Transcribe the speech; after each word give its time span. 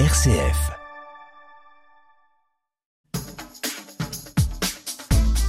RCF. 0.00 0.72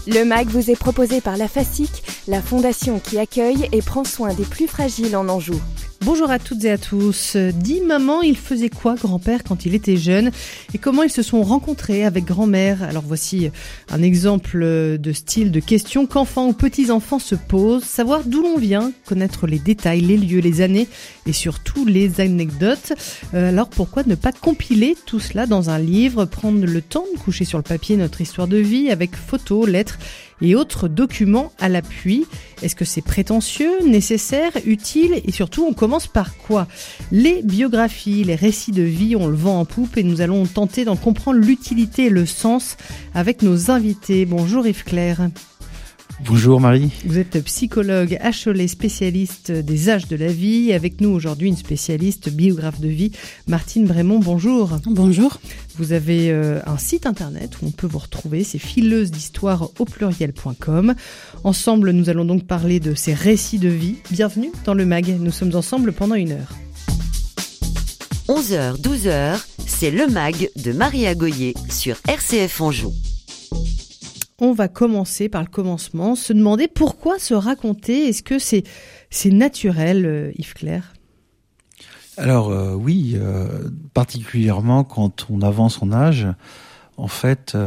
Le 0.05 0.23
MAG 0.23 0.47
vous 0.49 0.70
est 0.70 0.75
proposé 0.75 1.20
par 1.20 1.36
la 1.36 1.47
FASIC, 1.47 2.04
la 2.28 2.44
fondation 2.44 3.00
qui 3.00 3.18
accueille 3.18 3.68
et 3.71 3.81
prend 3.81 4.04
soin 4.04 4.36
des 4.36 4.44
plus 4.44 4.68
fragiles 4.68 5.16
en 5.16 5.29
Anjou. 5.29 5.60
Bonjour 6.05 6.29
à 6.29 6.38
toutes 6.38 6.63
et 6.65 6.70
à 6.70 6.78
tous. 6.78 7.36
Dis 7.36 7.81
maman, 7.81 8.21
il 8.21 8.38
faisait 8.38 8.70
quoi 8.70 8.93
grand-père 8.93 9.43
quand 9.43 9.66
il 9.66 9.73
était 9.73 9.98
jeune? 9.98 10.29
Et 10.75 10.78
comment 10.78 11.02
ils 11.02 11.09
se 11.09 11.23
sont 11.23 11.41
rencontrés 11.41 12.05
avec 12.05 12.25
grand-mère? 12.25 12.84
Alors 12.84 13.02
voici 13.02 13.50
un 13.89 14.04
exemple 14.04 14.60
de 15.00 15.11
style 15.14 15.50
de 15.50 15.60
question 15.60 16.05
qu'enfants 16.05 16.47
ou 16.47 16.54
petits-enfants 16.54 17.18
se 17.18 17.33
posent, 17.33 17.86
savoir 17.86 18.21
d'où 18.23 18.43
l'on 18.43 18.60
vient, 18.60 18.91
connaître 19.07 19.47
les 19.47 19.57
détails, 19.57 20.02
les 20.02 20.18
lieux, 20.18 20.41
les 20.41 20.61
années 20.61 20.88
et 21.25 21.33
surtout 21.33 21.88
les 21.88 22.21
anecdotes. 22.21 22.93
Euh, 23.33 23.50
alors 23.50 23.69
pourquoi 23.69 24.04
ne 24.06 24.14
pas 24.14 24.32
compiler 24.32 24.96
tout 25.07 25.19
cela 25.19 25.47
dans 25.47 25.71
un 25.71 25.79
livre, 25.79 26.25
prendre 26.25 26.68
le 26.68 26.82
temps 26.83 27.06
de 27.15 27.19
coucher 27.19 27.46
sur 27.46 27.57
le 27.57 27.64
papier 27.64 27.97
notre 27.97 28.21
histoire 28.21 28.47
de 28.47 28.57
vie 28.57 28.92
avec 28.92 29.15
photos, 29.15 29.68
lettres 29.68 29.97
et 30.42 30.56
autres 30.56 30.88
documents 30.88 31.52
à 31.60 31.70
l'appui. 31.70 32.25
Est-ce 32.62 32.75
que 32.75 32.86
c'est 32.86 33.02
prétentieux, 33.02 33.86
nécessaire, 33.86 34.52
utile? 34.66 35.22
Et 35.25 35.31
surtout 35.31 35.66
on 35.66 35.73
commence 35.73 36.08
par 36.08 36.36
quoi? 36.38 36.67
Les 37.11 37.42
biographies, 37.44 38.23
les 38.23 38.36
récits 38.36 38.72
de 38.72 38.84
vie, 38.84 39.16
on 39.16 39.28
le 39.28 39.36
vend 39.36 39.59
en 39.59 39.66
poupe 39.66 39.98
et 39.98 40.03
nous 40.03 40.22
allons 40.22 40.45
tenter 40.45 40.86
d'en 40.86 40.95
comprendre 40.95 41.39
l'utilité 41.39 42.06
et 42.06 42.09
le 42.09 42.25
sens 42.25 42.78
avec 43.14 43.42
nos 43.42 43.72
invités. 43.72 44.25
Bonjour 44.25 44.67
Yves 44.67 44.84
Claire. 44.84 45.30
Bonjour 46.23 46.61
Marie. 46.61 46.92
Vous 47.05 47.17
êtes 47.17 47.44
psychologue 47.44 48.17
à 48.22 48.31
spécialiste 48.31 49.52
des 49.52 49.89
âges 49.89 50.08
de 50.08 50.16
la 50.16 50.28
vie. 50.28 50.72
Avec 50.72 51.02
nous 51.02 51.09
aujourd'hui 51.09 51.50
une 51.50 51.58
spécialiste 51.58 52.30
biographe 52.30 52.80
de 52.80 52.88
vie, 52.88 53.11
Martine 53.47 53.86
Brémond. 53.86 54.19
Bonjour. 54.19 54.78
Bonjour. 54.86 55.39
Vous 55.78 55.91
avez 55.91 56.31
euh, 56.31 56.61
un 56.66 56.77
site 56.77 57.05
internet 57.05 57.61
où 57.61 57.67
on 57.67 57.71
peut 57.71 57.88
vous 57.88 57.99
retrouver, 57.99 58.45
c'est 58.45 58.59
fileuse 58.59 59.11
d'histoire 59.11 59.71
au 59.77 59.86
pluriel.com. 59.86 60.95
Ensemble, 61.43 61.91
nous 61.91 62.09
allons 62.09 62.25
donc 62.25 62.47
parler 62.47 62.80
de 62.80 62.95
ces 62.95 63.13
récits 63.13 63.59
de 63.59 63.69
vie. 63.69 63.97
Bienvenue 64.09 64.52
dans 64.63 64.73
le 64.73 64.86
MAG. 64.86 65.17
Nous 65.19 65.31
sommes 65.31 65.55
ensemble 65.55 65.91
pendant 65.91 66.16
une 66.16 66.31
heure. 66.31 66.53
11h, 68.30 68.81
12h, 68.81 69.43
c'est 69.67 69.91
le 69.91 70.08
MAG 70.08 70.49
de 70.55 70.71
Marie 70.71 71.05
Agoyer 71.08 71.53
sur 71.69 71.97
RCF 72.08 72.61
Anjou 72.61 72.93
on 74.39 74.52
va 74.52 74.67
commencer 74.67 75.30
par 75.30 75.41
le 75.41 75.47
commencement, 75.47 76.16
se 76.16 76.33
demander 76.33 76.67
pourquoi 76.67 77.19
se 77.19 77.33
raconter. 77.33 78.09
Est-ce 78.09 78.23
que 78.23 78.39
c'est 78.39 78.64
naturel, 79.31 80.05
euh, 80.05 80.31
Yves 80.38 80.53
Claire? 80.53 80.94
Alors 82.17 82.50
euh, 82.50 82.73
oui, 82.73 83.14
euh, 83.16 83.69
particulièrement 83.94 84.83
quand 84.83 85.27
on 85.30 85.42
avance 85.42 85.81
en 85.81 85.92
âge, 85.92 86.27
en 86.97 87.08
fait, 87.08 87.58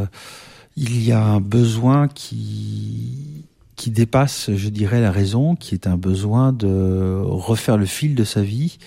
il 0.77 1.05
y 1.05 1.12
a 1.12 1.22
un 1.22 1.41
besoin 1.41 2.08
qui 2.08 3.44
dépasse, 3.86 4.50
je 4.55 4.69
dirais, 4.70 5.03
la 5.03 5.12
raison, 5.12 5.55
qui 5.55 5.75
est 5.75 5.86
un 5.86 5.98
besoin 5.98 6.55
de 6.55 7.20
refaire 7.25 7.77
le 7.77 7.84
fil 7.84 8.14
de 8.14 8.25
sa 8.25 8.41
vie 8.41 8.78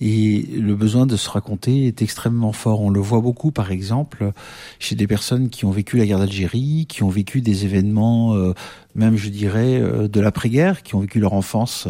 et 0.00 0.46
le 0.56 0.76
besoin 0.76 1.06
de 1.06 1.16
se 1.16 1.28
raconter 1.28 1.86
est 1.86 2.02
extrêmement 2.02 2.52
fort. 2.52 2.80
On 2.80 2.90
le 2.90 3.00
voit 3.00 3.20
beaucoup, 3.20 3.50
par 3.50 3.72
exemple, 3.72 4.32
chez 4.78 4.94
des 4.94 5.06
personnes 5.06 5.48
qui 5.50 5.64
ont 5.64 5.70
vécu 5.70 5.96
la 5.96 6.06
guerre 6.06 6.18
d'Algérie, 6.18 6.86
qui 6.88 7.02
ont 7.02 7.08
vécu 7.08 7.40
des 7.40 7.64
événements, 7.64 8.34
euh, 8.34 8.54
même 8.94 9.16
je 9.16 9.28
dirais, 9.28 9.80
euh, 9.80 10.06
de 10.06 10.20
l'après-guerre, 10.20 10.82
qui 10.82 10.94
ont 10.94 11.00
vécu 11.00 11.18
leur 11.18 11.32
enfance 11.32 11.88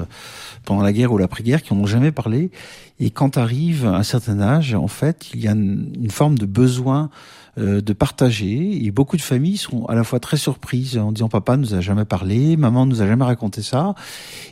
pendant 0.64 0.82
la 0.82 0.92
guerre 0.92 1.12
ou 1.12 1.18
l'après-guerre, 1.18 1.62
qui 1.62 1.74
n'en 1.74 1.80
ont 1.80 1.86
jamais 1.86 2.12
parlé. 2.12 2.50
Et 2.98 3.10
quand 3.10 3.36
arrive 3.36 3.86
un 3.86 4.02
certain 4.02 4.40
âge, 4.40 4.74
en 4.74 4.88
fait, 4.88 5.28
il 5.34 5.40
y 5.40 5.48
a 5.48 5.52
une 5.52 6.10
forme 6.10 6.38
de 6.38 6.46
besoin 6.46 7.10
euh, 7.58 7.80
de 7.80 7.92
partager. 7.92 8.84
Et 8.84 8.90
beaucoup 8.92 9.16
de 9.16 9.22
familles 9.22 9.56
sont 9.56 9.84
à 9.86 9.94
la 9.94 10.04
fois 10.04 10.20
très 10.20 10.36
surprises 10.36 10.96
en 10.96 11.10
disant 11.10 11.28
papa 11.28 11.56
nous 11.56 11.74
a 11.74 11.80
jamais 11.80 12.04
parlé, 12.04 12.56
maman 12.56 12.86
nous 12.86 13.02
a 13.02 13.06
jamais 13.06 13.24
raconté 13.24 13.62
ça. 13.62 13.94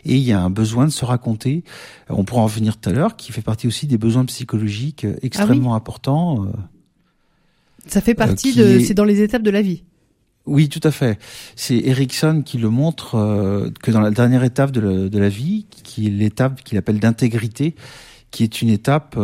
Et 0.04 0.16
il 0.16 0.22
y 0.22 0.32
a 0.32 0.40
un 0.40 0.50
besoin 0.50 0.86
de 0.86 0.90
se 0.90 1.04
raconter. 1.04 1.62
On 2.08 2.24
pourra 2.24 2.42
en 2.42 2.46
venir 2.46 2.78
tout 2.78 2.90
à 2.90 2.92
l'heure, 2.92 3.16
qui 3.16 3.30
fait 3.30 3.42
partie 3.42 3.68
aussi 3.68 3.86
des 3.86 3.98
besoins 3.98 4.24
psychologiques 4.24 5.06
extrêmement 5.22 5.74
ah 5.74 5.76
importants. 5.76 6.46
Euh, 6.46 6.48
ça 7.86 8.00
fait 8.00 8.14
partie 8.14 8.54
de, 8.54 8.80
c'est 8.80 8.94
dans 8.94 9.04
les 9.04 9.22
étapes 9.22 9.42
de 9.42 9.50
la 9.50 9.62
vie. 9.62 9.84
Oui, 10.46 10.68
tout 10.68 10.80
à 10.82 10.90
fait. 10.90 11.18
C'est 11.54 11.76
Erickson 11.76 12.42
qui 12.44 12.58
le 12.58 12.70
montre 12.70 13.14
euh, 13.14 13.70
que 13.82 13.92
dans 13.92 14.00
la 14.00 14.10
dernière 14.10 14.42
étape 14.42 14.72
de, 14.72 15.06
de 15.08 15.18
la 15.18 15.28
vie, 15.28 15.66
qui 15.84 16.08
est 16.08 16.10
l'étape 16.10 16.62
qu'il 16.64 16.76
appelle 16.76 16.98
d'intégrité, 16.98 17.76
qui 18.32 18.42
est 18.42 18.62
une 18.62 18.68
étape 18.68 19.16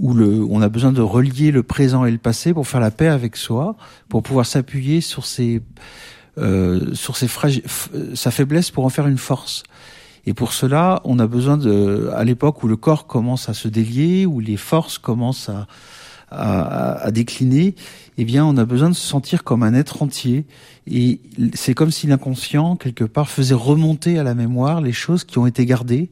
où 0.00 0.14
le, 0.14 0.44
on 0.48 0.62
a 0.62 0.68
besoin 0.68 0.92
de 0.92 1.00
relier 1.00 1.50
le 1.50 1.62
présent 1.62 2.04
et 2.04 2.10
le 2.10 2.18
passé 2.18 2.54
pour 2.54 2.66
faire 2.66 2.80
la 2.80 2.90
paix 2.90 3.08
avec 3.08 3.36
soi, 3.36 3.76
pour 4.08 4.22
pouvoir 4.22 4.46
s'appuyer 4.46 5.00
sur 5.00 5.26
ses, 5.26 5.62
euh, 6.38 6.94
sur 6.94 7.16
ses 7.16 7.28
sa 8.14 8.30
faiblesse 8.30 8.70
pour 8.70 8.84
en 8.84 8.88
faire 8.88 9.06
une 9.06 9.18
force. 9.18 9.62
Et 10.26 10.34
pour 10.34 10.52
cela, 10.52 11.00
on 11.04 11.18
a 11.18 11.26
besoin 11.26 11.56
de, 11.56 12.10
à 12.14 12.22
l'époque 12.24 12.62
où 12.62 12.68
le 12.68 12.76
corps 12.76 13.06
commence 13.06 13.48
à 13.48 13.54
se 13.54 13.66
délier, 13.66 14.26
où 14.26 14.40
les 14.40 14.56
forces 14.56 14.98
commencent 14.98 15.48
à, 15.48 15.66
à, 16.30 16.92
à, 17.04 17.10
décliner, 17.10 17.74
eh 18.18 18.24
bien, 18.24 18.44
on 18.44 18.56
a 18.56 18.64
besoin 18.64 18.90
de 18.90 18.94
se 18.94 19.06
sentir 19.06 19.44
comme 19.44 19.62
un 19.62 19.74
être 19.74 20.02
entier. 20.02 20.44
Et 20.86 21.20
c'est 21.54 21.74
comme 21.74 21.90
si 21.90 22.06
l'inconscient, 22.06 22.76
quelque 22.76 23.04
part, 23.04 23.28
faisait 23.28 23.54
remonter 23.54 24.18
à 24.18 24.22
la 24.22 24.34
mémoire 24.34 24.80
les 24.80 24.92
choses 24.92 25.24
qui 25.24 25.38
ont 25.38 25.46
été 25.46 25.64
gardées 25.64 26.10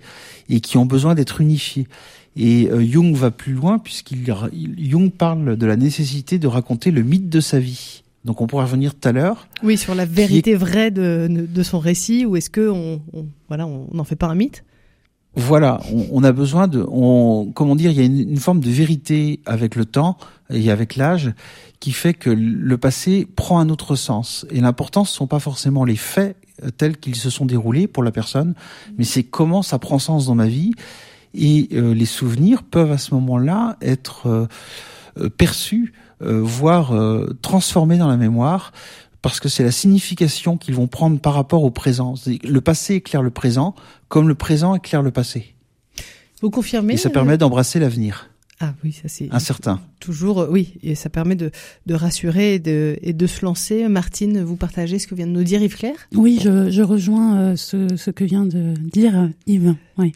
et 0.49 0.61
qui 0.61 0.79
ont 0.79 0.87
besoin 0.87 1.15
d'être 1.15 1.41
unifiées. 1.41 1.87
Et 2.37 2.69
euh, 2.71 2.85
Jung 2.85 3.15
va 3.15 3.31
plus 3.31 3.55
loin 3.55 3.79
puisqu'il 3.79 4.25
Jung 4.79 5.11
parle 5.11 5.57
de 5.57 5.67
la 5.67 5.77
nécessité 5.77 6.39
de 6.39 6.47
raconter 6.47 6.91
le 6.91 7.03
mythe 7.03 7.29
de 7.29 7.41
sa 7.41 7.59
vie. 7.59 8.03
Donc 8.25 8.41
on 8.41 8.47
pourra 8.47 8.65
revenir 8.65 8.95
tout 8.95 9.09
à 9.09 9.13
l'heure. 9.13 9.49
Oui, 9.63 9.79
sur 9.79 9.95
la 9.95 10.05
vérité 10.05 10.55
vraie 10.55 10.91
de, 10.91 11.29
de, 11.31 11.63
son 11.63 11.79
récit, 11.79 12.27
ou 12.27 12.37
est-ce 12.37 12.51
que 12.51 12.69
on, 12.69 13.01
voilà, 13.49 13.67
on 13.67 13.89
n'en 13.93 14.05
fait 14.05 14.17
pas 14.17 14.27
un 14.27 14.35
mythe? 14.35 14.65
Voilà, 15.37 15.81
on, 15.93 16.07
on, 16.11 16.25
a 16.25 16.33
besoin 16.33 16.67
de, 16.67 16.85
on, 16.89 17.53
comment 17.55 17.77
dire, 17.77 17.91
il 17.91 17.97
y 17.97 18.01
a 18.01 18.05
une, 18.05 18.19
une, 18.19 18.39
forme 18.39 18.61
de 18.61 18.71
vérité 18.71 19.41
avec 19.47 19.77
le 19.77 19.85
temps 19.85 20.17
et 20.51 20.71
avec 20.71 20.97
l'âge 20.97 21.33
qui 21.79 21.93
fait 21.93 22.15
que 22.15 22.31
le 22.31 22.79
passé 22.79 23.29
prend 23.37 23.61
un 23.61 23.69
autre 23.69 23.95
sens. 23.97 24.47
Et 24.51 24.61
l'important, 24.61 25.05
ce 25.05 25.15
sont 25.15 25.27
pas 25.27 25.39
forcément 25.39 25.85
les 25.85 25.97
faits 25.97 26.37
tels 26.79 26.97
qu'ils 26.97 27.17
se 27.17 27.31
sont 27.31 27.45
déroulés 27.45 27.87
pour 27.87 28.03
la 28.03 28.11
personne, 28.11 28.55
mais 28.99 29.05
c'est 29.05 29.25
comment 29.25 29.63
ça 29.63 29.79
prend 29.79 29.99
sens 29.99 30.27
dans 30.27 30.35
ma 30.35 30.47
vie 30.47 30.73
et 31.37 31.69
euh, 31.73 31.95
les 31.95 32.07
souvenirs 32.07 32.63
peuvent 32.63 32.93
à 32.93 32.99
ce 32.99 33.15
moment-là 33.15 33.77
être 33.81 34.27
euh, 34.27 34.47
euh, 35.19 35.29
perçus, 35.29 35.93
voire 36.21 36.95
transformés 37.43 37.99
dans 37.99 38.09
la 38.09 38.17
mémoire, 38.17 38.73
parce 39.21 39.39
que 39.39 39.51
c'est 39.51 39.63
la 39.63 39.71
signification 39.71 40.57
qu'ils 40.57 40.75
vont 40.75 40.87
prendre 40.87 41.21
par 41.21 41.35
rapport 41.35 41.63
au 41.63 41.71
présent. 41.71 42.15
Le 42.43 42.61
passé 42.63 42.95
éclaire 42.95 43.21
le 43.21 43.29
présent, 43.29 43.75
comme 44.09 44.27
le 44.27 44.35
présent 44.35 44.75
éclaire 44.75 45.03
le 45.03 45.11
passé. 45.11 45.55
Vous 46.41 46.49
confirmez 46.49 46.95
Et 46.95 46.97
ça 46.97 47.11
permet 47.11 47.37
d'embrasser 47.37 47.79
l'avenir. 47.81 48.31
Ah 48.61 48.73
oui, 48.83 48.93
ça 48.93 49.09
c'est 49.09 49.29
incertain. 49.31 49.79
Toujours, 50.01 50.47
oui, 50.49 50.73
et 50.83 50.95
ça 50.95 51.11
permet 51.11 51.35
de, 51.35 51.51
de 51.85 51.95
rassurer 51.95 52.55
et 52.55 52.59
de, 52.59 52.97
et 53.03 53.13
de 53.13 53.27
se 53.27 53.45
lancer. 53.45 53.87
Martine, 53.89 54.43
vous 54.43 54.57
partagez 54.57 54.99
ce 54.99 55.07
que 55.07 55.15
vient 55.15 55.27
de 55.27 55.33
nous 55.33 55.45
dire 55.45 55.61
Yves 55.61 55.77
Claire? 55.77 56.09
Oui, 56.15 56.41
je, 56.43 56.71
je 56.71 56.83
rejoins 56.83 57.57
ce, 57.57 57.95
ce 57.97 58.11
que 58.11 58.25
vient 58.25 58.47
de 58.47 58.73
dire 58.79 59.29
Yves. 59.47 59.75
Oui. 59.99 60.15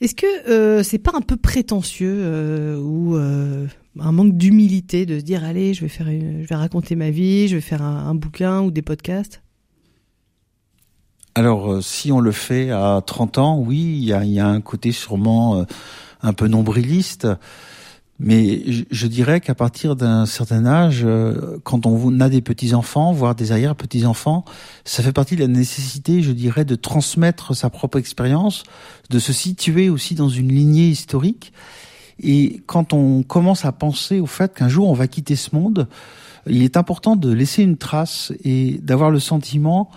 Est-ce 0.00 0.14
que 0.14 0.48
euh, 0.48 0.82
c'est 0.84 0.98
pas 0.98 1.10
un 1.14 1.20
peu 1.20 1.36
prétentieux 1.36 2.20
euh, 2.20 2.78
ou 2.78 3.16
euh, 3.16 3.66
un 3.98 4.12
manque 4.12 4.36
d'humilité 4.36 5.06
de 5.06 5.18
se 5.18 5.24
dire 5.24 5.42
allez, 5.42 5.74
je 5.74 5.80
vais 5.80 5.88
faire, 5.88 6.06
je 6.06 6.46
vais 6.46 6.54
raconter 6.54 6.94
ma 6.94 7.10
vie, 7.10 7.48
je 7.48 7.56
vais 7.56 7.60
faire 7.60 7.82
un, 7.82 8.14
bouquin 8.14 8.60
ou 8.60 8.70
des 8.70 8.82
podcasts? 8.82 9.42
Alors, 11.34 11.82
si 11.82 12.10
on 12.12 12.20
le 12.20 12.32
fait 12.32 12.70
à 12.70 13.00
30 13.04 13.38
ans, 13.38 13.58
oui, 13.58 13.98
il 14.00 14.04
y 14.04 14.40
a, 14.40 14.46
un 14.46 14.60
côté 14.60 14.92
sûrement 14.92 15.64
un 16.22 16.32
peu 16.32 16.48
nombriliste. 16.48 17.28
Mais 18.20 18.62
je, 18.90 19.06
dirais 19.06 19.40
qu'à 19.40 19.54
partir 19.54 19.94
d'un 19.94 20.26
certain 20.26 20.66
âge, 20.66 21.02
euh, 21.04 21.58
quand 21.62 21.86
on 21.86 22.18
a 22.18 22.28
des 22.28 22.40
petits-enfants, 22.40 23.12
voire 23.12 23.36
des 23.36 23.52
arrière-petits-enfants, 23.52 24.44
ça 24.84 25.04
fait 25.04 25.12
partie 25.12 25.36
de 25.36 25.40
la 25.40 25.46
nécessité, 25.46 26.20
je 26.20 26.32
dirais, 26.32 26.64
de 26.64 26.74
transmettre 26.74 27.54
sa 27.54 27.70
propre 27.70 27.96
expérience, 27.96 28.64
de 29.10 29.20
se 29.20 29.32
situer 29.32 29.88
aussi 29.88 30.16
dans 30.16 30.28
une 30.28 30.48
lignée 30.48 30.88
historique. 30.88 31.52
Et 32.20 32.60
quand 32.66 32.92
on 32.92 33.22
commence 33.22 33.64
à 33.64 33.70
penser 33.70 34.18
au 34.18 34.26
fait 34.26 34.52
qu'un 34.52 34.68
jour 34.68 34.88
on 34.88 34.94
va 34.94 35.06
quitter 35.06 35.36
ce 35.36 35.54
monde, 35.54 35.86
il 36.48 36.62
est 36.62 36.76
important 36.76 37.16
de 37.16 37.32
laisser 37.32 37.62
une 37.62 37.76
trace 37.76 38.32
et 38.44 38.78
d'avoir 38.82 39.10
le 39.10 39.20
sentiment 39.20 39.90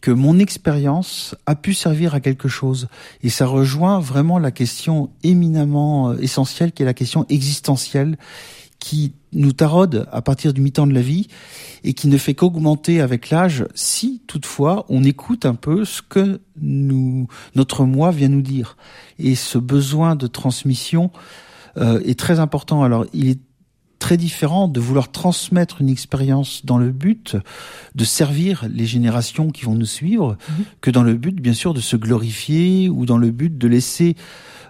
que 0.00 0.10
mon 0.10 0.38
expérience 0.38 1.34
a 1.46 1.56
pu 1.56 1.74
servir 1.74 2.14
à 2.14 2.20
quelque 2.20 2.48
chose. 2.48 2.88
Et 3.22 3.28
ça 3.28 3.46
rejoint 3.46 3.98
vraiment 3.98 4.38
la 4.38 4.50
question 4.50 5.10
éminemment 5.22 6.10
euh, 6.10 6.18
essentielle 6.18 6.72
qui 6.72 6.82
est 6.82 6.86
la 6.86 6.94
question 6.94 7.26
existentielle 7.28 8.16
qui 8.78 9.14
nous 9.32 9.52
taraude 9.52 10.06
à 10.12 10.22
partir 10.22 10.52
du 10.52 10.60
mi-temps 10.60 10.86
de 10.86 10.92
la 10.92 11.00
vie 11.00 11.28
et 11.82 11.94
qui 11.94 12.08
ne 12.08 12.18
fait 12.18 12.34
qu'augmenter 12.34 13.00
avec 13.00 13.30
l'âge 13.30 13.66
si 13.74 14.22
toutefois 14.26 14.84
on 14.88 15.02
écoute 15.02 15.46
un 15.46 15.54
peu 15.54 15.84
ce 15.84 16.02
que 16.02 16.40
nous, 16.60 17.26
notre 17.54 17.84
moi 17.84 18.10
vient 18.10 18.28
nous 18.28 18.42
dire. 18.42 18.76
Et 19.18 19.34
ce 19.34 19.58
besoin 19.58 20.14
de 20.14 20.26
transmission 20.26 21.10
euh, 21.78 22.00
est 22.04 22.18
très 22.18 22.38
important. 22.38 22.82
Alors, 22.82 23.06
il 23.12 23.28
est 23.28 23.40
très 24.06 24.16
différent 24.16 24.68
de 24.68 24.78
vouloir 24.78 25.10
transmettre 25.10 25.80
une 25.80 25.88
expérience 25.88 26.64
dans 26.64 26.78
le 26.78 26.92
but 26.92 27.36
de 27.96 28.04
servir 28.04 28.64
les 28.72 28.86
générations 28.86 29.50
qui 29.50 29.64
vont 29.64 29.74
nous 29.74 29.84
suivre, 29.84 30.38
mhm. 30.48 30.64
que 30.80 30.92
dans 30.92 31.02
le 31.02 31.14
but, 31.14 31.34
bien 31.34 31.54
sûr, 31.54 31.74
de 31.74 31.80
se 31.80 31.96
glorifier 31.96 32.88
ou 32.88 33.04
dans 33.04 33.18
le 33.18 33.32
but 33.32 33.58
de 33.58 33.66
laisser 33.66 34.14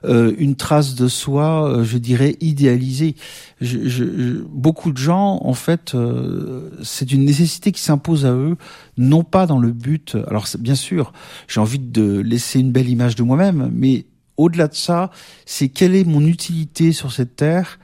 euh, 0.06 0.34
une 0.38 0.56
trace 0.56 0.94
de 0.94 1.06
soi, 1.06 1.68
euh, 1.68 1.84
je 1.84 1.98
dirais, 1.98 2.36
idéalisée. 2.40 3.14
Je, 3.60 3.86
je, 3.86 4.04
beaucoup 4.48 4.90
de 4.90 4.96
gens, 4.96 5.38
en 5.42 5.52
fait, 5.52 5.94
euh, 5.94 6.70
c'est 6.82 7.12
une 7.12 7.26
nécessité 7.26 7.72
qui 7.72 7.82
s'impose 7.82 8.24
à 8.24 8.32
eux, 8.32 8.56
non 8.96 9.22
pas 9.22 9.46
dans 9.46 9.58
le 9.58 9.72
but. 9.72 10.16
Alors, 10.28 10.46
bien 10.58 10.76
sûr, 10.76 11.12
j'ai 11.46 11.60
envie 11.60 11.78
de 11.78 12.20
laisser 12.20 12.58
une 12.58 12.72
belle 12.72 12.88
image 12.88 13.16
de 13.16 13.22
moi-même, 13.22 13.68
mais 13.70 14.06
au-delà 14.38 14.68
de 14.68 14.74
ça, 14.74 15.10
c'est 15.44 15.68
quelle 15.68 15.94
est 15.94 16.04
mon 16.04 16.24
utilité 16.26 16.92
sur 16.92 17.12
cette 17.12 17.36
terre 17.36 17.78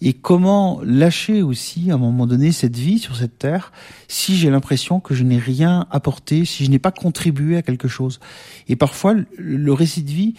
et 0.00 0.12
comment 0.12 0.80
lâcher 0.82 1.42
aussi 1.42 1.90
à 1.90 1.94
un 1.94 1.98
moment 1.98 2.26
donné 2.26 2.52
cette 2.52 2.76
vie 2.76 2.98
sur 2.98 3.16
cette 3.16 3.38
terre 3.38 3.72
si 4.08 4.36
j'ai 4.36 4.50
l'impression 4.50 5.00
que 5.00 5.14
je 5.14 5.24
n'ai 5.24 5.38
rien 5.38 5.86
apporté, 5.90 6.44
si 6.44 6.64
je 6.64 6.70
n'ai 6.70 6.78
pas 6.78 6.92
contribué 6.92 7.56
à 7.56 7.62
quelque 7.62 7.88
chose? 7.88 8.20
Et 8.68 8.76
parfois, 8.76 9.14
le 9.38 9.72
récit 9.72 10.02
de 10.02 10.10
vie 10.10 10.34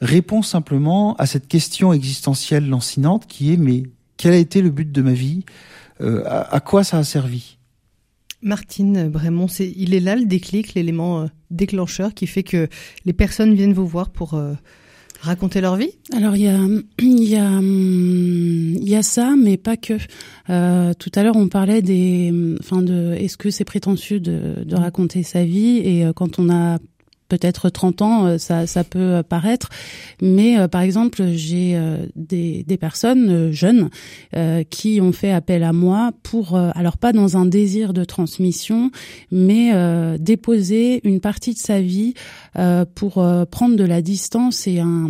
répond 0.00 0.42
simplement 0.42 1.14
à 1.16 1.26
cette 1.26 1.48
question 1.48 1.92
existentielle 1.92 2.68
lancinante 2.68 3.26
qui 3.26 3.52
est 3.52 3.56
mais 3.56 3.84
quel 4.16 4.32
a 4.32 4.36
été 4.36 4.62
le 4.62 4.70
but 4.70 4.90
de 4.90 5.02
ma 5.02 5.12
vie? 5.12 5.44
Euh, 6.00 6.22
à, 6.26 6.60
quoi 6.60 6.84
ça 6.84 6.98
a 6.98 7.04
servi? 7.04 7.56
Martine 8.42 9.08
Brémond, 9.08 9.48
c'est, 9.48 9.72
il 9.76 9.94
est 9.94 10.00
là 10.00 10.16
le 10.16 10.26
déclic, 10.26 10.74
l'élément 10.74 11.22
euh, 11.22 11.26
déclencheur 11.50 12.12
qui 12.14 12.26
fait 12.26 12.42
que 12.42 12.68
les 13.04 13.12
personnes 13.12 13.54
viennent 13.54 13.72
vous 13.72 13.86
voir 13.86 14.10
pour 14.10 14.34
euh, 14.34 14.54
raconter 15.20 15.60
leur 15.60 15.76
vie? 15.76 15.90
Alors 16.14 16.36
il 16.36 16.42
y 16.42 16.48
a 16.48 16.58
il 16.98 17.24
y 17.24 17.36
a 17.36 17.60
il 17.60 18.88
y 18.88 18.96
a 18.96 19.02
ça, 19.02 19.34
mais 19.36 19.56
pas 19.56 19.76
que. 19.76 19.94
Euh, 20.48 20.94
tout 20.94 21.10
à 21.14 21.22
l'heure 21.22 21.36
on 21.36 21.48
parlait 21.48 21.82
des, 21.82 22.32
enfin 22.60 22.82
de, 22.82 23.14
est-ce 23.14 23.36
que 23.36 23.50
c'est 23.50 23.64
prétentieux 23.64 24.20
de, 24.20 24.64
de 24.64 24.76
raconter 24.76 25.22
sa 25.22 25.44
vie? 25.44 25.78
Et 25.78 26.06
quand 26.14 26.38
on 26.38 26.50
a 26.50 26.78
peut-être 27.28 27.70
30 27.70 28.02
ans, 28.02 28.26
euh, 28.26 28.38
ça, 28.38 28.66
ça 28.66 28.84
peut 28.84 28.98
euh, 28.98 29.22
paraître. 29.22 29.68
Mais 30.20 30.58
euh, 30.58 30.68
par 30.68 30.80
exemple, 30.80 31.24
j'ai 31.32 31.78
des, 32.14 32.64
des 32.64 32.76
personnes 32.76 33.50
jeunes 33.52 33.90
qui 34.70 35.00
ont 35.00 35.12
fait 35.12 35.30
appel 35.30 35.62
à 35.62 35.72
moi 35.72 36.12
pour, 36.22 36.56
alors 36.56 36.96
pas 36.96 37.12
dans 37.12 37.36
un 37.36 37.46
désir 37.46 37.92
de 37.92 38.04
transmission, 38.04 38.90
mais 39.30 39.72
déposer 40.18 41.00
une 41.04 41.20
partie 41.20 41.52
de 41.54 41.58
sa 41.58 41.80
vie 41.80 42.14
pour 42.94 43.14
prendre 43.50 43.76
de 43.76 43.84
la 43.84 44.02
distance 44.02 44.66
et 44.66 44.80
un, 44.80 45.08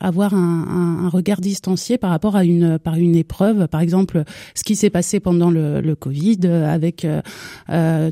avoir 0.00 0.34
un, 0.34 1.04
un, 1.04 1.08
regard 1.08 1.40
distancié 1.40 1.98
par 1.98 2.10
rapport 2.10 2.36
à 2.36 2.44
une, 2.44 2.78
par 2.78 2.94
une 2.94 3.16
épreuve. 3.16 3.68
Par 3.68 3.80
exemple, 3.80 4.24
ce 4.54 4.64
qui 4.64 4.76
s'est 4.76 4.90
passé 4.90 5.20
pendant 5.20 5.50
le, 5.50 5.80
le 5.80 5.94
Covid, 5.94 6.46
avec 6.46 7.06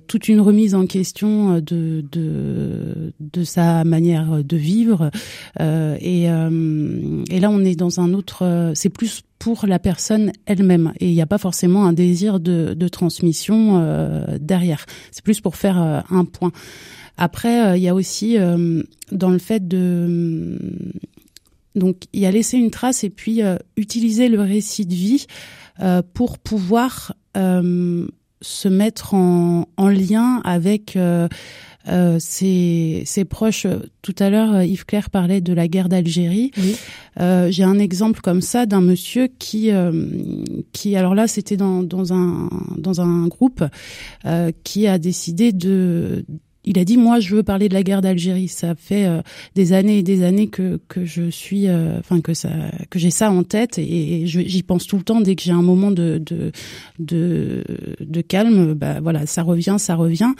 toute 0.07 0.29
une 0.29 0.41
remise 0.41 0.75
en 0.75 0.87
question 0.87 1.61
de, 1.61 2.05
de 2.13 3.13
de 3.21 3.45
sa 3.45 3.85
manière 3.85 4.45
de 4.45 4.57
vivre. 4.57 5.11
Euh, 5.61 5.97
et, 6.01 6.31
euh, 6.31 7.25
et 7.31 7.41
là, 7.41 7.51
on 7.51 7.65
est 7.65 7.77
dans 7.77 8.01
un 8.01 8.15
autre. 8.15 8.73
C'est 8.75 8.91
plus 8.91 9.23
pour 9.39 9.67
la 9.67 9.81
personne 9.81 10.31
elle-même 10.47 10.93
et 11.01 11.09
il 11.09 11.15
n'y 11.15 11.21
a 11.21 11.27
pas 11.27 11.39
forcément 11.39 11.85
un 11.85 11.93
désir 11.93 12.39
de, 12.39 12.75
de 12.75 12.89
transmission 12.89 13.81
euh, 13.81 14.39
derrière. 14.41 14.87
C'est 15.11 15.25
plus 15.25 15.41
pour 15.41 15.57
faire 15.57 15.83
euh, 15.83 16.01
un 16.11 16.25
point. 16.25 16.53
Après, 17.17 17.67
euh, 17.67 17.77
il 17.77 17.83
y 17.83 17.89
a 17.89 17.95
aussi 17.95 18.37
dans 19.11 19.31
le 19.31 19.39
fait 19.39 19.67
de 19.67 20.59
donc 21.75 22.05
il 22.13 22.21
y 22.21 22.27
a 22.27 22.31
laisser 22.31 22.59
une 22.59 22.71
trace 22.71 23.05
et 23.05 23.11
puis 23.11 23.41
utiliser 23.77 24.29
le 24.29 24.41
récit 24.41 24.87
de 24.87 24.95
vie 24.95 25.27
pour 26.15 26.39
pouvoir 26.39 27.15
se 27.35 28.69
mettre 28.69 29.15
en, 29.15 29.69
en 29.77 29.89
lien 29.89 30.41
avec 30.45 30.97
euh, 31.89 32.19
ses, 32.21 33.25
proches. 33.29 33.67
Tout 34.03 34.15
à 34.19 34.31
l'heure, 34.31 34.55
euh, 34.55 34.65
Yves 34.65 34.85
Claire 34.87 35.11
parlait 35.11 35.41
de 35.41 35.53
la 35.53 35.69
guerre 35.69 35.89
d'Algérie. 35.89 36.53
Euh, 37.21 37.51
J'ai 37.51 37.65
un 37.65 37.79
exemple 37.79 38.21
comme 38.21 38.41
ça 38.41 38.67
d'un 38.67 38.81
monsieur 38.81 39.29
qui, 39.39 39.71
euh, 39.71 39.93
qui, 40.73 40.97
alors 40.97 41.15
là, 41.15 41.27
c'était 41.27 41.57
dans, 41.57 41.83
dans 41.83 42.13
un 42.13 42.49
dans 42.77 43.01
un 43.01 43.27
groupe 43.27 43.65
euh, 44.25 44.53
qui 44.65 44.87
a 44.87 44.99
décidé 44.99 45.53
de 45.53 46.25
il 46.65 46.79
a 46.79 46.85
dit 46.85 46.97
moi 46.97 47.21
je 47.21 47.37
veux 47.37 47.43
parler 47.43 47.69
de 47.69 47.75
la 47.75 47.83
guerre 47.83 48.03
d'Algérie 48.03 48.49
ça 48.49 48.75
fait 48.75 49.09
des 49.55 49.73
années 49.73 49.99
et 49.99 50.03
des 50.03 50.23
années 50.23 50.49
que 50.49 50.81
que 50.89 51.05
je 51.05 51.31
suis 51.31 51.69
enfin 51.71 52.21
que 52.21 52.35
ça 52.35 52.51
que 52.91 52.99
j'ai 52.99 53.11
ça 53.11 53.31
en 53.31 53.43
tête 53.43 53.79
et, 53.79 54.23
j'y 54.27 54.63
pense 54.63 54.87
tout 54.87 54.97
le 54.97 55.03
temps 55.03 55.21
dès 55.21 55.35
que 55.35 55.43
j'ai 55.43 55.53
un 55.53 55.63
moment 55.63 55.91
de 55.91 56.23
de 56.25 56.53
de, 56.99 57.65
de 58.01 58.21
calme 58.21 58.75
bah 58.75 59.01
voilà 59.01 59.27
ça 59.27 59.43
revient 59.43 59.77
ça 59.79 59.97
revient 59.97 60.35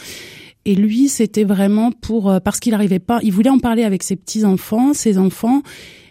et 0.65 0.75
lui, 0.75 1.09
c'était 1.09 1.45
vraiment 1.45 1.91
pour 1.91 2.31
euh, 2.31 2.39
parce 2.39 2.61
qu'il 2.61 2.73
n'arrivait 2.73 3.01
pas. 3.01 3.19
Il 3.23 3.33
voulait 3.33 3.51
en 3.51 3.59
parler 3.59 3.83
avec 3.83 4.03
ses 4.03 4.17
petits 4.17 4.45
enfants, 4.45 4.95
ses 4.95 5.19
enfants, 5.19 5.63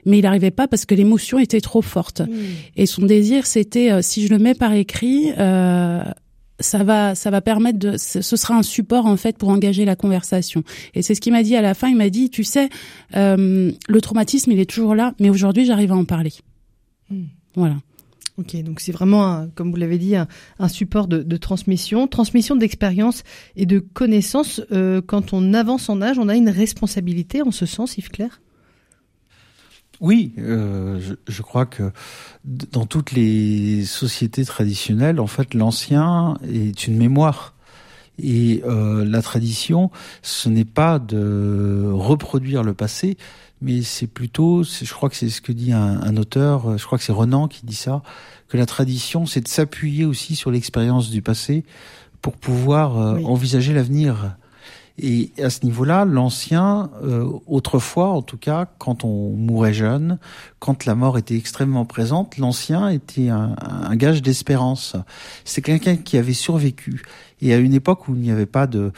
mais 0.06 0.20
il 0.20 0.24
n'arrivait 0.24 0.52
pas 0.52 0.68
parce 0.68 0.86
que 0.86 0.94
l'émotion 0.94 1.40
était 1.40 1.62
trop 1.62 1.82
forte. 1.82 2.22
Mmh. 2.22 2.34
Et 2.76 2.86
son 2.86 3.06
désir, 3.06 3.46
c'était 3.46 3.92
euh, 3.92 4.02
si 4.02 4.26
je 4.26 4.34
le 4.34 4.40
mets 4.40 4.56
par 4.56 4.74
écrit, 4.74 5.32
euh, 5.38 6.04
ça 6.62 6.84
va, 6.84 7.16
ça 7.16 7.30
va 7.30 7.42
permettre 7.42 7.80
de, 7.80 7.98
ce 7.98 8.22
sera 8.22 8.56
un 8.56 8.64
support 8.64 9.06
en 9.06 9.18
fait 9.18 9.38
pour 9.38 9.50
engager 9.50 9.86
la 9.86 9.96
conversation. 9.96 10.64
Et 10.94 11.02
c'est 11.02 11.16
ce 11.16 11.22
qu'il 11.22 11.34
m'a 11.34 11.44
dit 11.44 11.56
à 11.56 11.62
la 11.62 11.74
fin. 11.74 11.90
Il 11.90 11.98
m'a 11.98 12.10
dit, 12.10 12.30
tu 12.30 12.44
sais, 12.44 12.70
euh, 13.16 13.72
le 13.88 14.02
traumatisme, 14.02 14.52
il 14.52 14.60
est 14.60 14.70
toujours 14.70 14.96
là, 14.96 15.14
mais 15.20 15.30
aujourd'hui, 15.30 15.66
j'arrive 15.66 15.92
à 15.92 15.96
en 15.96 16.06
parler. 16.06 16.34
Mmh. 17.10 17.24
Voilà. 17.56 17.76
Ok, 18.38 18.56
donc 18.64 18.80
c'est 18.80 18.92
vraiment, 18.92 19.48
comme 19.56 19.72
vous 19.72 19.78
l'avez 19.78 19.98
dit, 19.98 20.16
un, 20.16 20.28
support 20.68 21.08
de, 21.08 21.38
transmission, 21.38 22.08
transmission 22.08 22.56
d'expérience 22.56 23.24
et 23.56 23.66
de 23.66 23.80
connaissances. 23.80 24.62
Euh, 24.72 25.02
quand 25.06 25.34
on 25.34 25.54
avance 25.54 25.90
en 25.90 26.02
âge, 26.02 26.18
on 26.18 26.30
a 26.30 26.36
une 26.36 26.50
responsabilité 26.50 27.42
en 27.42 27.52
ce 27.52 27.66
sens, 27.66 27.98
Yves 27.98 28.10
Claire? 28.10 28.42
Oui, 30.02 30.34
euh, 30.40 31.00
je, 31.28 31.42
crois 31.44 31.66
que 31.66 31.92
dans 32.44 32.86
toutes 32.88 33.12
les 33.12 33.86
sociétés 33.86 34.44
traditionnelles, 34.44 35.20
en 35.20 35.28
fait, 35.28 35.54
l'ancien 35.54 36.38
est 36.44 36.88
une 36.88 36.98
mémoire. 36.98 37.54
Et 38.22 38.62
euh, 38.66 39.06
la 39.06 39.22
tradition, 39.22 39.90
ce 40.22 40.50
n'est 40.50 40.66
pas 40.66 41.00
de 41.00 41.90
reproduire 41.94 42.64
le 42.64 42.74
passé, 42.74 43.18
mais 43.62 43.84
c'est 43.84 44.08
plutôt, 44.08 44.64
je 44.64 44.92
crois 44.92 45.10
que 45.10 45.16
c'est 45.16 45.30
ce 45.30 45.40
que 45.40 45.52
dit 45.52 45.72
un, 45.72 46.02
un, 46.02 46.18
auteur, 46.18 46.78
je 46.78 46.86
crois 46.86 46.98
que 46.98 47.04
c'est 47.04 47.12
Renan 47.12 47.48
qui 47.48 47.66
dit 47.66 47.76
ça, 47.76 48.02
que 48.48 48.58
la 48.58 48.66
tradition, 48.66 49.26
c'est 49.26 49.42
de 49.42 49.48
s'appuyer 49.48 50.04
aussi 50.04 50.36
sur 50.36 50.52
l'expérience 50.52 51.10
du 51.10 51.22
passé 51.22 51.64
pour 52.22 52.38
pouvoir 52.38 52.98
euh, 53.00 53.20
envisager 53.24 53.74
l'avenir. 53.74 54.36
Et 54.98 55.32
à 55.42 55.50
ce 55.50 55.66
niveau-là, 55.66 56.06
l'ancien, 56.06 56.92
euh, 57.04 57.28
autrefois 57.48 58.10
en 58.10 58.22
tout 58.22 58.38
cas, 58.38 58.68
quand 58.78 59.04
on 59.04 59.32
mourait 59.32 59.74
jeune, 59.74 60.20
quand 60.60 60.86
la 60.86 60.96
mort 60.96 61.18
était 61.18 61.36
extrêmement 61.36 61.86
présente, 61.86 62.38
l'ancien 62.38 62.90
était 62.90 63.30
un, 63.30 63.56
un 63.60 63.96
gage 63.96 64.22
d'espérance. 64.22 64.96
C'est 65.46 65.62
quelqu'un 65.62 65.96
qui 65.96 66.18
avait 66.18 66.34
survécu. 66.34 67.04
Et 67.42 67.54
à 67.54 67.58
une 67.58 67.74
époque 67.74 68.08
où 68.08 68.16
il 68.16 68.22
n'y 68.22 68.32
avait 68.32 68.46
pas 68.46 68.68
de 68.68 68.92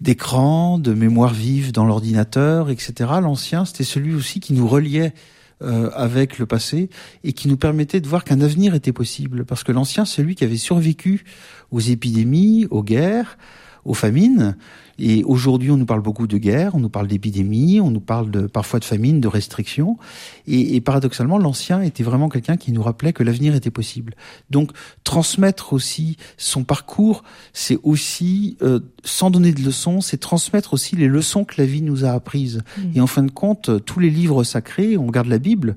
d'écran, 0.00 0.78
de 0.78 0.92
mémoire 0.92 1.32
vive 1.32 1.72
dans 1.72 1.84
l'ordinateur, 1.84 2.68
etc. 2.68 3.10
L'ancien, 3.22 3.64
c'était 3.64 3.84
celui 3.84 4.14
aussi 4.14 4.40
qui 4.40 4.52
nous 4.52 4.68
reliait 4.68 5.14
euh, 5.62 5.88
avec 5.94 6.38
le 6.38 6.46
passé 6.46 6.90
et 7.22 7.32
qui 7.32 7.48
nous 7.48 7.56
permettait 7.56 8.00
de 8.00 8.08
voir 8.08 8.24
qu'un 8.24 8.40
avenir 8.40 8.74
était 8.74 8.92
possible. 8.92 9.44
Parce 9.44 9.64
que 9.64 9.72
l'ancien, 9.72 10.04
c'est 10.04 10.16
celui 10.16 10.34
qui 10.34 10.44
avait 10.44 10.56
survécu 10.56 11.24
aux 11.70 11.80
épidémies, 11.80 12.66
aux 12.70 12.82
guerres, 12.82 13.38
aux 13.84 13.94
famines, 13.94 14.56
et 14.98 15.24
aujourd'hui, 15.24 15.70
on 15.70 15.76
nous 15.76 15.86
parle 15.86 16.02
beaucoup 16.02 16.26
de 16.26 16.38
guerre, 16.38 16.74
on 16.74 16.78
nous 16.78 16.88
parle 16.88 17.08
d'épidémie, 17.08 17.80
on 17.80 17.90
nous 17.90 18.00
parle 18.00 18.30
de, 18.30 18.46
parfois 18.46 18.78
de 18.78 18.84
famine, 18.84 19.20
de 19.20 19.28
restrictions. 19.28 19.98
Et, 20.46 20.76
et 20.76 20.80
paradoxalement, 20.80 21.38
l'ancien 21.38 21.82
était 21.82 22.04
vraiment 22.04 22.28
quelqu'un 22.28 22.56
qui 22.56 22.70
nous 22.70 22.82
rappelait 22.82 23.12
que 23.12 23.24
l'avenir 23.24 23.54
était 23.54 23.70
possible. 23.70 24.14
Donc, 24.50 24.70
transmettre 25.02 25.72
aussi 25.72 26.16
son 26.36 26.62
parcours, 26.62 27.24
c'est 27.52 27.78
aussi, 27.82 28.56
euh, 28.62 28.80
sans 29.02 29.30
donner 29.30 29.52
de 29.52 29.62
leçons, 29.62 30.00
c'est 30.00 30.18
transmettre 30.18 30.74
aussi 30.74 30.94
les 30.94 31.08
leçons 31.08 31.44
que 31.44 31.54
la 31.58 31.66
vie 31.66 31.82
nous 31.82 32.04
a 32.04 32.10
apprises. 32.10 32.62
Mmh. 32.78 32.82
Et 32.94 33.00
en 33.00 33.08
fin 33.08 33.24
de 33.24 33.30
compte, 33.30 33.84
tous 33.84 33.98
les 33.98 34.10
livres 34.10 34.44
sacrés, 34.44 34.96
on 34.96 35.06
regarde 35.06 35.28
la 35.28 35.38
Bible, 35.38 35.76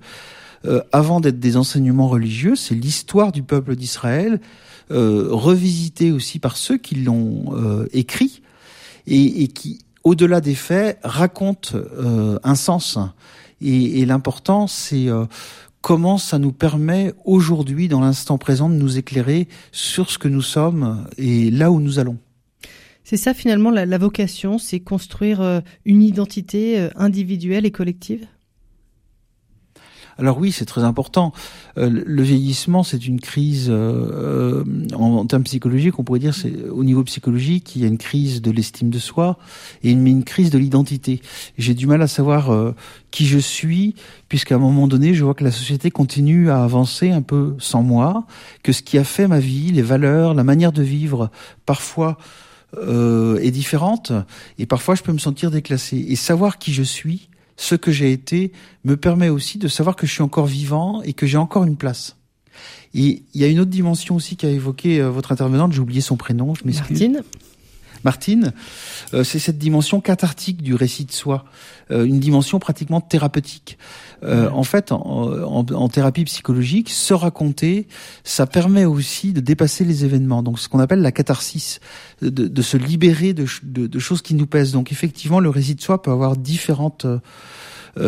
euh, 0.65 0.81
avant 0.91 1.19
d'être 1.19 1.39
des 1.39 1.57
enseignements 1.57 2.07
religieux, 2.07 2.55
c'est 2.55 2.75
l'histoire 2.75 3.31
du 3.31 3.43
peuple 3.43 3.75
d'Israël, 3.75 4.39
euh, 4.91 5.27
revisitée 5.29 6.11
aussi 6.11 6.39
par 6.39 6.57
ceux 6.57 6.77
qui 6.77 6.95
l'ont 6.95 7.53
euh, 7.55 7.87
écrit 7.93 8.41
et, 9.05 9.43
et 9.43 9.47
qui, 9.47 9.79
au-delà 10.03 10.41
des 10.41 10.55
faits, 10.55 10.99
raconte 11.03 11.73
euh, 11.75 12.39
un 12.43 12.55
sens. 12.55 12.97
Et, 13.61 13.99
et 13.99 14.05
l'important, 14.05 14.67
c'est 14.67 15.09
euh, 15.09 15.25
comment 15.81 16.17
ça 16.17 16.39
nous 16.39 16.53
permet 16.53 17.13
aujourd'hui, 17.25 17.87
dans 17.87 18.01
l'instant 18.01 18.37
présent, 18.37 18.69
de 18.69 18.75
nous 18.75 18.97
éclairer 18.97 19.47
sur 19.71 20.09
ce 20.09 20.17
que 20.17 20.27
nous 20.27 20.41
sommes 20.41 21.07
et 21.17 21.51
là 21.51 21.71
où 21.71 21.79
nous 21.79 21.99
allons. 21.99 22.17
C'est 23.03 23.17
ça 23.17 23.33
finalement 23.33 23.71
la, 23.71 23.85
la 23.85 23.97
vocation, 23.97 24.57
c'est 24.57 24.79
construire 24.79 25.41
euh, 25.41 25.61
une 25.85 26.01
identité 26.01 26.89
individuelle 26.95 27.65
et 27.65 27.71
collective? 27.71 28.27
Alors 30.17 30.37
oui, 30.37 30.51
c'est 30.51 30.65
très 30.65 30.83
important. 30.83 31.31
Euh, 31.77 31.89
le 31.89 32.23
vieillissement, 32.23 32.83
c'est 32.83 33.05
une 33.05 33.19
crise 33.19 33.69
euh, 33.69 34.63
euh, 34.63 34.95
en, 34.95 35.25
termes 35.25 35.43
psychologiques. 35.43 35.99
On 35.99 36.03
pourrait 36.03 36.19
dire, 36.19 36.33
c'est 36.33 36.53
au 36.69 36.83
niveau 36.83 37.03
psychologique, 37.03 37.75
il 37.75 37.81
y 37.81 37.85
a 37.85 37.87
une 37.87 37.97
crise 37.97 38.41
de 38.41 38.51
l'estime 38.51 38.89
de 38.89 38.99
soi 38.99 39.37
et 39.83 39.91
une, 39.91 40.23
crise 40.23 40.49
de 40.49 40.57
l'identité. 40.57 41.21
J'ai 41.57 41.73
du 41.73 41.87
mal 41.87 42.01
à 42.01 42.07
savoir 42.07 42.73
qui 43.11 43.25
je 43.25 43.37
suis, 43.37 43.95
puisqu'à 44.29 44.55
un 44.55 44.59
moment 44.59 44.87
donné, 44.87 45.13
je 45.13 45.23
vois 45.23 45.33
que 45.33 45.43
la 45.43 45.51
société 45.51 45.91
continue 45.91 46.49
à 46.49 46.63
avancer 46.63 47.11
un 47.11 47.21
peu 47.21 47.55
sans 47.59 47.83
moi, 47.83 48.25
que 48.63 48.71
ce 48.71 48.81
qui 48.81 48.97
a 48.97 49.03
fait 49.03 49.27
ma 49.27 49.39
vie, 49.39 49.71
les 49.71 49.81
valeurs, 49.81 50.33
la 50.33 50.43
manière 50.43 50.71
de 50.71 50.83
vivre, 50.83 51.29
parfois 51.65 52.17
euh, 52.75 53.37
est 53.39 53.51
différente, 53.51 54.11
et 54.59 54.65
parfois 54.65 54.95
je 54.95 55.01
peux 55.01 55.13
me 55.13 55.19
sentir 55.19 55.51
déclassé. 55.51 55.97
Et 56.09 56.17
savoir 56.17 56.57
qui 56.57 56.73
je 56.73 56.83
suis, 56.83 57.29
ce 57.57 57.75
que 57.75 57.91
j'ai 57.91 58.11
été, 58.11 58.51
me 58.85 58.95
permet 58.95 59.29
aussi 59.29 59.57
de 59.57 59.67
savoir 59.67 59.95
que 59.95 60.07
je 60.07 60.13
suis 60.13 60.21
encore 60.21 60.45
vivant 60.45 61.01
et 61.01 61.13
que 61.13 61.25
j'ai 61.25 61.37
encore 61.37 61.63
une 61.65 61.75
place. 61.75 62.15
Et 62.93 63.23
il 63.33 63.41
y 63.41 63.43
a 63.43 63.47
une 63.47 63.59
autre 63.59 63.71
dimension 63.71 64.15
aussi 64.15 64.37
qu'a 64.37 64.49
évoqué 64.49 65.01
euh, 65.01 65.09
votre 65.09 65.31
intervenante, 65.31 65.73
j'ai 65.73 65.81
oublié 65.81 66.01
son 66.01 66.15
prénom, 66.15 66.55
je 66.55 66.63
m'excuse. 66.65 67.01
Martine. 67.01 67.23
Martine, 68.03 68.53
euh, 69.13 69.23
c'est 69.23 69.39
cette 69.39 69.57
dimension 69.57 70.01
cathartique 70.01 70.61
du 70.61 70.75
récit 70.75 71.05
de 71.05 71.11
soi, 71.11 71.45
euh, 71.91 72.05
une 72.05 72.19
dimension 72.19 72.59
pratiquement 72.59 73.01
thérapeutique. 73.01 73.77
Euh, 74.23 74.49
en 74.49 74.63
fait, 74.63 74.91
en, 74.91 75.89
thérapie 75.89 76.23
psychologique, 76.25 76.89
se 76.89 77.13
raconter, 77.13 77.87
ça 78.23 78.47
permet 78.47 78.85
aussi 78.85 79.31
de 79.31 79.39
dépasser 79.39 79.85
les 79.85 80.05
événements. 80.05 80.43
Donc, 80.43 80.59
ce 80.59 80.69
qu'on 80.69 80.79
appelle 80.79 81.01
la 81.01 81.11
catharsis, 81.11 81.79
de, 82.21 82.61
se 82.61 82.77
libérer 82.77 83.33
de, 83.33 83.45
de, 83.63 83.99
choses 83.99 84.21
qui 84.21 84.33
nous 84.33 84.47
pèsent. 84.47 84.71
Donc, 84.71 84.91
effectivement, 84.91 85.39
le 85.39 85.49
récit 85.49 85.75
de 85.75 85.81
soi 85.81 86.01
peut 86.01 86.11
avoir 86.11 86.35
différentes 86.35 87.05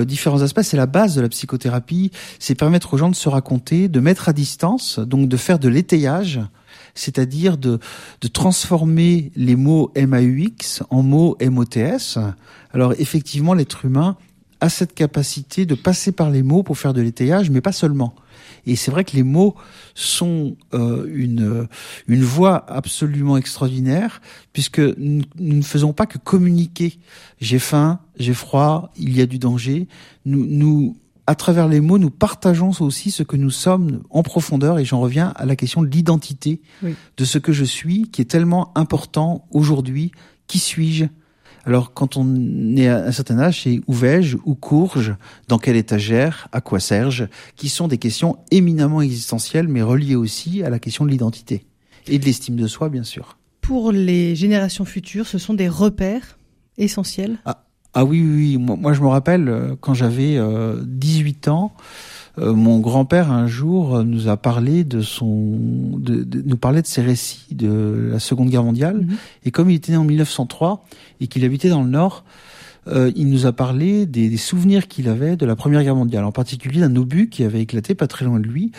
différents 0.04 0.42
aspects. 0.42 0.62
C'est 0.62 0.78
la 0.78 0.86
base 0.86 1.16
de 1.16 1.22
la 1.22 1.30
psychothérapie. 1.30 2.12
C'est 2.38 2.56
permettre 2.56 2.94
aux 2.94 2.98
gens 2.98 3.10
de 3.10 3.16
se 3.16 3.30
raconter, 3.30 3.88
de 3.88 4.00
mettre 4.00 4.30
à 4.30 4.34
distance, 4.34 5.00
donc 5.00 5.28
de 5.28 5.38
faire 5.38 5.60
de 5.60 5.70
l'étayage 5.70 6.40
c'est-à-dire 6.96 7.58
de, 7.58 7.80
de 8.22 8.28
transformer 8.28 9.32
les 9.36 9.56
mots 9.56 9.92
MAUX 9.96 10.84
en 10.90 11.04
mots 11.04 11.38
MOTS. 11.42 12.18
Alors 12.74 12.94
effectivement, 12.98 13.54
l'être 13.54 13.86
humain 13.86 14.18
a 14.62 14.70
cette 14.70 14.94
capacité 14.94 15.66
de 15.66 15.76
passer 15.76 16.12
par 16.12 16.30
les 16.30 16.44
mots 16.44 16.64
pour 16.64 16.78
faire 16.78 16.94
de 16.94 17.02
l'étayage, 17.02 17.50
mais 17.50 17.62
pas 17.62 17.72
seulement. 17.72 18.14
Et 18.66 18.76
c'est 18.76 18.92
vrai 18.92 19.06
que 19.06 19.16
les 19.16 19.24
mots 19.24 19.56
sont 19.96 20.58
euh, 20.74 21.10
une, 21.14 21.68
une 22.08 22.24
voie 22.24 22.66
absolument 22.70 23.38
extraordinaire, 23.38 24.22
puisque 24.52 24.80
nous, 24.80 25.24
ne 25.40 25.62
faisons 25.62 25.94
pas 25.94 26.06
que 26.06 26.18
communiquer. 26.18 27.00
J'ai 27.40 27.60
faim, 27.60 28.00
j'ai 28.18 28.34
froid, 28.34 28.92
il 28.98 29.16
y 29.16 29.22
a 29.22 29.26
du 29.26 29.40
danger. 29.40 29.88
Nous 30.26 30.98
à 31.30 31.36
travers 31.36 31.68
les 31.68 31.80
mots, 31.80 32.00
nous 32.00 32.10
partageons 32.10 32.72
aussi 32.80 33.12
ce 33.12 33.22
que 33.22 33.36
nous 33.36 33.52
sommes 33.52 34.02
en 34.10 34.24
profondeur, 34.24 34.80
et 34.80 34.84
j'en 34.84 35.00
reviens 35.00 35.32
à 35.36 35.46
la 35.46 35.56
question 35.56 35.84
de 35.84 35.88
l'identité 35.88 36.60
de 36.82 37.24
ce 37.24 37.38
que 37.38 37.54
je 37.54 37.64
suis, 37.64 38.10
qui 38.10 38.24
est 38.24 38.26
tellement 38.26 38.76
important 38.76 39.46
aujourd'hui. 39.52 40.12
Qui 40.48 40.58
suis-je? 40.58 41.06
Alors, 41.66 41.94
quand 41.94 42.18
on 42.18 42.76
est 42.76 42.88
à 42.88 43.06
un 43.06 43.12
certain 43.12 43.38
âge, 43.38 43.62
c'est 43.62 43.80
où 43.86 43.94
vais-je, 43.94 44.38
où 44.44 44.56
cours-je, 44.56 45.12
dans 45.48 45.60
quelle 45.60 45.76
étagère, 45.76 46.48
à 46.52 46.62
quoi 46.62 46.80
sers-je, 46.80 47.26
qui 47.56 47.70
sont 47.70 47.88
des 47.88 48.00
questions 48.00 48.40
éminemment 48.50 49.00
existentielles, 49.00 49.68
mais 49.68 49.84
reliées 49.84 50.16
aussi 50.16 50.64
à 50.64 50.72
la 50.72 50.80
question 50.80 51.06
de 51.06 51.12
l'identité 51.12 51.64
et 52.08 52.18
de 52.18 52.26
l'estime 52.26 52.56
de 52.56 52.66
soi, 52.66 52.90
bien 52.90 53.04
sûr. 53.04 53.38
Pour 53.62 53.92
les 53.92 54.36
générations 54.36 54.84
futures, 54.84 55.28
ce 55.28 55.38
sont 55.38 55.54
des 55.54 55.70
repères 55.70 56.40
essentiels? 56.80 57.38
Ah, 57.46 57.68
ah 57.94 58.06
oui, 58.06 58.22
oui, 58.22 58.58
oui. 58.58 58.78
Moi, 58.78 58.94
je 58.94 59.02
me 59.02 59.08
rappelle 59.08 59.50
euh, 59.50 59.76
quand 59.80 59.94
j'avais 59.94 60.40
18 60.86 61.48
euh, 61.48 61.52
ans, 61.52 61.74
euh, 62.38 62.54
mon 62.54 62.80
grand-père 62.80 63.32
un 63.32 63.48
jour 63.48 64.04
nous 64.04 64.28
a 64.28 64.38
parlé 64.38 64.84
de 64.84 65.02
son, 65.02 65.58
de, 65.98 66.26
nous 66.46 66.58
parlait 66.58 66.84
de 66.84 66.88
ses 66.88 67.02
récits 67.02 67.56
de 67.56 68.10
la 68.12 68.20
Seconde 68.20 68.50
Guerre 68.50 68.64
mondiale. 68.64 68.98
Mhm. 68.98 69.18
Et 69.46 69.52
comme 69.52 69.70
il 69.72 69.76
était 69.76 69.94
né 69.94 69.98
en 69.98 70.04
1903 70.04 70.86
et 71.20 71.28
qu'il 71.28 71.44
habitait 71.46 71.70
dans 71.70 71.84
le 71.84 71.90
Nord, 71.90 72.24
il 73.16 73.30
nous 73.30 73.46
a 73.46 73.52
parlé 73.52 74.08
des, 74.08 74.36
souvenirs 74.38 74.88
qu'il 74.88 75.10
avait 75.10 75.36
de 75.36 75.46
la 75.46 75.56
Première 75.56 75.84
Guerre 75.84 75.96
mondiale, 75.96 76.24
en 76.24 76.32
particulier 76.32 76.80
d'un 76.80 76.96
obus 76.96 77.30
qui 77.30 77.44
avait 77.44 77.62
éclaté 77.62 77.94
pas 77.94 78.08
très 78.08 78.26
loin 78.26 78.40
de 78.40 78.48
lui. 78.48 78.72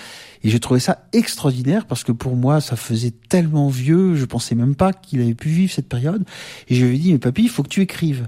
Et 0.43 0.51
j'ai 0.51 0.59
trouvé 0.59 0.81
ça 0.81 1.05
extraordinaire 1.13 1.87
parce 1.87 2.03
que 2.03 2.11
pour 2.11 2.35
moi, 2.35 2.61
ça 2.61 2.75
faisait 2.75 3.13
tellement 3.29 3.69
vieux, 3.69 4.17
je 4.17 4.25
pensais 4.25 4.57
même 4.57 4.75
pas 4.75 4.93
qu'il 4.93 5.21
avait 5.21 5.35
pu 5.35 5.49
vivre 5.49 5.73
cette 5.73 5.89
période. 5.89 6.25
Et 6.67 6.75
je 6.75 6.85
lui 6.85 6.97
ai 6.97 6.99
dit, 6.99 7.13
mais 7.13 7.21
papy, 7.21 7.43
il 7.43 7.49
faut 7.49 7.63
que 7.63 7.69
tu 7.69 7.83
écrives. 7.83 8.27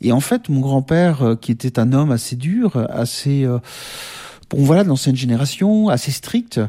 Et 0.00 0.12
en 0.12 0.20
fait, 0.20 0.48
mon 0.48 0.60
grand-père, 0.60 1.22
euh, 1.22 1.34
qui 1.34 1.50
était 1.52 1.78
un 1.78 1.92
homme 1.92 2.10
assez 2.10 2.36
dur, 2.36 2.86
assez 2.90 3.44
euh, 3.44 3.58
bon 4.50 4.62
voilà 4.62 4.84
de 4.84 4.88
l'ancienne 4.88 5.16
génération, 5.16 5.88
assez 5.88 6.12
strict, 6.12 6.60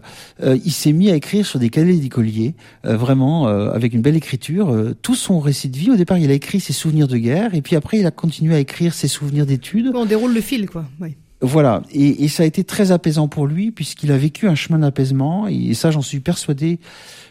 euh, 0.41 0.57
il 0.65 0.71
s'est 0.71 0.91
mis 0.91 1.09
à 1.11 1.15
écrire 1.15 1.45
sur 1.45 1.59
des 1.59 1.69
cahiers 1.69 1.99
d'écolier, 1.99 2.55
vraiment 2.83 3.47
avec 3.47 3.93
une 3.93 4.01
belle 4.01 4.15
écriture, 4.15 4.75
tout 5.01 5.15
son 5.15 5.39
récit 5.39 5.69
de 5.69 5.77
vie. 5.77 5.91
Au 5.91 5.95
départ, 5.95 6.17
il 6.17 6.29
a 6.31 6.33
écrit 6.33 6.59
ses 6.59 6.73
souvenirs 6.73 7.07
de 7.07 7.17
guerre, 7.17 7.53
et 7.53 7.61
puis 7.61 7.75
après, 7.75 7.99
il 7.99 8.05
a 8.05 8.11
continué 8.11 8.55
à 8.55 8.59
écrire 8.59 8.93
ses 8.93 9.07
souvenirs 9.07 9.45
d'études. 9.45 9.91
On 9.95 10.05
déroule 10.05 10.33
le 10.33 10.41
fil, 10.41 10.69
quoi. 10.69 10.85
Oui. 10.99 11.15
Voilà, 11.41 11.83
et, 11.93 12.25
et, 12.25 12.27
ça 12.27 12.43
a 12.43 12.45
été 12.45 12.65
très 12.65 12.91
apaisant 12.91 13.29
pour 13.29 13.47
lui 13.47 13.71
puisqu'il 13.71 14.11
a 14.11 14.17
vécu 14.17 14.49
un 14.49 14.55
chemin 14.55 14.79
d'apaisement 14.79 15.47
et 15.47 15.73
ça 15.73 15.89
j'en 15.89 16.01
suis 16.01 16.19
persuadé 16.19 16.79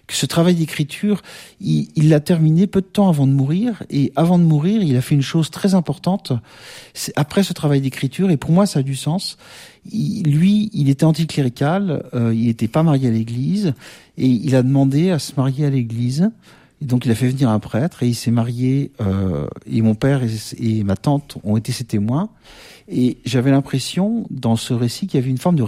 que 0.08 0.14
ce 0.14 0.26
travail 0.26 0.54
d'écriture, 0.54 1.22
il 1.60 2.08
l'a 2.08 2.18
terminé 2.18 2.66
peu 2.66 2.80
de 2.80 2.86
temps 2.86 3.08
avant 3.08 3.26
de 3.26 3.32
mourir. 3.32 3.84
Et 3.90 4.10
avant 4.16 4.38
de 4.38 4.44
mourir, 4.44 4.82
il 4.82 4.96
a 4.96 5.02
fait 5.02 5.14
une 5.14 5.22
chose 5.22 5.50
très 5.50 5.74
importante. 5.74 6.32
Après 7.14 7.42
ce 7.42 7.52
travail 7.52 7.82
d'écriture, 7.82 8.30
et 8.30 8.38
pour 8.38 8.50
moi 8.50 8.66
ça 8.66 8.80
a 8.80 8.82
du 8.82 8.96
sens, 8.96 9.36
lui, 9.92 10.70
il 10.72 10.88
était 10.88 11.04
anticlérical, 11.04 12.02
euh, 12.14 12.34
il 12.34 12.46
n'était 12.46 12.68
pas 12.68 12.82
marié 12.82 13.08
à 13.08 13.10
l'église, 13.10 13.74
et 14.16 14.26
il 14.26 14.56
a 14.56 14.62
demandé 14.62 15.10
à 15.10 15.18
se 15.18 15.32
marier 15.36 15.66
à 15.66 15.70
l'église. 15.70 16.30
Et 16.80 16.86
donc 16.86 17.04
il 17.04 17.10
a 17.10 17.14
fait 17.14 17.28
venir 17.28 17.50
un 17.50 17.58
prêtre 17.58 18.02
et 18.02 18.08
il 18.08 18.14
s'est 18.14 18.30
marié. 18.30 18.92
Euh, 19.00 19.46
et 19.70 19.82
mon 19.82 19.94
père 19.94 20.22
et, 20.58 20.84
ma 20.84 20.96
tante 20.96 21.36
ont 21.44 21.56
été 21.56 21.72
ses 21.72 21.84
témoins. 21.84 22.30
Et 22.90 23.18
j'avais 23.26 23.50
l'impression, 23.50 24.26
dans 24.30 24.56
ce 24.56 24.72
récit, 24.72 25.06
qu'il 25.06 25.20
y 25.20 25.22
avait 25.22 25.30
une 25.30 25.38
forme 25.38 25.56
de 25.56 25.64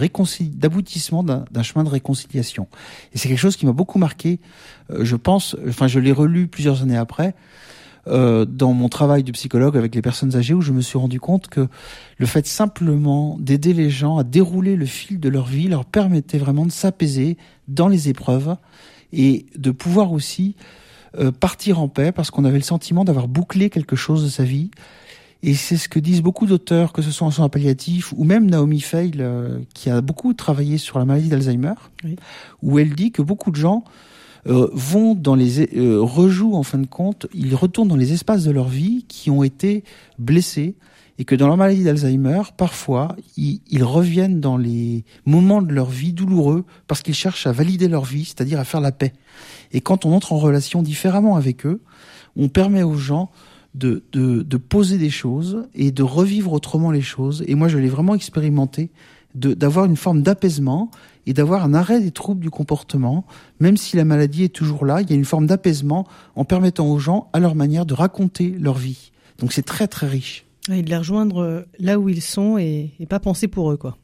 d'aboutissement 0.57 1.23
d'un 1.23 1.63
chemin 1.63 1.85
de 1.85 1.91
réconciliation. 1.91 2.67
Et 3.13 3.19
c'est 3.19 3.29
quelque 3.29 3.39
chose 3.39 3.57
qui 3.57 3.67
m'a 3.67 3.73
beaucoup 3.73 3.99
marqué. 3.99 4.41
Euh, 4.91 5.05
je 5.05 5.17
pense, 5.17 5.55
enfin, 5.69 5.87
je 5.87 6.01
l'ai 6.01 6.13
relu 6.13 6.49
plusieurs 6.49 6.83
années 6.83 6.97
après, 6.97 7.35
euh, 8.07 8.47
dans 8.47 8.73
mon 8.73 8.89
travail 8.89 9.23
de 9.23 9.33
psychologue 9.33 9.77
avec 9.77 9.95
les 9.95 10.01
personnes 10.01 10.35
âgées, 10.35 10.55
où 10.55 10.63
je 10.63 10.73
me 10.73 10.81
suis 10.81 10.97
rendu 10.97 11.21
compte 11.21 11.49
que 11.49 11.69
le 12.17 12.27
fait 12.27 12.47
simplement 12.47 13.37
d'aider 13.39 13.75
les 13.75 13.91
gens 13.91 14.17
à 14.17 14.25
dérouler 14.25 14.75
le 14.75 14.87
fil 14.87 15.21
de 15.21 15.29
leur 15.29 15.45
vie 15.45 15.69
leur 15.69 15.85
permettait 15.85 16.39
vraiment 16.39 16.65
de 16.65 16.73
s'apaiser 16.73 17.37
dans 17.69 17.89
les 17.89 18.09
épreuves 18.09 18.57
et 19.13 19.45
de 19.57 19.71
pouvoir 19.71 20.13
aussi 20.13 20.57
euh, 21.19 21.31
partir 21.33 21.81
en 21.81 21.89
paix 21.89 22.13
parce 22.13 22.31
qu'on 22.31 22.47
avait 22.47 22.57
le 22.57 22.65
sentiment 22.65 23.05
d'avoir 23.05 23.29
bouclé 23.29 23.69
quelque 23.69 23.97
chose 23.97 24.25
de 24.25 24.31
sa 24.31 24.45
vie 24.45 24.71
et 25.43 25.55
c'est 25.55 25.77
ce 25.77 25.89
que 25.89 25.99
disent 25.99 26.23
beaucoup 26.23 26.47
d'auteurs, 26.47 26.93
que 26.93 27.01
ce 27.01 27.11
soit 27.11 27.27
en 27.27 27.31
soins 27.31 27.49
palliatifs 27.49 28.13
ou 28.17 28.25
même 28.25 28.49
Naomi 28.51 28.81
Feil, 28.81 29.13
euh, 29.19 29.59
qui 29.75 29.89
a 29.89 30.01
beaucoup 30.03 30.35
travaillé 30.35 30.77
sur 30.77 30.99
la 30.99 31.07
maladie 31.07 31.29
d'Alzheimer, 31.29 31.75
où 32.63 32.79
elle 32.79 32.95
dit 32.95 33.11
que 33.11 33.23
beaucoup 33.23 33.51
de 33.51 33.57
gens 33.57 33.85
euh, 34.47 34.69
vont 34.73 35.15
dans 35.15 35.35
les 35.35 35.75
euh, 35.77 36.01
rejouent 36.01 36.55
en 36.55 36.63
fin 36.63 36.79
de 36.79 36.87
compte, 36.87 37.27
ils 37.33 37.55
retournent 37.55 37.89
dans 37.89 37.97
les 37.97 38.13
espaces 38.13 38.45
de 38.45 38.51
leur 38.51 38.69
vie 38.69 39.05
qui 39.09 39.31
ont 39.31 39.43
été 39.43 39.83
blessés 40.19 40.77
et 41.19 41.25
que 41.25 41.35
dans 41.35 41.47
leur 41.47 41.59
maladie 41.59 41.85
d'Alzheimer, 41.85 42.43
parfois, 42.57 43.17
ils, 43.37 43.61
ils, 43.71 43.85
reviennent 43.85 44.41
dans 44.41 44.57
les 44.57 45.05
moments 45.27 45.61
de 45.61 45.73
leur 45.73 45.91
vie 45.91 46.15
douloureux 46.15 46.65
parce 46.87 47.03
qu'ils 47.03 47.15
cherchent 47.15 47.47
à 47.47 47.53
valider 47.53 47.89
leur 47.89 48.07
vie, 48.07 48.25
c'est-à-dire 48.25 48.59
à 48.59 48.65
faire 48.65 48.81
la 48.81 48.93
paix. 48.93 49.13
Et 49.73 49.83
quand 49.83 50.07
on 50.07 50.15
entre 50.15 50.33
en 50.33 50.39
relation 50.39 50.83
différemment 50.83 51.37
avec 51.37 51.67
eux, 51.67 51.83
on 52.37 52.49
permet 52.49 52.83
aux 52.83 52.97
gens 52.97 53.31
de, 53.75 54.03
de, 54.13 54.43
de, 54.43 54.57
poser 54.57 54.99
des 54.99 55.11
choses 55.11 55.69
et 55.75 55.93
de 55.93 56.03
revivre 56.03 56.53
autrement 56.53 56.91
les 56.91 57.03
choses. 57.03 57.45
Et 57.47 57.55
moi, 57.55 57.69
je 57.69 57.79
l'ai 57.79 57.89
vraiment 57.89 58.15
expérimenté, 58.15 58.91
d'avoir 59.35 59.85
une 59.85 59.97
forme 59.97 60.23
d'apaisement 60.23 60.91
et 61.27 61.33
d'avoir 61.33 61.65
un 61.65 61.75
arrêt 61.75 62.01
des 62.01 62.11
troubles 62.11 62.41
du 62.41 62.51
comportement, 62.51 63.25
même 63.61 63.77
si 63.77 63.97
la 63.97 64.05
maladie 64.05 64.45
est 64.45 64.55
toujours 64.55 64.85
là, 64.85 65.01
il 65.01 65.11
y 65.11 65.13
a 65.13 65.17
une 65.17 65.25
forme 65.25 65.47
d'apaisement 65.47 66.07
en 66.35 66.45
permettant 66.45 66.89
aux 66.89 66.99
gens, 66.99 67.29
à 67.33 67.39
leur 67.39 67.55
manière, 67.55 67.87
de 67.87 67.95
raconter 67.95 68.57
leur 68.59 68.77
vie. 68.77 69.13
Donc 69.39 69.53
c'est 69.53 69.63
très 69.63 69.87
très 69.87 70.09
riche. 70.09 70.47
Et 70.71 70.83
de 70.83 70.91
les 70.91 70.97
rejoindre 70.97 71.43
euh, 71.43 71.63
là 71.79 71.99
où 71.99 72.09
ils 72.09 72.23
sont 72.23 72.59
et, 72.59 72.91
et 72.99 73.07
pas 73.07 73.21
penser 73.21 73.49
pour 73.49 73.71
eux, 73.71 73.77
quoi. 73.77 73.97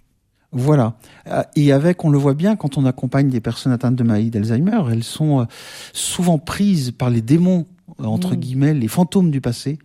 Voilà. 0.52 0.96
Euh, 1.26 1.42
et 1.54 1.72
avec, 1.72 2.04
on 2.04 2.10
le 2.10 2.18
voit 2.18 2.34
bien, 2.34 2.56
quand 2.56 2.78
on 2.78 2.86
accompagne 2.86 3.28
des 3.28 3.40
personnes 3.40 3.72
atteintes 3.72 3.96
de 3.96 4.02
maladie 4.02 4.30
d'Alzheimer, 4.30 4.80
elles 4.90 5.04
sont 5.04 5.40
euh, 5.40 5.44
souvent 5.92 6.38
prises 6.38 6.92
par 6.92 7.10
les 7.10 7.20
démons 7.20 7.66
entre 7.98 8.34
mm. 8.34 8.36
guillemets, 8.36 8.74
les 8.74 8.88
fantômes 8.88 9.30
du 9.30 9.40
passé. 9.40 9.78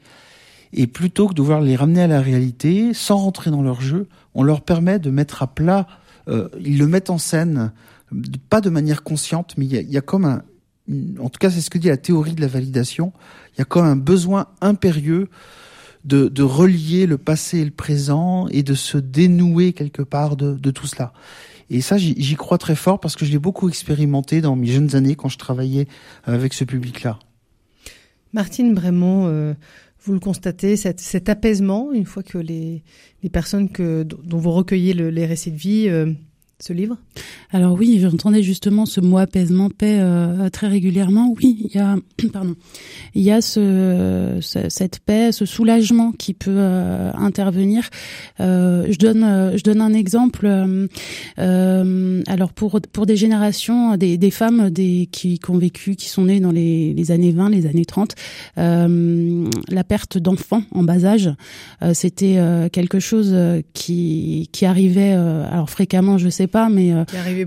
Et 0.73 0.87
plutôt 0.87 1.27
que 1.27 1.33
de 1.33 1.41
vouloir 1.41 1.61
les 1.61 1.75
ramener 1.75 2.01
à 2.01 2.07
la 2.07 2.21
réalité, 2.21 2.93
sans 2.93 3.17
rentrer 3.17 3.51
dans 3.51 3.61
leur 3.61 3.81
jeu, 3.81 4.07
on 4.33 4.43
leur 4.43 4.61
permet 4.61 4.99
de 4.99 5.09
mettre 5.09 5.43
à 5.43 5.47
plat, 5.47 5.87
euh, 6.27 6.47
ils 6.61 6.77
le 6.77 6.87
mettent 6.87 7.09
en 7.09 7.17
scène, 7.17 7.71
pas 8.49 8.61
de 8.61 8.69
manière 8.69 9.03
consciente, 9.03 9.55
mais 9.57 9.65
il 9.65 9.91
y 9.91 9.97
a, 9.97 10.01
comme 10.01 10.25
un, 10.25 10.43
en 11.19 11.29
tout 11.29 11.39
cas 11.39 11.49
c'est 11.49 11.61
ce 11.61 11.69
que 11.69 11.77
dit 11.77 11.87
la 11.87 11.97
théorie 11.97 12.33
de 12.33 12.41
la 12.41 12.47
validation, 12.47 13.11
il 13.53 13.59
y 13.59 13.61
a 13.61 13.65
comme 13.65 13.85
un 13.85 13.95
besoin 13.95 14.47
impérieux 14.61 15.29
de, 16.05 16.29
de, 16.29 16.43
relier 16.43 17.05
le 17.05 17.17
passé 17.17 17.59
et 17.59 17.65
le 17.65 17.71
présent 17.71 18.47
et 18.49 18.63
de 18.63 18.73
se 18.73 18.97
dénouer 18.97 19.73
quelque 19.73 20.01
part 20.01 20.35
de, 20.35 20.53
de 20.53 20.71
tout 20.71 20.87
cela. 20.87 21.13
Et 21.69 21.79
ça, 21.81 21.97
j'y 21.97 22.35
crois 22.35 22.57
très 22.57 22.75
fort 22.75 22.99
parce 22.99 23.15
que 23.15 23.23
je 23.23 23.31
l'ai 23.31 23.39
beaucoup 23.39 23.69
expérimenté 23.69 24.41
dans 24.41 24.55
mes 24.55 24.67
jeunes 24.67 24.95
années 24.95 25.15
quand 25.15 25.29
je 25.29 25.37
travaillais 25.37 25.87
avec 26.25 26.53
ce 26.53 26.65
public-là. 26.65 27.19
Martine 28.33 28.73
Brémond, 28.73 29.27
euh, 29.27 29.53
vous 30.03 30.13
le 30.13 30.19
constatez, 30.19 30.75
cet, 30.75 30.99
cet, 30.99 31.29
apaisement, 31.29 31.91
une 31.91 32.05
fois 32.05 32.23
que 32.23 32.37
les, 32.37 32.83
personnes 33.31 33.69
que, 33.69 34.03
dont 34.03 34.37
vous 34.37 34.51
recueillez 34.51 34.93
le, 34.93 35.09
les 35.09 35.25
récits 35.25 35.51
de 35.51 35.57
vie 35.57 35.85
euh, 35.89 36.13
ce 36.61 36.73
livre? 36.73 36.97
Alors 37.51 37.73
oui, 37.73 37.99
j'entendais 37.99 38.43
justement 38.43 38.85
ce 38.85 39.01
mot 39.01 39.17
apaisement, 39.17 39.69
paix 39.69 39.97
euh, 39.99 40.49
très 40.49 40.67
régulièrement. 40.67 41.33
Oui, 41.37 41.57
il 41.65 41.75
y 41.75 41.79
a, 41.79 41.97
pardon, 42.33 42.55
il 43.13 43.23
y 43.23 43.31
a 43.31 43.41
ce, 43.41 44.37
cette 44.41 44.99
paix, 44.99 45.31
ce 45.31 45.45
soulagement 45.45 46.11
qui 46.11 46.33
peut 46.33 46.51
euh, 46.55 47.11
intervenir. 47.13 47.89
Euh, 48.39 48.85
je 48.89 48.97
donne, 48.97 49.23
euh, 49.23 49.57
je 49.57 49.63
donne 49.63 49.81
un 49.81 49.93
exemple. 49.93 50.47
Euh, 51.39 52.21
alors 52.27 52.53
pour 52.53 52.79
pour 52.93 53.05
des 53.05 53.15
générations, 53.15 53.97
des, 53.97 54.17
des 54.17 54.31
femmes, 54.31 54.69
des 54.69 55.09
qui, 55.11 55.39
qui, 55.39 55.51
ont 55.51 55.57
vécu, 55.57 55.95
qui 55.95 56.09
sont 56.09 56.25
nées 56.25 56.39
dans 56.39 56.51
les, 56.51 56.93
les 56.93 57.11
années 57.11 57.31
20, 57.31 57.49
les 57.49 57.65
années 57.65 57.85
30, 57.85 58.15
la 58.57 59.83
perte 59.83 60.17
d'enfants 60.17 60.63
en 60.71 60.83
bas 60.83 61.05
âge, 61.05 61.29
c'était 61.93 62.37
quelque 62.71 62.99
chose 62.99 63.35
qui 63.73 64.49
qui 64.51 64.65
arrivait 64.65 65.13
alors 65.13 65.69
fréquemment, 65.69 66.17
je 66.17 66.29
sais 66.29 66.47
pas, 66.51 66.69
mais 66.69 66.93
euh, 66.93 67.03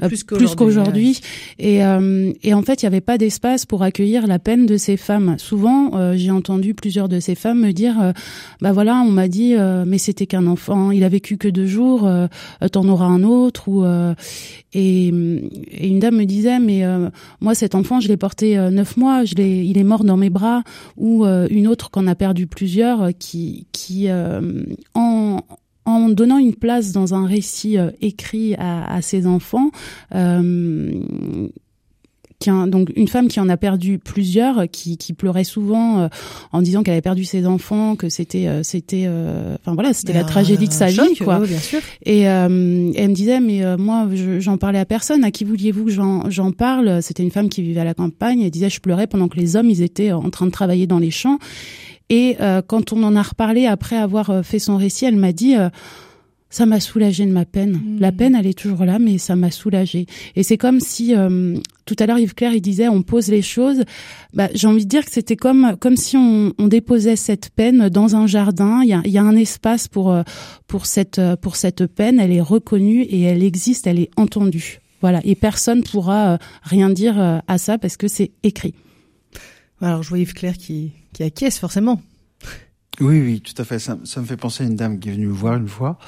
plus 0.08 0.54
qu'aujourd'hui. 0.54 1.20
et, 1.58 1.84
euh, 1.84 2.32
et 2.42 2.54
en 2.54 2.62
fait, 2.62 2.82
il 2.82 2.87
n'y 2.87 2.88
avait 2.88 3.00
pas 3.00 3.18
d'espace 3.18 3.66
pour 3.66 3.82
accueillir 3.82 4.26
la 4.26 4.38
peine 4.38 4.66
de 4.66 4.76
ces 4.76 4.96
femmes. 4.96 5.37
Souvent, 5.38 5.92
euh, 5.94 6.14
j'ai 6.16 6.30
entendu 6.30 6.75
plusieurs 6.75 7.08
de 7.08 7.20
ces 7.20 7.34
femmes 7.34 7.61
me 7.61 7.73
dire, 7.73 8.12
bah 8.61 8.73
voilà, 8.73 8.96
on 8.96 9.11
m'a 9.11 9.28
dit, 9.28 9.54
mais 9.87 9.99
c'était 9.99 10.26
qu'un 10.26 10.46
enfant, 10.46 10.90
il 10.90 11.04
a 11.04 11.08
vécu 11.08 11.37
que 11.37 11.49
deux 11.49 11.66
jours, 11.66 12.11
t'en 12.73 12.88
auras 12.88 13.06
un 13.06 13.23
autre. 13.23 13.68
Ou 13.68 13.84
et, 14.73 15.08
et, 15.08 15.88
une 15.88 15.99
dame 16.00 16.16
me 16.16 16.25
disait, 16.25 16.58
mais 16.58 16.82
moi, 17.40 17.54
cet 17.54 17.75
enfant, 17.75 18.00
je 18.00 18.08
l'ai 18.08 18.16
porté 18.16 18.56
neuf 18.70 18.96
mois, 18.96 19.25
je 19.25 19.34
l'ai, 19.34 19.64
il 19.64 19.78
est 19.78 19.84
mort 19.84 20.04
dans 20.04 20.16
mes 20.16 20.30
bras. 20.30 20.62
Ou 20.96 21.25
une 21.25 21.68
autre 21.68 21.90
qu'on 21.90 22.06
a 22.06 22.14
perdu 22.14 22.46
plusieurs, 22.46 23.11
qui, 23.18 23.66
qui 23.73 24.08
en 24.94 25.40
en 25.86 26.08
donnant 26.08 26.38
une 26.38 26.54
place 26.54 26.92
dans 26.92 27.14
un 27.14 27.26
récit 27.26 27.78
euh, 27.78 27.90
écrit 28.00 28.54
à, 28.54 28.94
à, 28.94 29.02
ses 29.02 29.26
enfants, 29.26 29.70
euh, 30.14 30.92
qui 32.38 32.50
a, 32.50 32.66
donc 32.66 32.90
une 32.96 33.08
femme 33.08 33.28
qui 33.28 33.38
en 33.38 33.48
a 33.48 33.56
perdu 33.56 33.98
plusieurs, 33.98 34.64
qui, 34.70 34.96
qui 34.96 35.12
pleurait 35.12 35.44
souvent 35.44 36.00
euh, 36.00 36.08
en 36.52 36.62
disant 36.62 36.82
qu'elle 36.82 36.92
avait 36.92 37.02
perdu 37.02 37.24
ses 37.24 37.46
enfants, 37.46 37.96
que 37.96 38.08
c'était, 38.08 38.48
euh, 38.48 38.62
c'était, 38.62 39.08
enfin 39.60 39.74
voilà, 39.74 39.92
c'était 39.92 40.14
la 40.14 40.24
tragédie 40.24 40.68
de 40.68 40.72
sa 40.72 40.86
vie, 40.86 41.16
quoi. 41.18 41.40
bien 41.40 41.58
sûr. 41.58 41.80
Et 42.04 42.20
elle 42.22 42.50
me 42.50 43.14
disait, 43.14 43.40
mais 43.40 43.76
moi, 43.76 44.08
j'en 44.38 44.56
parlais 44.56 44.78
à 44.78 44.84
personne. 44.84 45.22
À 45.22 45.30
qui 45.30 45.44
vouliez-vous 45.44 45.84
que 45.84 45.90
j'en 46.30 46.52
parle? 46.52 47.02
C'était 47.02 47.22
une 47.22 47.30
femme 47.30 47.48
qui 47.48 47.62
vivait 47.62 47.80
à 47.80 47.84
la 47.84 47.94
campagne. 47.94 48.40
Elle 48.42 48.50
disait, 48.50 48.70
je 48.70 48.80
pleurais 48.80 49.06
pendant 49.06 49.28
que 49.28 49.36
les 49.36 49.56
hommes, 49.56 49.70
ils 49.70 49.82
étaient 49.82 50.12
en 50.12 50.30
train 50.30 50.46
de 50.46 50.50
travailler 50.50 50.86
dans 50.86 50.98
les 50.98 51.10
champs. 51.10 51.38
Et 52.11 52.37
euh, 52.40 52.62
quand 52.66 52.92
on 52.92 53.02
en 53.02 53.16
a 53.16 53.23
reparlé 53.23 53.66
après 53.66 53.96
avoir 53.96 54.30
euh, 54.30 54.42
fait 54.42 54.58
son 54.58 54.76
récit, 54.76 55.06
elle 55.06 55.16
m'a 55.16 55.32
dit 55.32 55.56
euh, 55.56 55.70
ça 56.50 56.66
m'a 56.66 56.78
soulagé 56.78 57.25
de 57.25 57.32
ma 57.32 57.44
peine. 57.44 57.73
Mmh. 57.73 58.00
La 58.00 58.12
peine, 58.12 58.34
elle 58.34 58.46
est 58.46 58.58
toujours 58.58 58.84
là, 58.84 58.99
mais 58.99 59.18
ça 59.18 59.37
m'a 59.37 59.50
soulagé. 59.50 60.06
Et 60.37 60.42
c'est 60.42 60.58
comme 60.58 60.78
si 60.78 61.12
tout 61.84 61.96
à 61.99 62.06
l'heure 62.06 62.18
Yves 62.18 62.34
Claire 62.34 62.52
il 62.52 62.61
disait 62.61 62.87
on 62.87 63.02
pose 63.02 63.28
les 63.28 63.42
choses. 63.42 63.82
Bah, 64.34 64.49
j'ai 64.54 64.68
envie 64.68 64.84
de 64.84 64.88
dire 64.88 65.04
que 65.04 65.11
c'était 65.11 65.34
comme 65.34 65.76
comme 65.80 65.96
si 65.96 66.16
on, 66.16 66.52
on, 66.58 66.68
déposait 66.68 67.16
cette 67.16 67.50
peine 67.50 67.88
dans 67.88 68.14
un 68.14 68.28
jardin. 68.28 68.82
Il 68.84 68.90
y 68.90 68.92
a, 68.92 69.02
il 69.04 69.11
y 69.11 69.18
a 69.18 69.23
un 69.23 69.34
espace 69.34 69.88
pour 69.88 70.16
pour 70.68 70.87
cette 70.87 71.20
pour 71.40 71.56
cette 71.56 71.87
peine. 71.87 72.20
Elle 72.20 72.32
est 72.32 72.40
reconnue 72.40 73.02
et 73.02 73.23
elle 73.23 73.42
existe. 73.42 73.88
Elle 73.88 73.99
est 73.99 74.11
entendue. 74.16 74.78
Voilà. 75.00 75.20
Et 75.25 75.34
personne 75.34 75.82
pourra 75.82 76.38
rien 76.62 76.88
dire 76.88 77.18
à 77.49 77.58
ça 77.58 77.78
parce 77.78 77.96
que 77.96 78.06
c'est 78.06 78.30
écrit. 78.44 78.74
Alors 79.80 80.02
je 80.02 80.08
vois 80.08 80.18
Yves 80.18 80.34
Claire 80.34 80.56
qui, 80.56 80.92
qui 81.12 81.22
acquiesce 81.22 81.58
forcément. 81.58 82.00
Oui, 83.00 83.20
oui, 83.20 83.40
tout 83.40 83.60
à 83.60 83.64
fait. 83.64 83.78
Ça, 83.78 83.98
ça, 84.04 84.20
me 84.20 84.26
fait 84.26 84.37
penser 84.37 84.64
à 84.64 84.66
une 84.66 84.76
dame 84.76 84.98
qui 84.98 85.08
est 85.08 85.12
venue 85.12 85.26
me 85.26 85.32
voir 85.32 85.56
une 85.56 85.66
fois, 85.66 85.98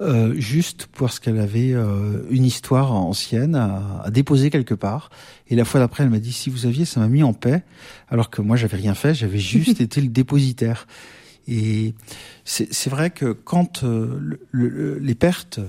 euh, 0.00 0.34
juste 0.38 0.88
parce 0.98 1.18
qu'elle 1.18 1.38
avait 1.38 1.72
euh, 1.72 2.22
une 2.30 2.44
histoire 2.44 2.92
ancienne 2.92 3.54
à, 3.54 4.02
à, 4.04 4.10
déposer 4.10 4.48
quelque 4.48 4.74
part. 4.74 5.10
Et 5.48 5.56
la 5.56 5.66
fois 5.66 5.78
d'après, 5.78 6.04
elle 6.04 6.10
m'a 6.10 6.18
dit, 6.18 6.32
si 6.32 6.48
vous 6.48 6.64
aviez, 6.64 6.86
ça 6.86 7.00
m'a 7.00 7.08
mis 7.08 7.22
en 7.22 7.34
paix, 7.34 7.64
alors 8.08 8.30
que 8.30 8.40
moi, 8.40 8.56
j'avais 8.56 8.78
rien 8.78 8.94
fait, 8.94 9.14
j'avais 9.14 9.38
juste 9.38 9.80
été 9.82 10.00
le 10.00 10.08
dépositaire. 10.08 10.86
Et 11.46 11.94
c'est 12.44 12.88
vrai 12.88 13.10
que 13.10 13.32
quand 13.32 13.82
euh, 13.82 14.18
le, 14.20 14.68
le, 14.68 14.98
les 14.98 15.14
pertes 15.14 15.60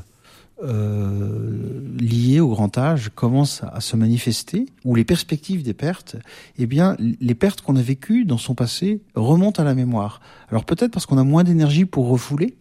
euh, 0.63 1.81
liées 1.99 2.39
au 2.39 2.49
grand 2.49 2.77
âge 2.77 3.11
commencent 3.13 3.61
à 3.71 3.81
se 3.81 3.95
manifester, 3.95 4.67
ou 4.85 4.95
les 4.95 5.03
perspectives 5.03 5.63
des 5.63 5.73
pertes, 5.73 6.17
eh 6.57 6.65
bien, 6.65 6.95
les 6.99 7.35
pertes 7.35 7.61
qu'on 7.61 7.75
a 7.75 7.81
vécues 7.81 8.25
dans 8.25 8.37
son 8.37 8.55
passé 8.55 9.01
remontent 9.15 9.61
à 9.61 9.65
la 9.65 9.73
mémoire. 9.73 10.21
Alors 10.49 10.65
peut-être 10.65 10.91
parce 10.91 11.05
qu'on 11.05 11.17
a 11.17 11.23
moins 11.23 11.43
d'énergie 11.43 11.85
pour 11.85 12.07
refouler. 12.07 12.55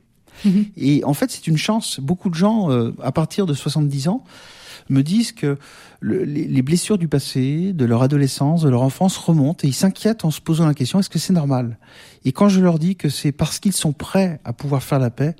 Mhm. 0.44 0.66
Et 0.76 1.04
en 1.04 1.14
fait, 1.14 1.30
c'est 1.30 1.46
une 1.46 1.58
chance. 1.58 2.00
Beaucoup 2.00 2.30
de 2.30 2.34
gens, 2.34 2.70
euh, 2.70 2.92
à 3.02 3.12
partir 3.12 3.46
de 3.46 3.54
70 3.54 4.08
ans, 4.08 4.24
me 4.88 5.02
disent 5.02 5.32
que 5.32 5.58
le, 6.00 6.24
les, 6.24 6.46
les, 6.46 6.62
blessures 6.62 6.98
du 6.98 7.08
passé, 7.08 7.72
de 7.72 7.84
leur 7.84 8.02
adolescence, 8.02 8.62
de 8.62 8.68
leur 8.68 8.82
enfance 8.82 9.16
remontent 9.16 9.64
et 9.64 9.68
ils 9.68 9.74
s'inquiètent 9.74 10.24
en 10.24 10.30
se 10.30 10.40
posant 10.40 10.66
la 10.66 10.74
question 10.74 10.98
est-ce 10.98 11.10
que 11.10 11.18
c'est 11.18 11.32
normal? 11.32 11.78
Et 12.24 12.32
quand 12.32 12.48
je 12.48 12.60
leur 12.60 12.78
dis 12.78 12.96
que 12.96 13.08
c'est 13.08 13.32
parce 13.32 13.58
qu'ils 13.58 13.72
sont 13.72 13.92
prêts 13.92 14.40
à 14.44 14.52
pouvoir 14.52 14.82
faire 14.82 14.98
la 14.98 15.10
paix, 15.10 15.36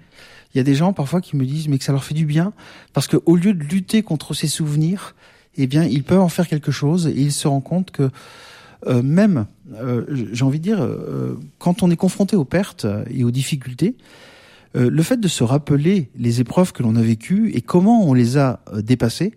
il 0.55 0.59
y 0.59 0.61
a 0.61 0.65
des 0.65 0.75
gens 0.75 0.93
parfois 0.93 1.21
qui 1.21 1.37
me 1.37 1.45
disent 1.45 1.69
mais 1.69 1.79
que 1.79 1.85
ça 1.85 1.93
leur 1.93 2.05
fait 2.05 2.15
du 2.15 2.27
bien 2.27 2.53
parce 2.93 3.07
que 3.07 3.17
au 3.27 3.37
lieu 3.37 3.55
de 3.55 3.63
lutter 3.63 4.03
contre 4.03 4.35
ces 4.35 4.49
souvenirs, 4.49 5.15
eh 5.57 5.67
bien 5.67 5.85
ils 5.85 6.03
peuvent 6.03 6.21
en 6.21 6.29
faire 6.29 6.49
quelque 6.49 6.73
chose 6.73 7.07
et 7.07 7.21
ils 7.21 7.33
se 7.33 7.49
rendent 7.49 7.65
compte 7.65 7.91
que 7.91 8.11
euh, 8.87 9.03
même, 9.03 9.47
euh, 9.75 10.05
j'ai 10.33 10.45
envie 10.45 10.59
de 10.59 10.65
dire, 10.65 10.81
euh, 10.81 11.39
quand 11.59 11.83
on 11.83 11.91
est 11.91 11.97
confronté 11.97 12.37
aux 12.37 12.47
pertes 12.47 12.87
et 13.11 13.25
aux 13.25 13.31
difficultés, 13.31 13.97
euh, 14.77 14.89
le 14.89 15.03
fait 15.03 15.19
de 15.19 15.29
se 15.29 15.43
rappeler 15.43 16.11
les 16.17 16.41
épreuves 16.41 16.73
que 16.73 16.83
l'on 16.83 16.97
a 16.97 17.03
vécues 17.03 17.51
et 17.55 17.61
comment 17.61 18.05
on 18.09 18.15
les 18.15 18.39
a 18.39 18.61
euh, 18.73 18.83
dépassées 18.83 19.35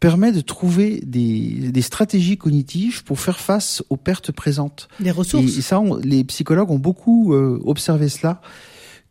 permet 0.00 0.32
de 0.32 0.40
trouver 0.40 1.00
des, 1.06 1.70
des, 1.70 1.82
stratégies 1.82 2.36
cognitives 2.36 3.04
pour 3.04 3.20
faire 3.20 3.38
face 3.38 3.84
aux 3.88 3.96
pertes 3.96 4.32
présentes. 4.32 4.88
Des 4.98 5.12
ressources. 5.12 5.54
Et, 5.54 5.58
et 5.58 5.62
ça, 5.62 5.78
on, 5.78 5.96
les 5.96 6.24
psychologues 6.24 6.72
ont 6.72 6.78
beaucoup 6.78 7.32
observé 7.34 8.08
cela 8.08 8.40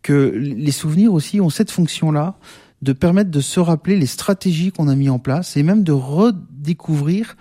que 0.02 0.32
les 0.36 0.72
souvenirs 0.72 1.14
aussi 1.14 1.42
ont 1.42 1.50
cette 1.50 1.72
fonction-là 1.72 2.38
de 2.82 2.94
permettre 2.94 3.30
de 3.30 3.42
se 3.42 3.60
rappeler 3.60 3.98
les 3.98 4.08
stratégies 4.08 4.72
qu'on 4.72 4.88
a 4.88 4.96
mis 4.96 5.10
en 5.10 5.20
place 5.20 5.56
et 5.56 5.64
même 5.64 5.84
de 5.84 5.92
redécouvrir 5.92 7.36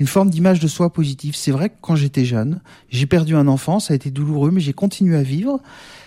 une 0.00 0.06
forme 0.06 0.30
d'image 0.30 0.60
de 0.60 0.66
soi 0.66 0.92
positive. 0.92 1.36
C'est 1.36 1.52
vrai 1.52 1.68
que 1.68 1.76
quand 1.80 1.94
j'étais 1.94 2.24
jeune, 2.24 2.60
j'ai 2.88 3.06
perdu 3.06 3.36
un 3.36 3.46
enfant, 3.46 3.78
ça 3.80 3.92
a 3.92 3.96
été 3.96 4.10
douloureux, 4.10 4.50
mais 4.50 4.60
j'ai 4.60 4.72
continué 4.72 5.16
à 5.16 5.22
vivre. 5.22 5.60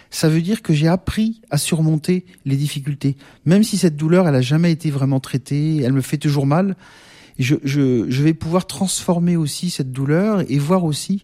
Ça 0.10 0.30
veut 0.30 0.42
dire 0.42 0.62
que 0.62 0.74
j'ai 0.74 0.88
appris 0.88 1.42
à 1.50 1.58
surmonter 1.58 2.26
les 2.46 2.56
difficultés. 2.56 3.16
Même 3.46 3.64
si 3.64 3.78
cette 3.78 3.96
douleur, 3.96 4.28
elle 4.28 4.36
a 4.36 4.42
jamais 4.42 4.72
été 4.72 4.92
vraiment 4.92 5.20
traitée, 5.20 5.82
elle 5.82 5.94
me 5.94 6.02
fait 6.02 6.18
toujours 6.18 6.46
mal, 6.46 6.76
je, 7.40 7.56
je, 7.64 8.06
je 8.10 8.24
vais 8.24 8.34
pouvoir 8.34 8.68
transformer 8.68 9.38
aussi 9.38 9.70
cette 9.70 9.92
douleur 9.92 10.44
et 10.52 10.60
voir 10.60 10.84
aussi 10.84 11.24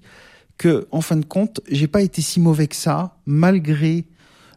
que, 0.57 0.87
en 0.91 1.01
fin 1.01 1.17
de 1.17 1.25
compte, 1.25 1.61
j'ai 1.69 1.87
pas 1.87 2.01
été 2.01 2.21
si 2.21 2.39
mauvais 2.39 2.67
que 2.67 2.75
ça, 2.75 3.17
malgré 3.25 4.05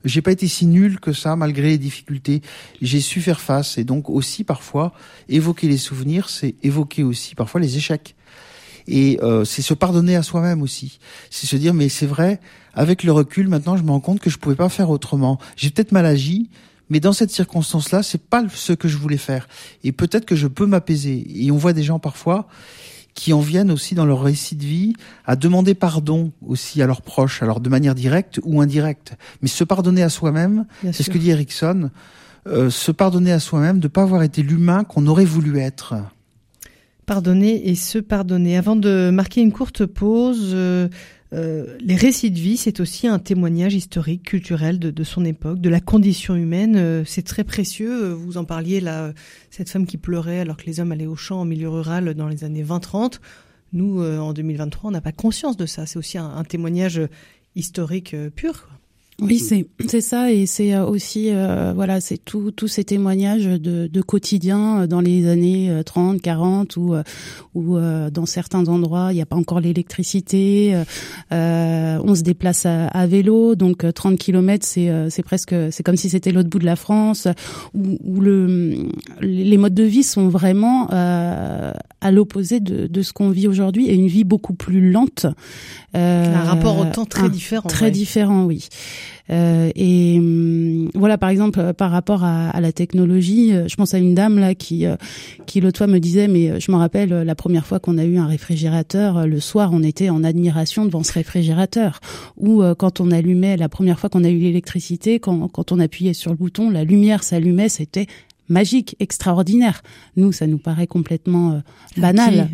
j'ai 0.05 0.23
pas 0.23 0.33
été 0.33 0.49
si 0.49 0.67
nul 0.67 1.01
que 1.01 1.13
ça 1.13 1.37
malgré 1.37 1.69
les 1.71 1.79
difficultés. 1.79 2.43
J'ai 2.81 3.01
su 3.01 3.21
faire 3.21 3.41
face 3.41 3.79
et 3.79 3.85
donc 3.85 4.09
aussi 4.09 4.45
parfois 4.45 4.93
évoquer 5.29 5.69
les 5.69 5.77
souvenirs, 5.77 6.29
c'est 6.29 6.55
évoquer 6.63 7.03
aussi 7.03 7.35
parfois 7.35 7.61
les 7.61 7.77
échecs. 7.77 8.15
Et 8.89 9.19
euh, 9.23 9.45
c'est 9.45 9.63
se 9.63 9.75
pardonner 9.75 10.17
à 10.17 10.23
soi-même 10.23 10.61
aussi. 10.61 10.99
C'est 11.31 11.47
se 11.47 11.57
dire 11.57 11.73
mais 11.73 11.89
c'est 11.89 12.07
vrai, 12.07 12.41
avec 12.75 13.05
le 13.05 13.13
recul 13.13 13.49
maintenant 13.49 13.77
je 13.77 13.83
me 13.83 13.91
rends 13.91 14.01
compte 14.01 14.21
que 14.21 14.31
je 14.31 14.39
pouvais 14.39 14.57
pas 14.57 14.69
faire 14.69 14.91
autrement. 14.91 15.39
J'ai 15.57 15.71
peut-être 15.71 15.93
mal 15.93 16.07
agi, 16.07 16.51
mais 16.91 17.01
dans 17.01 17.13
cette 17.13 17.31
circonstance-là, 17.31 18.03
c'est 18.03 18.21
pas 18.21 18.45
ce 18.55 18.73
que 18.73 18.89
je 18.89 18.99
voulais 18.99 19.17
faire. 19.17 19.49
Et 19.85 19.93
peut-être 19.93 20.27
que 20.27 20.37
je 20.37 20.47
peux 20.47 20.67
m'apaiser. 20.67 21.25
Et 21.43 21.51
on 21.51 21.57
voit 21.57 21.73
des 21.73 21.83
gens 21.83 21.99
parfois 21.99 22.49
qui 23.15 23.33
en 23.33 23.41
viennent 23.41 23.71
aussi 23.71 23.95
dans 23.95 24.07
leur 24.07 24.23
récit 24.23 24.57
de 24.57 24.65
vie 24.65 24.95
à 25.27 25.37
demander 25.37 25.75
pardon 25.75 26.33
aussi 26.47 26.83
à 26.83 26.87
leurs 26.87 27.03
proches, 27.03 27.43
alors 27.43 27.61
de 27.61 27.69
manière 27.69 27.95
directe 27.95 28.41
ou 28.45 28.61
indirecte. 28.61 29.15
Mais 29.43 29.49
se 29.49 29.65
pardonner 29.65 30.03
à 30.03 30.09
soi-même, 30.09 30.67
c'est 30.93 31.03
ce 31.03 31.11
que 31.11 31.19
dit 31.19 31.31
Erickson, 31.31 31.91
euh, 32.47 32.71
se 32.71 32.91
pardonner 32.91 33.33
à 33.33 33.41
soi-même 33.41 33.79
de 33.79 33.87
ne 33.87 33.93
pas 33.93 34.03
avoir 34.03 34.23
été 34.23 34.43
l'humain 34.43 34.85
qu'on 34.85 35.07
aurait 35.07 35.25
voulu 35.25 35.59
être. 35.59 35.95
Pardonner 37.07 37.69
et 37.69 37.75
se 37.75 37.99
pardonner. 37.99 38.57
Avant 38.57 38.77
de 38.77 39.11
marquer 39.13 39.43
une 39.43 39.53
courte 39.53 39.87
pause, 39.87 40.51
euh, 40.55 40.89
euh, 41.33 41.79
les 41.81 41.97
récits 41.97 42.31
de 42.31 42.39
vie, 42.39 42.57
c'est 42.57 42.81
aussi 42.81 43.07
un 43.07 43.19
témoignage 43.19 43.75
historique, 43.75 44.23
culturel 44.23 44.79
de, 44.79 45.05
son 45.05 45.25
époque, 45.25 45.61
de 45.61 45.71
la 45.71 45.81
condition 45.81 46.35
humaine. 46.35 46.77
Euh, 46.77 47.05
c'est 47.07 47.23
très 47.23 47.45
précieux. 47.45 48.05
Euh, 48.05 48.15
vous 48.15 48.37
en 48.37 48.45
parliez 48.45 48.81
là, 48.81 49.13
cette 49.51 49.71
femme 49.71 49.87
qui 49.87 49.97
pleurait 49.97 50.41
alors 50.41 50.57
que 50.57 50.67
les 50.67 50.81
hommes 50.81 50.93
allaient 50.93 51.07
au 51.07 51.17
champ 51.17 51.41
en 51.41 51.45
milieu 51.45 51.71
rural 51.71 52.15
dans 52.15 52.29
les 52.29 52.45
années 52.45 52.65
20-30. 52.65 53.21
Nous, 53.73 54.05
en 54.05 54.35
2023, 54.35 54.91
on 54.91 54.93
n'a 54.93 55.01
pas 55.01 55.13
conscience 55.13 55.57
de 55.57 55.65
ça. 55.65 55.87
C'est 55.87 55.99
aussi 55.99 56.19
un, 56.19 56.45
témoignage 56.45 57.01
historique 57.57 58.15
pur. 58.37 58.69
Oui, 59.21 59.39
c'est 59.39 59.67
c'est 59.87 60.01
ça 60.01 60.33
et 60.33 60.47
c'est 60.47 60.75
euh, 60.75 60.87
aussi 60.87 61.29
euh, 61.31 61.73
voilà, 61.75 62.01
c'est 62.01 62.17
tout 62.17 62.51
tous 62.51 62.67
ces 62.67 62.83
témoignages 62.83 63.45
de, 63.45 63.87
de 63.87 64.01
quotidien 64.01 64.81
euh, 64.81 64.87
dans 64.87 65.01
les 65.01 65.29
années 65.29 65.71
30, 65.85 66.21
40 66.21 66.77
ou 66.77 66.95
ou 67.55 67.79
dans 68.11 68.27
certains 68.27 68.67
endroits, 68.69 69.09
il 69.13 69.17
n'y 69.17 69.23
a 69.23 69.27
pas 69.27 69.37
encore 69.37 69.61
l'électricité, 69.61 70.75
euh, 71.31 71.99
on 72.03 72.15
se 72.15 72.23
déplace 72.23 72.65
à, 72.65 72.87
à 72.87 73.07
vélo, 73.07 73.55
donc 73.55 73.85
30 73.93 74.19
km 74.19 74.65
c'est 74.67 74.91
c'est 75.11 75.23
presque 75.23 75.55
c'est 75.71 75.83
comme 75.83 75.97
si 75.97 76.09
c'était 76.09 76.33
l'autre 76.33 76.49
bout 76.49 76.59
de 76.59 76.65
la 76.65 76.77
France 76.77 77.29
où, 77.75 77.99
où, 78.03 78.21
le 78.21 78.87
les 79.21 79.59
modes 79.59 79.75
de 79.75 79.85
vie 79.85 80.03
sont 80.03 80.29
vraiment 80.29 80.89
à 80.91 82.11
l'opposé 82.11 82.61
de, 82.61 82.87
de 82.87 83.03
ce 83.03 83.13
qu'on 83.13 83.31
vit 83.31 83.47
aujourd'hui 83.47 83.89
et 83.89 83.95
une 83.95 84.09
vie 84.09 84.25
beaucoup 84.25 84.55
plus 84.55 84.91
lente. 84.91 85.27
un 85.95 86.43
rapport 86.45 86.79
au 86.79 86.87
temps 86.87 87.05
très 87.05 87.29
différent. 87.29 87.69
Très 87.69 87.91
différent, 87.91 88.45
oui. 88.45 88.69
Euh, 89.31 89.71
et 89.75 90.19
hum, 90.19 90.91
voilà, 90.95 91.19
par 91.19 91.31
exemple, 91.31 91.61
euh, 91.61 91.73
par 91.73 91.91
rapport 91.91 92.25
à, 92.25 92.51
à, 92.51 92.61
la 92.61 92.73
technologie, 92.73 93.53
euh, 93.53 93.69
je 93.69 93.77
pense 93.77 93.95
à 93.95 93.99
une 93.99 94.15
dame 94.15 94.39
là 94.39 94.55
qui, 94.55 94.85
qui 95.47 95.61
l'autre 95.61 95.79
fois 95.79 95.87
me 95.87 95.99
disait, 95.99 96.29
mais 96.29 96.61
je 96.61 96.71
me 96.71 96.77
rappelle 96.77 97.11
la 97.11 97.35
première 97.35 97.67
fois 97.67 97.79
qu'on 97.81 97.99
a 97.99 98.05
eu 98.05 98.19
un 98.19 98.27
réfrigérateur, 98.27 99.27
le 99.27 99.41
soir, 99.41 99.71
on 99.73 99.83
était 99.83 100.11
en 100.11 100.25
admiration 100.25 100.85
devant 100.85 101.03
ce 101.03 101.13
réfrigérateur. 101.13 102.01
Ou 102.37 102.63
quand 102.79 103.01
on 103.01 103.11
allumait, 103.11 103.57
la 103.57 103.69
première 103.69 103.99
fois 103.99 104.11
qu'on 104.11 104.25
a 104.25 104.31
eu 104.31 104.39
l'électricité, 104.39 105.19
quand, 105.19 105.49
quand 105.49 105.73
on 105.73 105.79
appuyait 105.79 106.15
sur 106.15 106.31
le 106.31 106.37
bouton, 106.37 106.71
la 106.71 106.85
lumière 106.85 107.23
s'allumait, 107.23 107.69
c'était 107.69 108.07
magique, 108.49 108.97
extraordinaire. 109.01 109.83
Nous, 110.17 110.33
ça 110.33 110.47
nous 110.47 110.59
paraît 110.59 110.87
complètement 110.87 111.63
banal, 111.97 112.49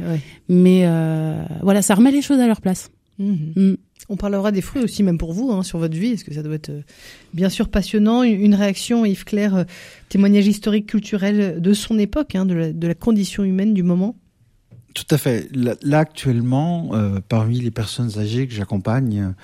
mais 0.49 0.83
euh, 0.85 1.45
voilà, 1.63 1.83
ça 1.83 1.95
remet 1.95 2.11
les 2.11 2.23
choses 2.23 2.41
à 2.41 2.47
leur 2.47 2.61
place. 2.61 2.91
Mhm. 3.19 3.53
Mm. 3.57 3.75
On 4.11 4.17
parlera 4.17 4.53
des 4.53 4.63
fruits 4.63 4.83
aussi, 4.83 5.03
même 5.03 5.19
pour 5.19 5.35
vous, 5.35 5.51
hein, 5.53 5.63
sur 5.63 5.79
votre 5.79 5.97
vie. 5.97 6.13
Est-ce 6.13 6.25
que 6.25 6.33
ça 6.33 6.43
doit 6.43 6.55
être 6.55 6.71
euh, 6.71 6.83
bien 7.35 7.51
sûr 7.51 7.69
passionnant 7.69 8.23
Une 8.23 8.55
réaction, 8.55 9.05
Yves 9.05 9.25
Claire, 9.25 9.55
euh, 9.55 9.65
témoignage 10.09 10.47
historique, 10.47 10.87
culturel 10.87 11.61
de 11.61 11.73
son 11.75 11.99
époque, 11.99 12.35
hein, 12.35 12.47
de, 12.47 12.73
la, 12.87 12.95
condition 12.95 13.45
humaine 13.45 13.75
du 13.75 13.83
moment 13.83 14.17
Tout 14.95 15.05
à 15.11 15.19
fait. 15.19 15.49
Là, 15.55 15.99
actuellement, 15.99 16.91
euh, 16.95 17.21
parmi 17.29 17.61
les 17.61 17.71
personnes 17.71 18.19
âgées 18.19 18.47
que 18.47 18.55
j'accompagne, 18.55 19.35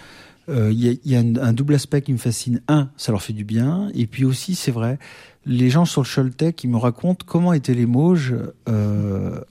il 0.48 0.98
y 1.04 1.16
a, 1.16 1.18
un, 1.18 1.52
double 1.52 1.74
aspect 1.74 2.02
qui 2.02 2.12
me 2.12 2.18
fascine. 2.18 2.60
Un, 2.68 2.90
ça 2.96 3.12
leur 3.12 3.22
fait 3.22 3.32
du 3.32 3.44
bien. 3.44 3.90
Et 3.94 4.06
puis 4.06 4.24
aussi, 4.24 4.54
c'est 4.54 4.70
vrai, 4.70 4.98
les 5.46 5.68
gens 5.68 5.84
sur 5.84 6.02
le 6.02 6.08
Choletais 6.08 6.52
qui 6.52 6.68
me 6.68 6.76
racontent 6.76 7.24
comment 7.26 7.52
étaient 7.52 7.74
les 7.74 7.86
Mauges 7.86 8.34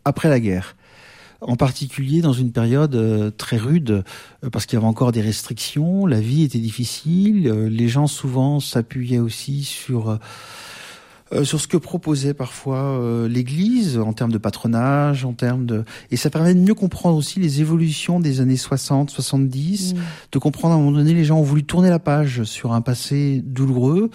après 0.06 0.30
la 0.30 0.40
guerre 0.40 0.76
en 1.46 1.56
particulier 1.56 2.22
dans 2.22 2.34
une 2.34 2.52
période 2.52 2.96
euh, 2.96 3.32
très 3.32 3.58
rude, 3.58 4.04
euh, 4.44 4.50
parce 4.50 4.66
qu'il 4.66 4.78
y 4.78 4.82
avait 4.82 4.88
encore 4.88 5.12
des 5.12 5.22
restrictions, 5.22 6.06
la 6.06 6.20
vie 6.20 6.44
était 6.44 6.60
difficile, 6.60 7.48
euh, 7.48 7.70
les 7.70 7.88
gens 7.88 8.08
souvent 8.08 8.60
s'appuyaient 8.60 9.20
aussi 9.20 9.64
sur 9.64 10.20
sur 11.42 11.60
ce 11.60 11.68
que 11.68 11.78
proposait 11.78 12.36
parfois 12.36 13.28
l'Église 13.28 13.98
en 13.98 14.14
termes 14.14 14.32
de 14.32 14.38
patronage, 14.38 15.26
en 15.26 15.34
termes 15.34 15.66
de 15.66 15.84
et 16.12 16.16
ça 16.16 16.30
permet 16.30 16.54
de 16.54 16.60
mieux 16.60 16.76
comprendre 16.76 17.18
aussi 17.18 17.40
les 17.40 17.60
évolutions 17.60 18.20
des 18.20 18.40
années 18.40 18.56
60, 18.56 19.10
70, 19.10 19.96
mmh. 19.96 19.98
de 20.32 20.38
comprendre 20.38 20.76
à 20.76 20.78
un 20.78 20.80
moment 20.80 20.96
donné 20.96 21.16
les 21.16 21.26
gens 21.26 21.40
ont 21.40 21.44
voulu 21.44 21.64
tourner 21.64 21.90
la 21.90 21.98
page 21.98 22.44
sur 22.44 22.74
un 22.74 22.82
passé 22.82 23.42
douloureux 23.44 24.12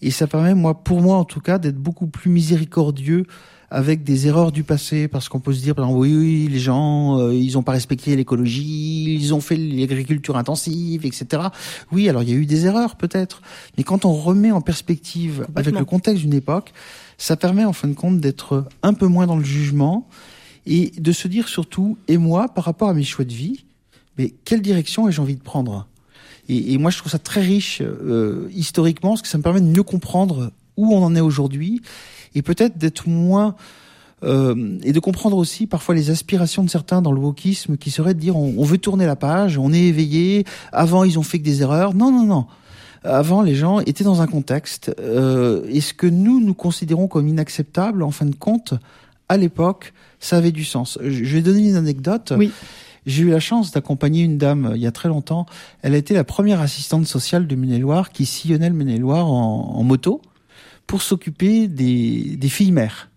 et 0.00 0.12
ça 0.12 0.28
permet 0.28 0.54
moi 0.54 0.84
pour 0.84 1.00
moi 1.00 1.16
en 1.16 1.24
tout 1.24 1.40
cas 1.40 1.58
d'être 1.58 1.78
beaucoup 1.78 2.06
plus 2.06 2.30
miséricordieux 2.30 3.24
avec 3.70 4.02
des 4.02 4.26
erreurs 4.26 4.50
du 4.50 4.64
passé, 4.64 5.06
parce 5.06 5.28
qu'on 5.28 5.38
peut 5.38 5.52
se 5.52 5.60
dire, 5.60 5.74
oui, 5.78 6.14
oui, 6.14 6.48
les 6.50 6.58
gens, 6.58 7.20
euh, 7.20 7.34
ils 7.34 7.52
n'ont 7.52 7.62
pas 7.62 7.72
respecté 7.72 8.16
l'écologie, 8.16 9.14
ils 9.14 9.32
ont 9.32 9.40
fait 9.40 9.56
l'agriculture 9.56 10.36
intensive, 10.36 11.06
etc. 11.06 11.42
Oui, 11.92 12.08
alors 12.08 12.22
il 12.22 12.30
y 12.30 12.32
a 12.32 12.36
eu 12.36 12.46
des 12.46 12.66
erreurs 12.66 12.96
peut-être, 12.96 13.42
mais 13.78 13.84
quand 13.84 14.04
on 14.04 14.12
remet 14.12 14.50
en 14.50 14.60
perspective 14.60 15.46
avec 15.54 15.74
le 15.78 15.84
contexte 15.84 16.22
d'une 16.22 16.34
époque, 16.34 16.72
ça 17.16 17.36
permet 17.36 17.64
en 17.64 17.72
fin 17.72 17.86
de 17.86 17.94
compte 17.94 18.18
d'être 18.18 18.64
un 18.82 18.94
peu 18.94 19.06
moins 19.06 19.26
dans 19.26 19.36
le 19.36 19.44
jugement 19.44 20.08
et 20.66 20.92
de 20.98 21.12
se 21.12 21.28
dire 21.28 21.48
surtout, 21.48 21.96
et 22.08 22.18
moi, 22.18 22.48
par 22.48 22.64
rapport 22.64 22.88
à 22.88 22.94
mes 22.94 23.04
choix 23.04 23.24
de 23.24 23.32
vie, 23.32 23.64
mais 24.18 24.34
quelle 24.44 24.62
direction 24.62 25.08
ai-je 25.08 25.20
envie 25.20 25.36
de 25.36 25.42
prendre? 25.42 25.86
Et, 26.48 26.72
et, 26.72 26.78
moi, 26.78 26.90
je 26.90 26.98
trouve 26.98 27.12
ça 27.12 27.20
très 27.20 27.40
riche 27.40 27.80
euh, 27.80 28.48
historiquement, 28.52 29.10
parce 29.10 29.22
que 29.22 29.28
ça 29.28 29.38
me 29.38 29.42
permet 29.42 29.60
de 29.60 29.66
mieux 29.66 29.84
comprendre 29.84 30.50
où 30.80 30.94
on 30.94 31.02
en 31.02 31.14
est 31.14 31.20
aujourd'hui 31.20 31.82
et 32.34 32.42
peut-être 32.42 32.78
d'être 32.78 33.08
moins 33.08 33.54
euh, 34.22 34.78
et 34.82 34.92
de 34.92 35.00
comprendre 35.00 35.36
aussi 35.36 35.66
parfois 35.66 35.94
les 35.94 36.10
aspirations 36.10 36.62
de 36.62 36.68
certains 36.68 37.00
dans 37.00 37.12
le 37.12 37.20
wokisme 37.20 37.76
qui 37.76 37.90
serait 37.90 38.14
de 38.14 38.20
dire 38.20 38.36
on, 38.36 38.62
veut 38.64 38.78
tourner 38.78 39.06
la 39.06 39.16
page, 39.16 39.56
on 39.56 39.72
est 39.72 39.80
éveillé. 39.80 40.44
Avant 40.72 41.04
ils 41.04 41.18
ont 41.18 41.22
fait 41.22 41.38
que 41.38 41.44
des 41.44 41.62
erreurs. 41.62 41.94
Non 41.94 42.10
non 42.10 42.24
non. 42.24 42.46
Avant 43.02 43.40
les 43.40 43.54
gens 43.54 43.80
étaient 43.80 44.04
dans 44.04 44.20
un 44.20 44.26
contexte 44.26 44.94
euh, 45.00 45.62
et 45.68 45.80
ce 45.80 45.94
que 45.94 46.06
nous 46.06 46.40
nous 46.40 46.54
considérons 46.54 47.08
comme 47.08 47.28
inacceptable 47.28 48.02
en 48.02 48.10
fin 48.10 48.26
de 48.26 48.34
compte 48.34 48.74
à 49.30 49.38
l'époque 49.38 49.94
ça 50.18 50.36
avait 50.36 50.52
du 50.52 50.64
sens. 50.64 50.98
Je 51.02 51.34
vais 51.34 51.40
donner 51.42 51.68
une 51.68 51.76
anecdote. 51.76 52.34
Oui. 52.36 52.50
J'ai 53.06 53.22
eu 53.22 53.30
la 53.30 53.40
chance 53.40 53.72
d'accompagner 53.72 54.22
une 54.22 54.36
dame 54.36 54.66
euh, 54.66 54.76
il 54.76 54.82
y 54.82 54.86
a 54.86 54.92
très 54.92 55.08
longtemps. 55.08 55.46
Elle 55.80 55.94
a 55.94 55.96
été 55.96 56.12
la 56.12 56.24
première 56.24 56.60
assistante 56.60 57.06
sociale 57.06 57.46
de 57.46 57.56
Maine-et-Loire 57.56 58.10
qui 58.10 58.26
sillonnait 58.26 58.68
le 58.68 58.74
Maine-et-Loire 58.74 59.26
en, 59.26 59.76
en 59.76 59.82
moto 59.82 60.20
pour 60.86 61.02
s'occuper 61.02 61.68
des, 61.68 62.36
des 62.36 62.48
filles 62.48 62.72
mères. 62.72 63.10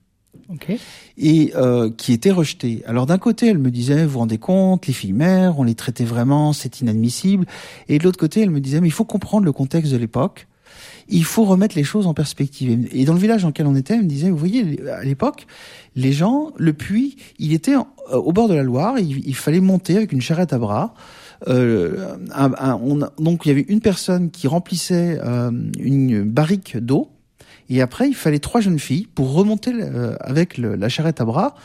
Okay. 0.50 0.78
Et 1.18 1.54
euh, 1.56 1.90
qui 1.90 2.14
étaient 2.14 2.32
rejetées. 2.32 2.84
Alors 2.86 3.06
d'un 3.06 3.18
côté, 3.18 3.48
elle 3.48 3.58
me 3.58 3.72
disait, 3.72 4.06
vous 4.06 4.14
vous 4.14 4.20
rendez 4.20 4.38
compte, 4.38 4.88
les 4.88 4.94
filles 4.94 5.14
mères, 5.14 5.58
on 5.58 5.64
les 5.64 5.74
traitait 5.74 6.04
vraiment, 6.04 6.54
c'est 6.54 6.82
inadmissible. 6.82 7.46
Et 7.88 7.98
de 7.98 8.04
l'autre 8.04 8.20
côté, 8.20 8.42
elle 8.42 8.50
me 8.50 8.60
disait, 8.60 8.82
mais 8.82 8.88
il 8.88 8.92
faut 8.92 9.06
comprendre 9.06 9.46
le 9.46 9.52
contexte 9.52 9.92
de 9.92 9.98
l'époque. 9.98 10.48
Il 11.08 11.24
faut 11.24 11.44
remettre 11.44 11.76
les 11.76 11.84
choses 11.84 12.08
en 12.08 12.14
perspective. 12.14 12.88
Et 12.92 13.06
dans 13.06 13.14
le 13.14 13.20
village 13.20 13.42
dans 13.42 13.50
lequel 13.50 13.68
on 13.68 13.76
était, 13.76 13.96
elle 13.96 14.04
me 14.04 14.08
disait, 14.08 14.30
vous 14.30 14.38
voyez, 14.38 14.82
à 14.90 15.04
l'époque, 15.04 15.48
les 15.96 16.12
gens, 16.12 16.52
le 16.58 16.74
puits, 16.74 17.18
il 17.40 17.54
était 17.54 17.76
euh, 17.76 17.84
au 18.12 18.32
bord 18.32 18.48
de 18.48 18.54
la 18.54 18.64
Loire, 18.64 19.00
il, 19.00 19.36
fallait 19.36 19.60
monter 19.60 19.98
avec 19.98 20.12
une 20.12 20.22
charrette 20.22 20.54
à 20.54 20.60
bras. 20.60 20.94
Euh, 21.48 22.16
on, 22.38 23.00
donc 23.22 23.46
il 23.46 23.50
y 23.50 23.52
avait 23.52 23.66
une 23.68 23.82
personne 23.82 24.32
qui 24.32 24.48
remplissait 24.48 25.20
euh, 25.22 25.52
une 25.78 26.24
barrique 26.24 26.78
d'eau 26.78 27.13
et 27.70 27.82
après, 27.82 28.08
il 28.08 28.16
fallait 28.16 28.40
trois 28.40 28.62
jeunes 28.62 28.80
filles 28.80 29.08
pour 29.16 29.34
remonter 29.34 29.72
euh, 29.74 30.16
avec 30.20 30.58
la 30.58 30.90
charrette 30.90 31.22
à 31.22 31.26
bras 31.26 31.56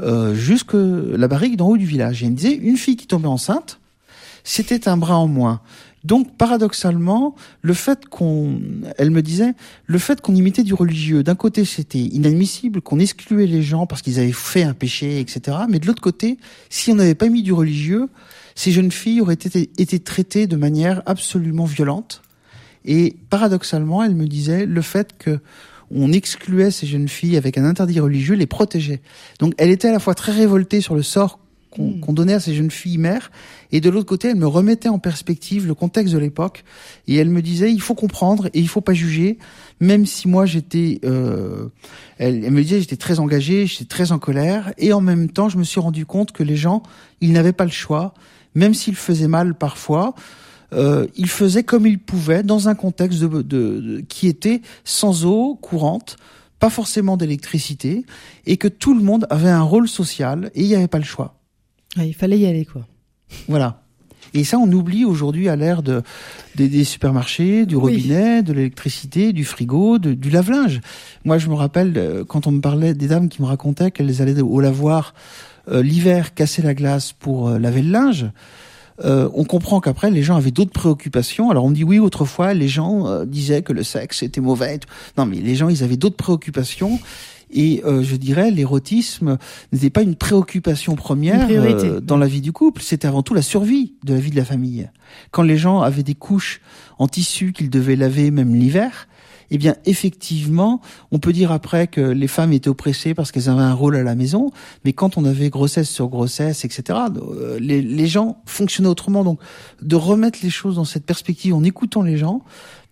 euh, 0.00 0.34
jusque 0.34 0.74
la 0.74 1.28
barrique 1.28 1.56
d'en 1.56 1.68
haut 1.68 1.76
du 1.76 1.86
village. 1.86 2.22
Et 2.22 2.26
elle 2.26 2.32
me 2.32 2.36
disait, 2.36 2.54
une 2.54 2.76
fille 2.76 2.96
qui 2.96 3.06
tombait 3.06 3.28
enceinte, 3.28 3.80
c'était 4.44 4.88
un 4.88 4.96
bras 4.96 5.18
en 5.18 5.26
moins. 5.26 5.60
Donc, 6.02 6.36
paradoxalement, 6.38 7.34
le 7.60 7.74
fait 7.74 8.06
qu'on, 8.06 8.58
elle 8.96 9.10
me 9.10 9.20
disait, 9.20 9.52
le 9.84 9.98
fait 9.98 10.22
qu'on 10.22 10.34
imitait 10.34 10.62
du 10.62 10.72
religieux, 10.72 11.22
d'un 11.22 11.34
côté, 11.34 11.66
c'était 11.66 11.98
inadmissible, 11.98 12.80
qu'on 12.80 12.98
excluait 12.98 13.46
les 13.46 13.62
gens 13.62 13.86
parce 13.86 14.00
qu'ils 14.00 14.18
avaient 14.18 14.32
fait 14.32 14.62
un 14.62 14.72
péché, 14.72 15.20
etc. 15.20 15.58
Mais 15.68 15.78
de 15.78 15.86
l'autre 15.86 16.00
côté, 16.00 16.38
si 16.70 16.90
on 16.90 16.94
n'avait 16.94 17.14
pas 17.14 17.28
mis 17.28 17.42
du 17.42 17.52
religieux, 17.52 18.08
ces 18.54 18.72
jeunes 18.72 18.90
filles 18.90 19.20
auraient 19.20 19.34
été, 19.34 19.70
été 19.76 20.00
traitées 20.00 20.46
de 20.46 20.56
manière 20.56 21.02
absolument 21.04 21.66
violente. 21.66 22.22
Et 22.84 23.16
paradoxalement, 23.28 24.02
elle 24.02 24.14
me 24.14 24.26
disait 24.26 24.66
le 24.66 24.82
fait 24.82 25.16
que 25.18 25.40
on 25.92 26.12
excluait 26.12 26.70
ces 26.70 26.86
jeunes 26.86 27.08
filles 27.08 27.36
avec 27.36 27.58
un 27.58 27.64
interdit 27.64 27.98
religieux 28.00 28.36
les 28.36 28.46
protégeait. 28.46 29.00
Donc 29.40 29.54
elle 29.58 29.70
était 29.70 29.88
à 29.88 29.92
la 29.92 29.98
fois 29.98 30.14
très 30.14 30.32
révoltée 30.32 30.80
sur 30.80 30.94
le 30.94 31.02
sort 31.02 31.40
qu'on 31.70 31.92
hmm. 31.92 32.14
donnait 32.14 32.34
à 32.34 32.40
ces 32.40 32.52
jeunes 32.52 32.70
filles 32.70 32.98
mères, 32.98 33.30
et 33.70 33.80
de 33.80 33.88
l'autre 33.90 34.06
côté, 34.06 34.28
elle 34.28 34.36
me 34.36 34.46
remettait 34.46 34.88
en 34.88 34.98
perspective 34.98 35.68
le 35.68 35.74
contexte 35.74 36.12
de 36.12 36.18
l'époque, 36.18 36.64
et 37.06 37.14
elle 37.14 37.30
me 37.30 37.42
disait 37.42 37.72
il 37.72 37.80
faut 37.80 37.94
comprendre 37.94 38.46
et 38.46 38.58
il 38.58 38.68
faut 38.68 38.80
pas 38.80 38.92
juger, 38.92 39.38
même 39.78 40.04
si 40.04 40.26
moi 40.26 40.46
j'étais, 40.46 41.00
euh, 41.04 41.68
elle, 42.18 42.44
elle, 42.44 42.50
me 42.50 42.62
disait 42.62 42.80
j'étais 42.80 42.96
très 42.96 43.20
engagée, 43.20 43.66
j'étais 43.66 43.84
très 43.84 44.10
en 44.10 44.18
colère, 44.18 44.72
et 44.78 44.92
en 44.92 45.00
même 45.00 45.30
temps 45.30 45.48
je 45.48 45.58
me 45.58 45.64
suis 45.64 45.80
rendu 45.80 46.06
compte 46.06 46.32
que 46.32 46.42
les 46.42 46.56
gens 46.56 46.82
ils 47.20 47.32
n'avaient 47.32 47.52
pas 47.52 47.64
le 47.66 47.70
choix, 47.70 48.14
même 48.56 48.74
s'ils 48.74 48.96
faisaient 48.96 49.28
mal 49.28 49.54
parfois, 49.54 50.16
euh, 50.72 51.06
il 51.16 51.28
faisait 51.28 51.62
comme 51.62 51.86
il 51.86 51.98
pouvait 51.98 52.42
dans 52.42 52.68
un 52.68 52.74
contexte 52.74 53.20
de, 53.20 53.42
de, 53.42 54.04
qui 54.08 54.28
était 54.28 54.62
sans 54.84 55.24
eau 55.24 55.56
courante, 55.60 56.16
pas 56.58 56.70
forcément 56.70 57.16
d'électricité, 57.16 58.04
et 58.46 58.56
que 58.56 58.68
tout 58.68 58.94
le 58.94 59.02
monde 59.02 59.26
avait 59.30 59.50
un 59.50 59.62
rôle 59.62 59.88
social 59.88 60.50
et 60.54 60.62
il 60.62 60.68
n'y 60.68 60.74
avait 60.74 60.88
pas 60.88 60.98
le 60.98 61.04
choix. 61.04 61.34
Il 61.96 62.14
fallait 62.14 62.38
y 62.38 62.46
aller, 62.46 62.64
quoi. 62.64 62.86
Voilà. 63.48 63.82
Et 64.34 64.44
ça, 64.44 64.58
on 64.58 64.70
oublie 64.70 65.04
aujourd'hui 65.04 65.48
à 65.48 65.56
l'ère 65.56 65.82
de, 65.82 66.02
des, 66.54 66.84
supermarchés, 66.84 67.66
du 67.66 67.76
robinet, 67.76 68.42
de 68.42 68.52
l'électricité, 68.52 69.32
du 69.32 69.44
frigo, 69.44 69.98
du 69.98 70.30
lave-linge. 70.30 70.80
Moi, 71.24 71.38
je 71.38 71.48
me 71.48 71.54
rappelle 71.54 71.94
euh, 71.96 72.24
quand 72.24 72.46
on 72.46 72.52
me 72.52 72.60
parlait 72.60 72.94
des 72.94 73.08
dames 73.08 73.28
qui 73.28 73.42
me 73.42 73.46
racontaient 73.46 73.90
qu'elles 73.90 74.22
allaient 74.22 74.40
au 74.40 74.60
lavoir 74.60 75.14
euh, 75.68 75.82
l'hiver 75.82 76.34
casser 76.34 76.62
la 76.62 76.74
glace 76.74 77.12
pour 77.12 77.48
euh, 77.48 77.58
laver 77.58 77.82
le 77.82 77.90
linge. 77.90 78.26
Euh, 79.02 79.28
on 79.34 79.44
comprend 79.44 79.80
qu'après 79.80 80.10
les 80.10 80.22
gens 80.22 80.36
avaient 80.36 80.50
d'autres 80.50 80.72
préoccupations. 80.72 81.50
Alors 81.50 81.64
on 81.64 81.70
dit 81.70 81.84
oui, 81.84 81.98
autrefois 81.98 82.54
les 82.54 82.68
gens 82.68 83.06
euh, 83.06 83.24
disaient 83.24 83.62
que 83.62 83.72
le 83.72 83.82
sexe 83.82 84.22
était 84.22 84.40
mauvais. 84.40 84.80
Non, 85.16 85.26
mais 85.26 85.36
les 85.36 85.54
gens 85.54 85.68
ils 85.68 85.82
avaient 85.82 85.96
d'autres 85.96 86.16
préoccupations 86.16 86.98
Et 87.52 87.82
euh, 87.84 88.02
je 88.02 88.16
dirais, 88.16 88.50
l'érotisme 88.50 89.38
n'était 89.72 89.90
pas 89.90 90.02
une 90.02 90.14
préoccupation 90.14 90.94
première 90.94 91.48
euh, 91.50 92.00
dans 92.00 92.16
la 92.16 92.26
vie 92.26 92.40
du 92.40 92.52
couple, 92.52 92.82
c'était 92.82 93.08
avant 93.08 93.22
tout 93.22 93.34
la 93.34 93.42
survie 93.42 93.94
de 94.04 94.14
la 94.14 94.20
vie 94.20 94.30
de 94.30 94.36
la 94.36 94.44
famille. 94.44 94.88
Quand 95.32 95.42
les 95.42 95.56
gens 95.56 95.80
avaient 95.80 96.04
des 96.04 96.14
couches 96.14 96.60
en 96.98 97.08
tissu 97.08 97.52
qu'ils 97.52 97.70
devaient 97.70 97.96
laver 97.96 98.30
même 98.30 98.54
l'hiver, 98.54 99.08
eh 99.50 99.58
bien 99.58 99.76
effectivement, 99.84 100.80
on 101.10 101.18
peut 101.18 101.32
dire 101.32 101.52
après 101.52 101.86
que 101.86 102.00
les 102.00 102.28
femmes 102.28 102.52
étaient 102.52 102.68
oppressées 102.68 103.14
parce 103.14 103.32
qu'elles 103.32 103.48
avaient 103.48 103.60
un 103.62 103.74
rôle 103.74 103.96
à 103.96 104.02
la 104.02 104.14
maison, 104.14 104.50
mais 104.84 104.92
quand 104.92 105.16
on 105.16 105.24
avait 105.24 105.50
grossesse 105.50 105.88
sur 105.88 106.08
grossesse, 106.08 106.64
etc., 106.64 106.98
euh, 107.16 107.58
les, 107.58 108.06
gens 108.06 108.42
fonctionnaient 108.46 108.88
autrement. 108.88 109.24
Donc 109.24 109.40
de 109.82 109.96
remettre 109.96 110.40
les 110.42 110.50
choses 110.50 110.76
dans 110.76 110.84
cette 110.84 111.04
perspective 111.04 111.54
en 111.54 111.64
écoutant 111.64 112.02
les 112.02 112.16
gens 112.16 112.42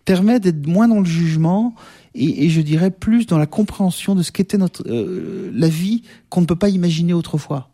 permet 0.05 0.41
d'être 0.41 0.67
moins 0.67 0.89
dans 0.89 1.01
le 1.01 1.05
jugement 1.05 1.75
et, 2.15 2.47
et, 2.47 2.49
je 2.49 2.61
dirais 2.61 2.91
plus 2.91 3.27
dans 3.27 3.39
la 3.39 3.47
compréhension 3.47 4.15
de 4.15 4.23
ce 4.23 4.33
qu'était 4.33 4.57
notre 4.57 4.83
euh, 4.89 5.51
la 5.53 5.69
vie 5.69 6.03
qu'on 6.31 6.41
ne 6.41 6.47
peut 6.47 6.57
pas 6.57 6.71
imaginer 6.71 7.13
autrefois. 7.13 7.71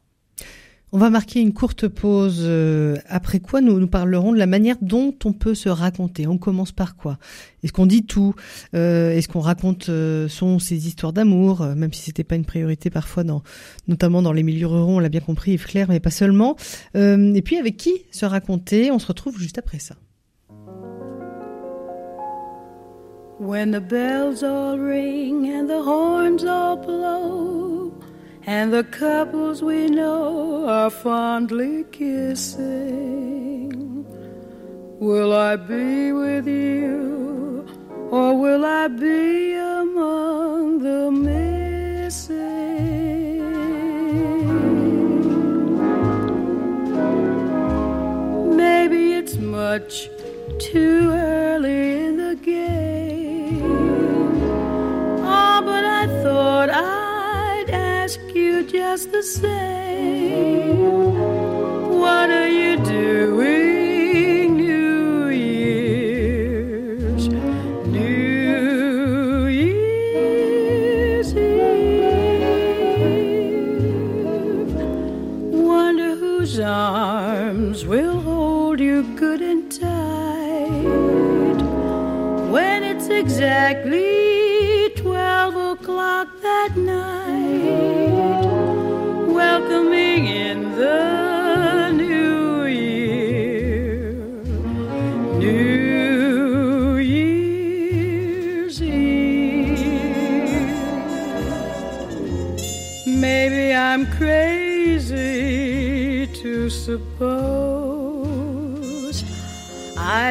On 0.96 0.98
va 0.98 1.11
marquer 1.11 1.40
une 1.40 1.52
courte 1.52 1.88
pause, 1.88 2.42
euh, 2.42 2.94
après 3.09 3.40
quoi 3.40 3.61
nous, 3.61 3.85
parlerons 3.88 4.30
de 4.30 4.38
la 4.38 4.46
manière 4.46 4.76
dont 4.80 5.12
on 5.24 5.33
peut 5.33 5.57
se 5.57 5.68
raconter. 5.68 6.28
On 6.28 6.38
commence 6.38 6.70
par 6.70 6.94
quoi? 6.94 7.18
Est-ce 7.64 7.72
qu'on 7.72 7.87
dit 7.87 8.07
tout? 8.07 8.37
Euh, 8.76 9.11
Est-ce 9.11 9.26
qu'on 9.26 9.40
raconte 9.40 9.88
euh, 9.88 10.28
son, 10.28 10.61
ses 10.61 10.87
histoires 10.87 11.12
d'amour, 11.12 11.66
même 11.74 11.92
si 11.92 12.02
c'était 12.02 12.22
pas 12.22 12.37
une 12.37 12.44
priorité 12.44 12.90
parfois, 12.90 13.24
notamment 13.88 14.22
dans 14.22 14.33
les 14.33 14.44
milieux 14.44 14.68
ruraux, 14.68 14.92
on 14.92 14.98
l'a 15.00 15.09
bien 15.09 15.20
compris, 15.20 15.54
Yves 15.54 15.66
Claire, 15.66 15.88
mais 15.88 15.98
pas 15.98 16.12
seulement. 16.12 16.54
et 16.94 17.42
puis 17.44 17.57
avec 17.57 17.76
qui 17.76 18.04
se 18.12 18.24
raconter? 18.24 18.92
On 18.92 19.00
se 19.00 19.09
retrouve 19.09 19.37
juste 19.37 19.59
après 19.59 19.80
ça. 19.80 19.96
When 23.40 23.72
the 23.72 23.80
bells 23.80 24.44
all 24.44 24.78
ring 24.78 25.50
and 25.52 25.66
the 25.66 25.85
horns 25.85 26.44
all 26.44 26.76
blow 26.76 27.73
and 28.46 28.72
the 28.72 28.85
couples 28.85 29.62
we 29.62 29.87
know 29.87 30.68
are 30.68 30.90
fondly 30.90 31.85
kissing. 31.92 33.70
Will 35.00 35.33
I 35.33 35.57
be 35.57 36.12
with 36.12 36.46
you, 36.46 37.66
or 38.11 38.38
will 38.38 38.64
I 38.64 38.88
be 38.88 39.54
among 39.54 40.78
the 40.80 41.11
missing? 41.11 42.44
Maybe 48.57 49.14
it's 49.14 49.37
much 49.37 50.11
too 50.59 51.11
early 51.12 51.43
just 58.94 59.11
the 59.11 59.22
same. 59.24 60.78
What 61.98 62.30
are 62.30 62.46
you 62.46 62.76
doing, 62.76 63.83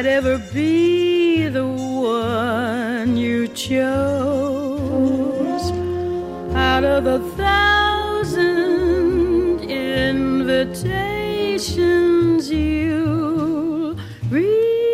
I'd 0.04 0.10
ever 0.10 0.36
be 0.36 1.48
the 1.48 1.66
one 1.66 3.16
you 3.16 3.48
chose 3.48 4.12
out 6.52 6.84
of 6.84 7.04
the 7.04 7.20
thousand 7.38 8.40
invitations 9.60 10.90
you 12.50 13.96
receive. 14.28 14.84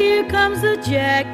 here 0.00 0.24
comes 0.30 0.60
the 0.60 0.76
jackpot 0.76 1.25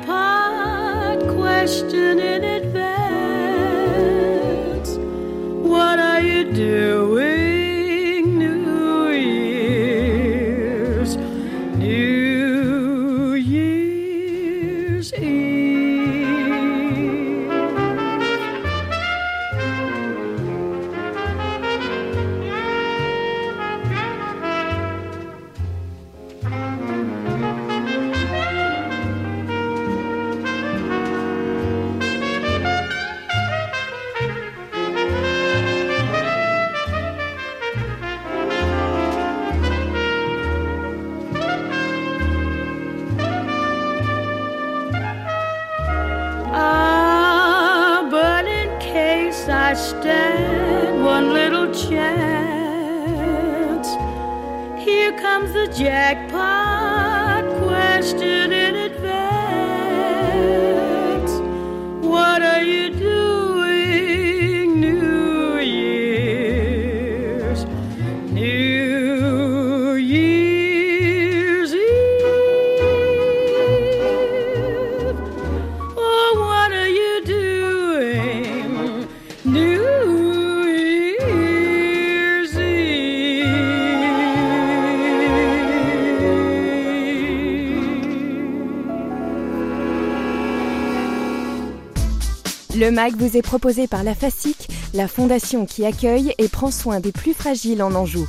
MAG 92.93 93.17
vous 93.17 93.39
est 93.39 93.43
proposé 93.43 93.87
par 93.87 94.05
la 94.05 94.15
FASIC, 94.15 94.69
la 94.93 95.09
fondation 95.09 95.65
qui 95.65 95.87
accueille 95.87 96.35
et 96.37 96.49
prend 96.49 96.71
soin 96.71 97.01
des 97.01 97.11
plus 97.11 97.33
fragiles 97.33 97.83
en 97.83 97.95
Anjou. 97.95 98.29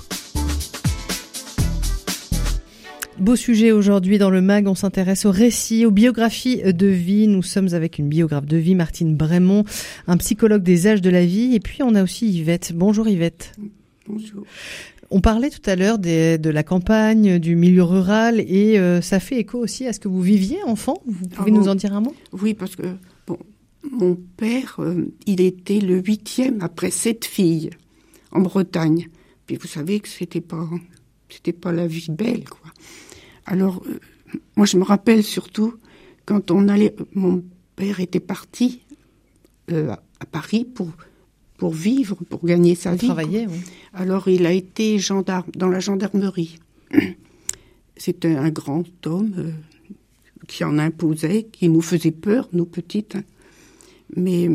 Beau 3.19 3.35
sujet 3.35 3.73
aujourd'hui 3.73 4.17
dans 4.17 4.29
le 4.29 4.41
MAG, 4.41 4.67
on 4.67 4.73
s'intéresse 4.73 5.25
aux 5.25 5.31
récits, 5.31 5.85
aux 5.85 5.91
biographies 5.91 6.61
de 6.63 6.87
vie. 6.87 7.27
Nous 7.27 7.43
sommes 7.43 7.73
avec 7.73 7.99
une 7.99 8.07
biographe 8.07 8.45
de 8.45 8.55
vie, 8.55 8.73
Martine 8.73 9.17
Brémond, 9.17 9.65
un 10.07 10.15
psychologue 10.15 10.63
des 10.63 10.87
âges 10.87 11.01
de 11.01 11.09
la 11.09 11.25
vie, 11.25 11.53
et 11.55 11.59
puis 11.59 11.83
on 11.83 11.93
a 11.93 12.01
aussi 12.01 12.29
Yvette. 12.29 12.71
Bonjour 12.73 13.07
Yvette. 13.09 13.51
Bonjour. 14.07 14.45
On 15.11 15.19
parlait 15.19 15.49
tout 15.49 15.69
à 15.69 15.75
l'heure 15.75 15.99
de 15.99 16.49
la 16.49 16.63
campagne, 16.63 17.37
du 17.37 17.57
milieu 17.57 17.83
rural, 17.83 18.39
et 18.39 18.79
euh, 18.79 19.01
ça 19.01 19.19
fait 19.19 19.39
écho 19.39 19.59
aussi 19.59 19.87
à 19.87 19.93
ce 19.93 19.99
que 19.99 20.07
vous 20.07 20.21
viviez 20.21 20.63
enfant. 20.65 21.03
Vous 21.05 21.27
pouvez 21.27 21.51
Ah 21.51 21.59
nous 21.59 21.67
en 21.67 21.75
dire 21.75 21.93
un 21.93 22.01
mot? 22.01 22.15
Oui, 22.31 22.53
parce 22.53 22.77
que 22.77 22.83
bon, 23.27 23.37
mon 23.93 24.15
père, 24.15 24.75
euh, 24.79 25.05
il 25.25 25.41
était 25.41 25.79
le 25.79 25.99
huitième 26.01 26.61
après 26.61 26.91
sept 26.91 27.25
filles 27.25 27.69
en 28.31 28.41
Bretagne. 28.41 29.07
Puis 29.45 29.57
vous 29.57 29.67
savez 29.67 29.99
que 29.99 30.07
c'était 30.09 30.41
pas, 30.41 30.67
c'était 31.29 31.53
pas 31.53 31.71
la 31.71 31.87
vie 31.87 32.07
belle, 32.09 32.47
quoi. 32.49 32.71
Alors, 33.45 33.83
euh, 33.87 33.99
moi, 34.55 34.65
je 34.65 34.77
me 34.77 34.83
rappelle 34.83 35.23
surtout 35.23 35.75
quand 36.25 36.51
on 36.51 36.67
allait, 36.67 36.95
mon 37.13 37.43
père 37.75 37.99
était 37.99 38.19
parti 38.19 38.81
euh, 39.71 39.95
à 40.19 40.25
Paris 40.25 40.65
pour 40.65 40.89
pour 41.57 41.71
vivre, 41.73 42.17
pour 42.29 42.43
gagner 42.45 42.75
sa 42.75 42.95
vie. 42.95 43.07
Travailler, 43.07 43.47
oui. 43.47 43.59
Alors, 43.93 44.27
il 44.27 44.45
a 44.45 44.51
été 44.51 44.99
gendarme 44.99 45.49
dans 45.55 45.69
la 45.69 45.79
gendarmerie. 45.79 46.57
C'était 47.95 48.35
un 48.35 48.49
grand 48.49 48.83
homme 49.05 49.33
euh, 49.37 49.51
qui 50.47 50.63
en 50.65 50.77
imposait, 50.77 51.43
qui 51.43 51.69
nous 51.69 51.81
faisait 51.81 52.11
peur, 52.11 52.49
nous 52.51 52.65
petites. 52.65 53.15
hein. 53.15 53.23
Mais 54.15 54.49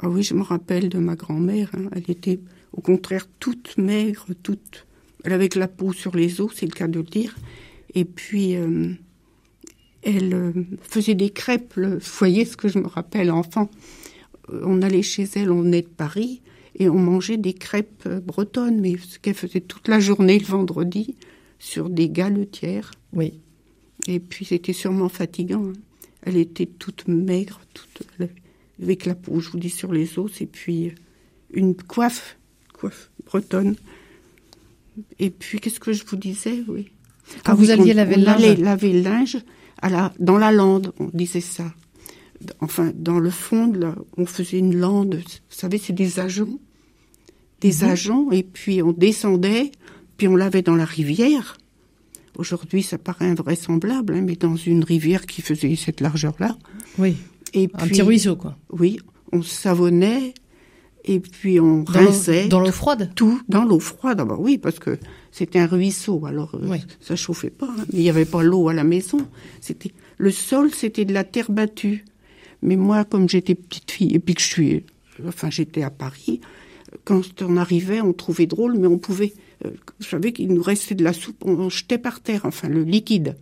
ah 0.00 0.08
oui, 0.08 0.22
je 0.22 0.34
me 0.34 0.42
rappelle 0.42 0.88
de 0.88 0.98
ma 0.98 1.16
grand-mère. 1.16 1.70
hein. 1.74 1.88
Elle 1.92 2.10
était 2.10 2.40
au 2.72 2.80
contraire 2.80 3.26
toute 3.40 3.76
maigre, 3.78 4.26
toute. 4.42 4.86
Elle 5.24 5.32
avait 5.32 5.48
la 5.56 5.68
peau 5.68 5.92
sur 5.92 6.14
les 6.16 6.40
os, 6.40 6.52
c'est 6.54 6.66
le 6.66 6.72
cas 6.72 6.86
de 6.88 6.98
le 6.98 7.04
dire. 7.04 7.34
Et 7.94 8.04
puis 8.04 8.54
euh, 8.56 8.92
elle 10.02 10.32
euh, 10.34 10.52
faisait 10.82 11.14
des 11.14 11.30
crêpes. 11.30 11.74
le- 11.74 11.98
Vous 11.98 12.12
voyez 12.18 12.44
ce 12.44 12.56
que 12.56 12.68
je 12.68 12.78
me 12.78 12.86
rappelle, 12.86 13.30
enfant. 13.30 13.68
Euh, 14.50 14.62
On 14.64 14.82
allait 14.82 15.02
chez 15.02 15.26
elle, 15.34 15.50
on 15.50 15.62
venait 15.62 15.82
de 15.82 15.88
Paris, 15.88 16.42
et 16.76 16.88
on 16.88 16.98
mangeait 16.98 17.36
des 17.38 17.54
crêpes 17.54 18.08
bretonnes, 18.08 18.80
mais 18.80 18.96
ce 18.98 19.18
qu'elle 19.18 19.34
faisait 19.34 19.60
toute 19.60 19.88
la 19.88 19.98
journée 19.98 20.38
le 20.38 20.46
vendredi 20.46 21.16
sur 21.58 21.90
des 21.90 22.08
galetières. 22.08 22.92
Oui. 23.12 23.40
Et 24.06 24.20
puis 24.20 24.44
c'était 24.44 24.72
sûrement 24.72 25.08
fatigant. 25.08 25.64
hein. 25.66 25.72
Elle 26.28 26.36
était 26.36 26.66
toute 26.66 27.08
maigre, 27.08 27.60
toute 27.72 28.02
avec 28.82 29.06
la 29.06 29.14
peau, 29.14 29.40
je 29.40 29.50
vous 29.50 29.58
dis, 29.58 29.70
sur 29.70 29.92
les 29.92 30.18
os, 30.18 30.40
et 30.40 30.46
puis 30.46 30.88
euh, 30.88 30.92
une 31.52 31.74
coiffe, 31.74 32.36
coiffe 32.72 33.10
bretonne. 33.26 33.74
Et 35.18 35.30
puis 35.30 35.58
qu'est-ce 35.58 35.80
que 35.80 35.92
je 35.92 36.04
vous 36.04 36.16
disais, 36.16 36.62
oui? 36.68 36.90
Quand 37.44 37.54
vous 37.54 37.64
oui, 37.64 37.70
alliez 37.72 37.92
on- 37.92 37.96
laver 37.96 38.16
le 38.16 38.24
linge. 38.24 38.44
allait 38.44 38.56
laver 38.56 38.92
le 38.92 39.00
linge 39.00 39.38
à 39.82 39.88
la, 39.88 40.12
dans 40.18 40.38
la 40.38 40.52
lande, 40.52 40.92
on 40.98 41.08
disait 41.12 41.40
ça. 41.40 41.72
Enfin, 42.60 42.92
dans 42.94 43.18
le 43.18 43.30
fond, 43.30 43.72
on 44.16 44.26
faisait 44.26 44.58
une 44.58 44.76
lande. 44.76 45.16
Vous 45.16 45.56
savez, 45.56 45.78
c'est 45.78 45.92
des 45.92 46.20
ajoncs, 46.20 46.60
des 47.60 47.72
Mhm. 47.82 47.90
ajoncs, 47.90 48.32
et 48.34 48.42
puis 48.44 48.82
on 48.82 48.92
descendait, 48.92 49.72
puis 50.16 50.28
on 50.28 50.36
lavait 50.36 50.62
dans 50.62 50.76
la 50.76 50.84
rivière. 50.84 51.58
Aujourd'hui, 52.38 52.82
ça 52.82 52.98
paraît 52.98 53.26
invraisemblable, 53.26 54.14
hein, 54.14 54.22
mais 54.24 54.36
dans 54.36 54.56
une 54.56 54.84
rivière 54.84 55.26
qui 55.26 55.42
faisait 55.42 55.74
cette 55.76 56.00
largeur-là. 56.00 56.56
Oui. 56.98 57.16
Et 57.54 57.64
Un 57.74 57.78
puis, 57.78 57.90
petit 57.90 58.02
ruisseau, 58.02 58.36
quoi. 58.36 58.56
Oui, 58.70 58.98
on 59.32 59.42
savonnait, 59.42 60.34
et 61.04 61.20
puis 61.20 61.58
on 61.60 61.82
Dans 61.82 61.92
rinçait. 61.92 62.48
Dans 62.48 62.60
l'eau 62.60 62.70
froide 62.72 63.10
Tout 63.14 63.40
dans 63.48 63.64
l'eau 63.64 63.80
froide, 63.80 64.18
d'abord, 64.18 64.40
oui, 64.40 64.58
parce 64.58 64.78
que 64.78 64.98
c'était 65.32 65.58
un 65.58 65.66
ruisseau, 65.66 66.26
alors 66.26 66.54
euh, 66.54 66.66
Oui. 66.68 66.78
ça 67.00 67.16
chauffait 67.16 67.50
pas. 67.50 67.66
hein. 67.68 67.84
Mais 67.92 67.98
il 67.98 68.02
n'y 68.02 68.10
avait 68.10 68.24
pas 68.24 68.42
l'eau 68.42 68.68
à 68.68 68.74
la 68.74 68.84
maison. 68.84 69.18
C'était 69.60 69.92
le 70.16 70.30
sol, 70.30 70.70
c'était 70.72 71.04
de 71.04 71.12
la 71.14 71.24
terre 71.24 71.50
battue. 71.50 72.04
Mais 72.62 72.76
moi, 72.76 73.04
comme 73.04 73.28
j'étais 73.28 73.54
petite 73.54 73.90
fille 73.90 74.14
et 74.14 74.18
puis 74.18 74.34
que 74.34 74.40
je 74.42 74.46
suis, 74.46 74.84
enfin, 75.26 75.48
j'étais 75.50 75.82
à 75.82 75.90
Paris, 75.90 76.40
quand 77.04 77.42
on 77.42 77.56
arrivait, 77.56 78.00
on 78.00 78.12
trouvait 78.12 78.46
drôle, 78.46 78.76
mais 78.78 78.86
on 78.88 78.98
pouvait. 78.98 79.32
Euh, 79.64 79.70
vous 79.98 80.06
savez 80.06 80.32
qu'il 80.32 80.48
nous 80.52 80.62
restait 80.62 80.94
de 80.94 81.04
la 81.04 81.12
soupe, 81.12 81.44
on, 81.44 81.68
jetait 81.68 81.98
par 81.98 82.20
terre, 82.20 82.42
enfin 82.44 82.68
le 82.68 82.82
liquide. 82.82 83.36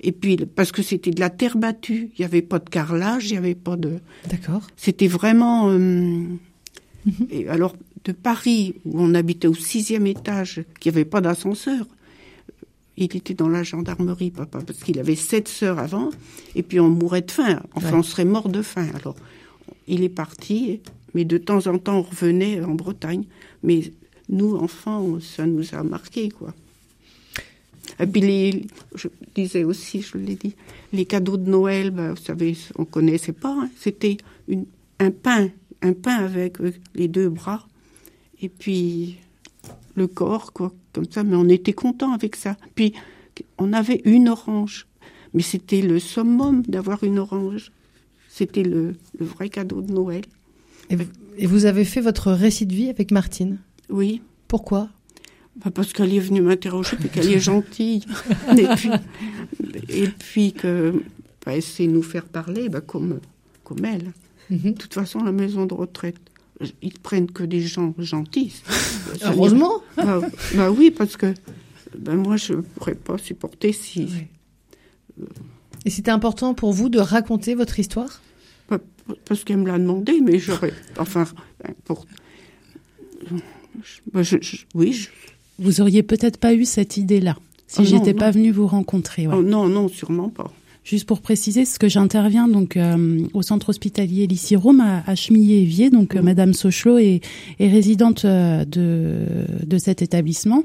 Et 0.00 0.12
puis 0.12 0.36
parce 0.36 0.72
que 0.72 0.82
c'était 0.82 1.10
de 1.12 1.20
la 1.20 1.30
terre 1.30 1.56
battue, 1.56 2.10
il 2.16 2.20
n'y 2.20 2.24
avait 2.24 2.42
pas 2.42 2.58
de 2.58 2.68
carrelage, 2.68 3.28
il 3.28 3.32
n'y 3.32 3.38
avait 3.38 3.54
pas 3.54 3.76
de. 3.76 3.98
D'accord. 4.28 4.62
C'était 4.76 5.06
vraiment. 5.06 5.70
euh, 5.70 6.24
et 7.30 7.48
alors, 7.48 7.76
de 8.04 8.12
Paris, 8.12 8.74
où 8.84 9.00
on 9.00 9.14
habitait 9.14 9.48
au 9.48 9.54
sixième 9.54 10.06
étage, 10.06 10.64
qu'il 10.80 10.90
n'y 10.92 10.96
avait 10.98 11.04
pas 11.04 11.20
d'ascenseur, 11.20 11.86
il 12.96 13.04
était 13.16 13.34
dans 13.34 13.48
la 13.48 13.62
gendarmerie, 13.62 14.30
papa, 14.30 14.58
parce 14.66 14.80
qu'il 14.80 14.98
avait 14.98 15.16
sept 15.16 15.48
sœurs 15.48 15.78
avant, 15.78 16.10
et 16.54 16.62
puis 16.62 16.78
on 16.80 16.88
mourait 16.90 17.22
de 17.22 17.30
faim. 17.30 17.62
Enfin, 17.74 17.92
Ouais. 17.92 17.98
on 17.98 18.02
serait 18.02 18.24
mort 18.24 18.48
de 18.48 18.62
faim. 18.62 18.88
Alors, 18.94 19.16
il 19.88 20.02
est 20.02 20.08
parti, 20.08 20.80
mais 21.14 21.24
de 21.24 21.38
temps 21.38 21.66
en 21.68 21.78
temps, 21.78 21.98
on 21.98 22.02
revenait 22.02 22.60
en 22.62 22.74
Bretagne. 22.74 23.24
Mais 23.62 23.92
nous, 24.32 24.56
enfants, 24.56 25.18
ça 25.20 25.46
nous 25.46 25.74
a 25.74 25.82
marqué, 25.82 26.30
quoi. 26.30 26.54
Et 28.00 28.06
puis, 28.06 28.20
les, 28.20 28.66
je 28.94 29.08
disais 29.34 29.64
aussi, 29.64 30.02
je 30.02 30.16
l'ai 30.16 30.34
dit, 30.34 30.54
les 30.92 31.04
cadeaux 31.04 31.36
de 31.36 31.48
Noël, 31.48 31.90
ben, 31.90 32.10
vous 32.10 32.22
savez, 32.22 32.56
on 32.76 32.84
connaissait 32.84 33.32
pas. 33.32 33.56
hein. 33.60 33.70
C'était 33.78 34.16
un 34.98 35.10
pain, 35.10 35.50
un 35.82 35.92
pain 35.92 36.16
avec 36.16 36.60
euh, 36.60 36.72
les 36.94 37.08
deux 37.08 37.28
bras, 37.28 37.66
et 38.40 38.48
puis 38.48 39.18
le 39.94 40.06
corps, 40.06 40.52
quoi, 40.52 40.72
comme 40.92 41.10
ça. 41.10 41.22
Mais 41.22 41.36
on 41.36 41.48
était 41.48 41.72
content 41.72 42.12
avec 42.12 42.36
ça. 42.36 42.56
Puis, 42.74 42.92
on 43.58 43.72
avait 43.72 44.00
une 44.04 44.28
orange. 44.28 44.86
Mais 45.34 45.42
c'était 45.42 45.82
le 45.82 45.98
summum 45.98 46.62
d'avoir 46.62 47.04
une 47.04 47.18
orange. 47.18 47.72
C'était 48.28 48.62
le, 48.62 48.94
vrai 49.18 49.48
cadeau 49.48 49.82
de 49.82 49.92
Noël. 49.92 50.24
Et 51.38 51.46
vous 51.46 51.64
avez 51.64 51.84
fait 51.84 52.00
votre 52.00 52.32
récit 52.32 52.66
de 52.66 52.74
vie 52.74 52.88
avec 52.90 53.10
Martine? 53.10 53.58
Oui. 53.92 54.22
Pourquoi? 54.48 54.88
Bah, 55.56 55.70
parce 55.72 55.92
qu'elle 55.92 56.14
est 56.14 56.20
venue 56.20 56.40
m'interroger, 56.40 56.96
puis 56.96 57.08
qu'elle 57.08 57.30
est 57.30 57.38
gentille. 57.38 58.04
et 58.56 58.66
puis, 58.74 58.90
et 59.88 60.08
puis 60.08 60.52
que, 60.52 61.02
bah, 61.44 61.54
elle 61.54 61.62
sait 61.62 61.86
nous 61.86 62.02
faire 62.02 62.24
parler, 62.24 62.68
bah, 62.68 62.80
comme, 62.80 63.20
comme 63.62 63.84
elle. 63.84 64.12
Mhm. 64.50 64.72
De 64.72 64.78
toute 64.78 64.94
façon, 64.94 65.22
la 65.22 65.32
maison 65.32 65.66
de 65.66 65.74
retraite, 65.74 66.18
ils 66.80 66.98
prennent 66.98 67.30
que 67.30 67.42
des 67.44 67.60
gens 67.60 67.94
gentils. 67.98 68.62
Heureusement. 69.22 69.82
Bah, 69.96 70.20
bah 70.54 70.70
oui, 70.70 70.90
parce 70.90 71.16
que 71.16 71.34
bah, 71.96 72.14
moi, 72.14 72.36
je 72.36 72.54
ne 72.54 72.60
pourrais 72.62 72.94
pas 72.94 73.18
supporter 73.18 73.72
si. 73.72 74.08
Et 75.84 75.90
c'était 75.90 76.10
important 76.10 76.54
pour 76.54 76.72
vous 76.72 76.88
de 76.88 76.98
raconter 76.98 77.54
votre 77.54 77.78
histoire? 77.78 78.22
Parce 79.26 79.44
qu'elle 79.44 79.58
me 79.58 79.66
l'a 79.66 79.78
demandé, 79.78 80.20
mais 80.20 80.38
j'aurais. 80.38 80.72
Enfin, 80.96 81.24
pour. 81.84 82.06
Je- 84.14 84.36
je- 84.40 84.56
oui, 84.74 84.92
je- 84.92 85.08
Vous 85.58 85.80
auriez 85.80 86.02
peut-être 86.02 86.36
pas 86.38 86.54
eu 86.54 86.64
cette 86.64 86.96
idée-là 86.96 87.36
si 87.66 87.80
Oh 87.80 87.84
j'étais 87.84 88.14
pas 88.14 88.30
venue 88.30 88.50
vous 88.50 88.66
rencontrer. 88.66 89.26
ouais. 89.26 89.34
oh, 89.36 89.42
non, 89.42 89.68
non, 89.68 89.88
sûrement 89.88 90.28
pas. 90.28 90.50
Juste 90.84 91.06
pour 91.06 91.20
préciser, 91.20 91.64
ce 91.64 91.78
que 91.78 91.88
j'interviens 91.88 92.48
donc 92.48 92.76
euh, 92.76 93.20
au 93.34 93.42
centre 93.42 93.68
hospitalier 93.68 94.26
Lycée 94.26 94.56
Rome 94.56 94.80
à, 94.80 95.04
à 95.08 95.14
Chemillé-Évier. 95.14 95.90
Donc 95.90 96.16
euh, 96.16 96.22
Madame 96.22 96.54
Sochelot 96.54 96.98
est, 96.98 97.20
est 97.60 97.68
résidente 97.70 98.24
euh, 98.24 98.64
de, 98.64 99.16
de 99.64 99.78
cet 99.78 100.02
établissement 100.02 100.64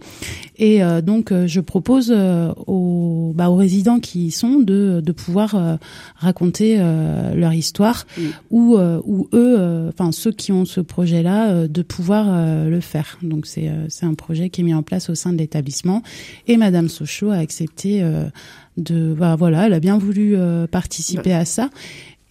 et 0.58 0.84
euh, 0.84 1.02
donc 1.02 1.32
euh, 1.32 1.48
je 1.48 1.60
propose 1.60 2.13
euh, 2.15 2.52
aux, 2.65 3.34
bah, 3.36 3.50
aux 3.50 3.56
résidents 3.56 4.00
qui 4.00 4.28
y 4.28 4.32
sont 4.32 4.60
de, 4.60 5.02
de 5.04 5.12
pouvoir 5.12 5.56
euh, 5.56 5.76
raconter 6.15 6.78
euh, 6.80 7.34
leur 7.36 7.54
histoire 7.54 8.06
ou 8.50 8.78
euh, 8.78 9.02
ou 9.06 9.28
eux, 9.34 9.56
euh, 9.60 9.89
enfin 9.89 10.12
ceux 10.12 10.32
qui 10.32 10.52
ont 10.52 10.65
ce 10.65 10.82
projet-là, 10.82 11.52
euh, 11.52 11.67
de 11.67 11.82
pouvoir 11.82 12.28
euh, 12.30 12.70
le 12.70 12.80
faire. 12.80 13.17
Donc 13.22 13.46
c'est 13.46 13.70
euh, 13.70 13.86
c'est 13.89 14.06
un 14.06 14.15
projet 14.15 14.50
qui 14.50 14.62
est 14.62 14.63
mis 14.63 14.74
en 14.74 14.84
place 14.84 15.10
au 15.10 15.15
sein 15.15 15.32
de 15.32 15.38
l'établissement 15.38 16.04
et 16.48 16.58
Madame 16.58 16.89
Sochelot 16.89 17.32
a 17.32 17.38
accepté 17.38 18.02
euh, 18.02 18.26
de 18.78 19.13
bah 19.17 19.36
voilà 19.36 19.67
elle 19.67 19.74
a 19.74 19.80
bien 19.80 19.98
voulu 19.98 20.36
euh, 20.36 20.67
participer 20.67 21.34
à 21.34 21.46
ça 21.46 21.70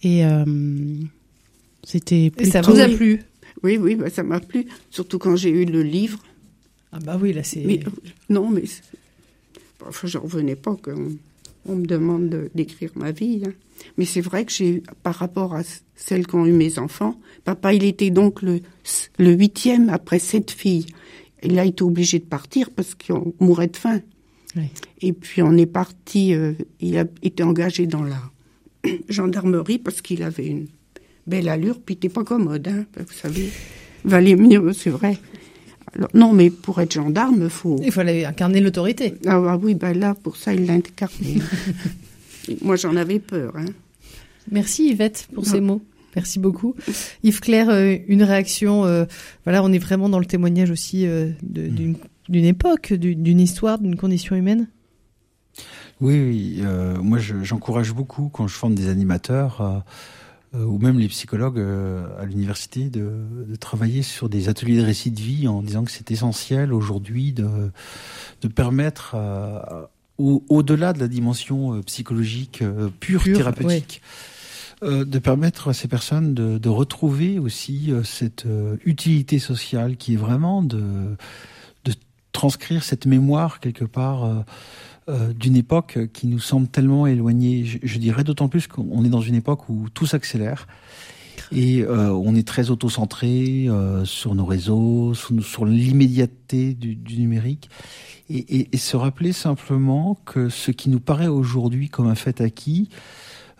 et 0.03 0.25
euh, 0.25 0.45
c'était 1.83 2.31
Et 2.37 2.45
ça 2.45 2.61
vous 2.61 2.79
a 2.79 2.87
plu? 2.89 3.21
Oui, 3.63 3.77
oui, 3.77 3.95
bah, 3.95 4.09
ça 4.09 4.21
m'a 4.21 4.39
plu. 4.39 4.67
Surtout 4.89 5.19
quand 5.19 5.35
j'ai 5.35 5.49
eu 5.49 5.65
le 5.65 5.81
livre. 5.81 6.19
Ah 6.91 6.99
bah 7.03 7.17
oui, 7.21 7.33
là 7.33 7.43
c'est... 7.43 7.61
Mais 7.65 7.79
euh, 7.85 7.89
non, 8.29 8.49
mais 8.49 8.63
enfin, 9.85 10.07
je 10.07 10.17
revenais 10.17 10.55
pas 10.55 10.75
qu'on 10.75 11.11
on 11.65 11.75
me 11.75 11.85
demande 11.85 12.29
de- 12.29 12.49
d'écrire 12.55 12.91
ma 12.95 13.11
vie. 13.11 13.41
hein. 13.45 13.51
Mais 13.97 14.05
c'est 14.05 14.21
vrai 14.21 14.45
que 14.45 14.51
j'ai, 14.51 14.69
eu, 14.75 14.83
par 15.03 15.15
rapport 15.15 15.53
à 15.53 15.61
celle 15.95 16.25
qu'ont 16.25 16.45
eu 16.45 16.53
mes 16.53 16.79
enfants, 16.79 17.19
papa, 17.43 17.73
il 17.73 17.83
était 17.83 18.09
donc 18.09 18.41
le, 18.41 18.61
le 19.19 19.31
huitième 19.31 19.89
après 19.89 20.19
sept 20.19 20.49
filles. 20.51 20.85
Il 21.43 21.59
a 21.59 21.65
été 21.65 21.83
obligé 21.83 22.19
de 22.19 22.25
partir 22.25 22.71
parce 22.71 22.95
qu'on 22.95 23.33
mourait 23.39 23.67
de 23.67 23.75
faim. 23.77 24.01
Oui. 24.55 24.63
Et 25.01 25.13
puis 25.13 25.41
on 25.43 25.55
est 25.57 25.65
parti, 25.67 26.33
euh, 26.33 26.53
il 26.79 26.97
a 26.97 27.05
été 27.21 27.43
engagé 27.43 27.85
dans 27.85 28.03
la 28.03 28.21
gendarmerie 29.09 29.77
parce 29.77 30.01
qu'il 30.01 30.23
avait 30.23 30.47
une 30.47 30.67
belle 31.27 31.49
allure, 31.49 31.79
puis 31.81 31.93
il 31.93 31.97
n'était 31.97 32.09
pas 32.09 32.23
commode, 32.23 32.67
hein, 32.69 32.85
vous 32.97 33.13
savez. 33.13 33.49
Valait 34.05 34.35
mieux, 34.37 34.71
c'est 34.73 34.89
vrai. 34.89 35.17
Alors, 35.97 36.09
non, 36.13 36.31
mais 36.33 36.49
pour 36.49 36.79
être 36.79 36.93
gendarme, 36.93 37.49
faut. 37.49 37.79
Il 37.83 37.91
fallait 37.91 38.23
incarner 38.25 38.61
l'autorité. 38.61 39.15
Ah, 39.25 39.41
ah 39.49 39.57
oui, 39.61 39.73
ben 39.75 39.97
là, 39.97 40.13
pour 40.15 40.37
ça, 40.37 40.53
il 40.53 40.65
l'a 40.65 40.73
incarné. 40.73 41.39
Moi, 42.61 42.75
j'en 42.75 42.95
avais 42.95 43.19
peur. 43.19 43.53
Hein. 43.57 43.65
Merci 44.51 44.89
Yvette 44.89 45.27
pour 45.33 45.43
Non. 45.45 45.51
ces 45.51 45.59
mots. 45.59 45.81
Merci 46.15 46.39
beaucoup. 46.39 46.75
Yves 47.23 47.41
Claire, 47.41 47.69
euh, 47.69 47.95
une 48.07 48.23
réaction. 48.23 48.85
euh, 48.85 49.05
voilà, 49.43 49.63
on 49.63 49.71
est 49.73 49.77
vraiment 49.79 50.07
dans 50.09 50.19
le 50.19 50.25
témoignage 50.25 50.71
aussi 50.71 51.05
euh, 51.05 51.29
de- 51.43 51.67
d'une 51.67 51.95
d'une 52.29 52.45
époque, 52.45 52.91
du- 52.93 53.15
d'une 53.15 53.39
histoire, 53.39 53.79
d'une 53.79 53.95
condition 53.95 54.35
humaine. 54.35 54.67
Oui, 56.01 56.19
oui 56.19 56.59
euh, 56.63 56.97
moi 57.01 57.17
je- 57.19 57.43
j'encourage 57.43 57.93
beaucoup 57.93 58.29
quand 58.29 58.47
je 58.47 58.53
forme 58.55 58.75
des 58.75 58.89
animateurs 58.89 59.61
euh, 59.61 59.77
ou 60.53 60.77
même 60.79 60.97
les 60.99 61.07
psychologues 61.07 61.59
euh, 61.59 62.05
à 62.19 62.25
l'université 62.25 62.89
de, 62.89 63.11
de, 63.47 63.55
travailler 63.55 64.01
sur 64.01 64.29
des 64.29 64.49
ateliers 64.49 64.77
de 64.77 64.85
récit 64.85 65.11
de 65.11 65.19
vie 65.19 65.47
en 65.47 65.61
disant 65.61 65.83
que 65.83 65.91
c'est 65.91 66.11
essentiel 66.11 66.73
aujourd'hui 66.73 67.33
de, 67.33 67.71
de 68.41 68.47
permettre 68.47 69.15
au-delà 70.17 70.93
de 70.93 70.99
la 70.99 71.07
dimension 71.07 71.81
psychologique 71.83 72.63
pure, 72.99 73.23
thérapeutique. 73.23 74.01
de 74.81 75.19
permettre 75.19 75.69
à 75.69 75.73
ces 75.73 75.87
personnes 75.87 76.33
de, 76.33 76.57
de 76.57 76.69
retrouver 76.69 77.39
aussi 77.39 77.91
cette 78.03 78.45
utilité 78.85 79.39
sociale 79.39 79.97
qui 79.97 80.13
est 80.13 80.17
vraiment 80.17 80.63
de, 80.63 81.15
de 81.85 81.93
transcrire 82.31 82.83
cette 82.83 83.05
mémoire 83.05 83.59
quelque 83.59 83.85
part 83.85 84.43
euh, 85.09 85.31
d'une 85.33 85.55
époque 85.55 85.99
qui 86.11 86.27
nous 86.27 86.39
semble 86.39 86.67
tellement 86.67 87.07
éloignée. 87.07 87.63
Je, 87.65 87.97
dirais 87.97 88.23
d'autant 88.23 88.49
plus 88.49 88.67
qu'on 88.67 89.05
est 89.05 89.09
dans 89.09 89.21
une 89.21 89.35
époque 89.35 89.69
où 89.69 89.87
tout 89.93 90.05
s'accélère. 90.05 90.67
Et 91.51 91.81
euh, 91.81 92.11
on 92.11 92.35
est 92.35 92.45
très 92.45 92.71
auto-centré 92.71 93.67
euh, 93.69 94.03
sur 94.03 94.35
nos 94.35 94.45
réseaux, 94.45 95.13
sur, 95.13 95.65
l'immédiateté 95.65 96.73
du, 96.73 96.95
du, 96.95 97.19
numérique. 97.19 97.69
Et, 98.29 98.37
et, 98.37 98.69
et, 98.73 98.77
se 98.77 98.97
rappeler 98.97 99.31
simplement 99.31 100.19
que 100.25 100.49
ce 100.49 100.71
qui 100.71 100.89
nous 100.89 100.99
paraît 100.99 101.27
aujourd'hui 101.27 101.87
comme 101.87 102.07
un 102.07 102.15
fait 102.15 102.41
acquis, 102.41 102.89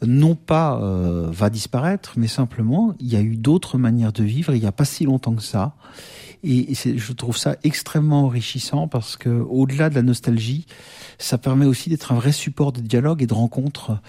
non 0.06 0.36
pas 0.36 0.80
va 1.32 1.50
disparaître, 1.50 2.14
mais 2.18 2.28
simplement 2.28 2.94
il 3.00 3.08
y 3.08 3.16
a 3.16 3.22
eu 3.22 3.36
d'autres 3.36 3.78
manières 3.78 4.14
de 4.14 4.24
vivre 4.24 4.54
il 4.54 4.62
n'y 4.62 4.68
a 4.68 4.72
pas 4.72 4.86
si 4.86 5.06
longtemps 5.06 5.34
que 5.34 5.42
ça. 5.42 5.76
Et, 6.44 6.72
et 6.72 6.98
je 6.98 7.14
trouve 7.14 7.38
ça 7.38 7.56
extrêmement 7.64 8.26
enrichissant 8.26 8.88
parce 8.88 9.18
que 9.18 9.30
au-delà 9.30 9.90
de 9.90 9.96
la 9.96 10.04
nostalgie, 10.04 10.66
ça 11.18 11.38
permet 11.38 11.66
aussi 11.66 11.90
d'être 11.90 12.12
un 12.12 12.16
vrai 12.16 12.32
support 12.32 12.72
de 12.72 12.82
dialogue 12.82 13.24
et 13.24 13.28
de 13.28 13.34
rencontre, 13.34 14.00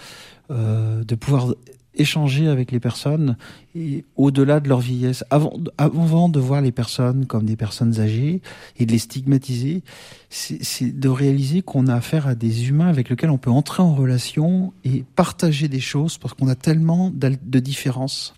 euh, 0.51 1.03
de 1.03 1.15
pouvoir 1.15 1.53
échanger 1.95 2.47
avec 2.47 2.71
les 2.71 2.79
personnes 2.79 3.35
et 3.75 4.05
au-delà 4.15 4.59
de 4.59 4.69
leur 4.69 4.79
vieillesse. 4.79 5.23
Avant, 5.29 5.53
avant 5.77 6.29
de 6.29 6.39
voir 6.39 6.61
les 6.61 6.71
personnes 6.71 7.25
comme 7.25 7.45
des 7.45 7.55
personnes 7.55 7.99
âgées 7.99 8.41
et 8.77 8.85
de 8.85 8.91
les 8.91 8.99
stigmatiser, 8.99 9.83
c'est 10.29 10.99
de 10.99 11.09
réaliser 11.09 11.61
qu'on 11.61 11.87
a 11.87 11.95
affaire 11.95 12.27
à 12.27 12.35
des 12.35 12.69
humains 12.69 12.87
avec 12.87 13.09
lesquels 13.09 13.31
on 13.31 13.37
peut 13.37 13.49
entrer 13.49 13.83
en 13.83 13.93
relation 13.93 14.73
et 14.85 15.03
partager 15.15 15.67
des 15.67 15.79
choses 15.79 16.17
parce 16.17 16.33
qu'on 16.33 16.47
a 16.47 16.55
tellement 16.55 17.11
de 17.11 17.59
différences. 17.59 18.33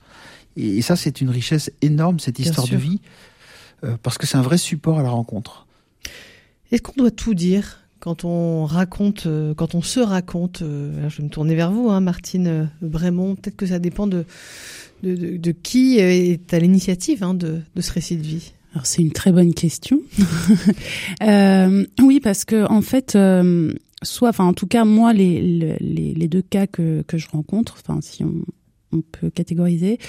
Et, 0.58 0.82
ça, 0.82 0.96
c'est 0.96 1.22
une 1.22 1.30
richesse 1.30 1.72
énorme, 1.82 2.20
cette 2.20 2.40
histoire 2.40 2.68
de 2.68 2.76
vie, 2.76 3.00
euh, 3.84 3.98
parce 4.04 4.18
que 4.18 4.28
c'est 4.28 4.38
un 4.38 4.42
vrai 4.42 4.58
support 4.58 5.00
à 5.00 5.04
la 5.04 5.10
rencontre. 5.10 5.66
Est-ce 6.72 6.82
qu'on 6.82 6.94
doit 6.98 7.12
tout 7.12 7.34
dire? 7.34 7.80
Quand 8.02 8.26
on 8.26 8.66
raconte, 8.66 9.28
euh, 9.28 9.54
quand 9.54 9.76
on 9.76 9.82
se 9.82 10.00
raconte, 10.00 10.64
euh, 10.64 11.08
je 11.08 11.18
vais 11.18 11.24
me 11.24 11.30
tourner 11.30 11.56
vers 11.56 11.72
vous, 11.72 11.92
hein, 11.92 12.02
Martine 12.02 12.48
euh, 12.48 12.66
Brémond, 12.82 13.36
peut-être 13.36 13.56
que 13.56 13.68
ça 13.68 13.78
dépend 13.78 14.08
de, 14.08 14.26
qui 15.64 16.00
est 16.00 16.54
à 16.54 16.60
l'initiative 16.60 17.24
hein, 17.24 17.36
de, 17.36 17.62
ce 17.80 17.94
récit 17.94 18.18
de 18.18 18.24
vie. 18.24 18.54
Alors 18.74 18.88
c'est 18.88 19.04
une 19.04 19.12
très 19.12 19.32
bonne 19.32 19.54
question. 19.54 20.02
oui, 21.22 22.20
parce 22.22 22.44
que 22.44 22.66
en 22.72 22.82
fait, 22.82 23.18
soit, 24.02 24.30
enfin 24.30 24.46
en 24.46 24.54
tout 24.54 24.68
cas 24.68 24.84
moi, 24.84 25.14
les, 25.14 26.28
deux 26.28 26.42
cas 26.42 26.66
que, 26.66 27.04
que 27.04 27.18
je 27.20 27.30
rencontre, 27.30 27.78
enfin 27.80 28.00
si 28.02 28.24
on, 28.24 28.44
on 28.94 29.02
peut 29.02 29.30
catégoriser. 29.30 30.00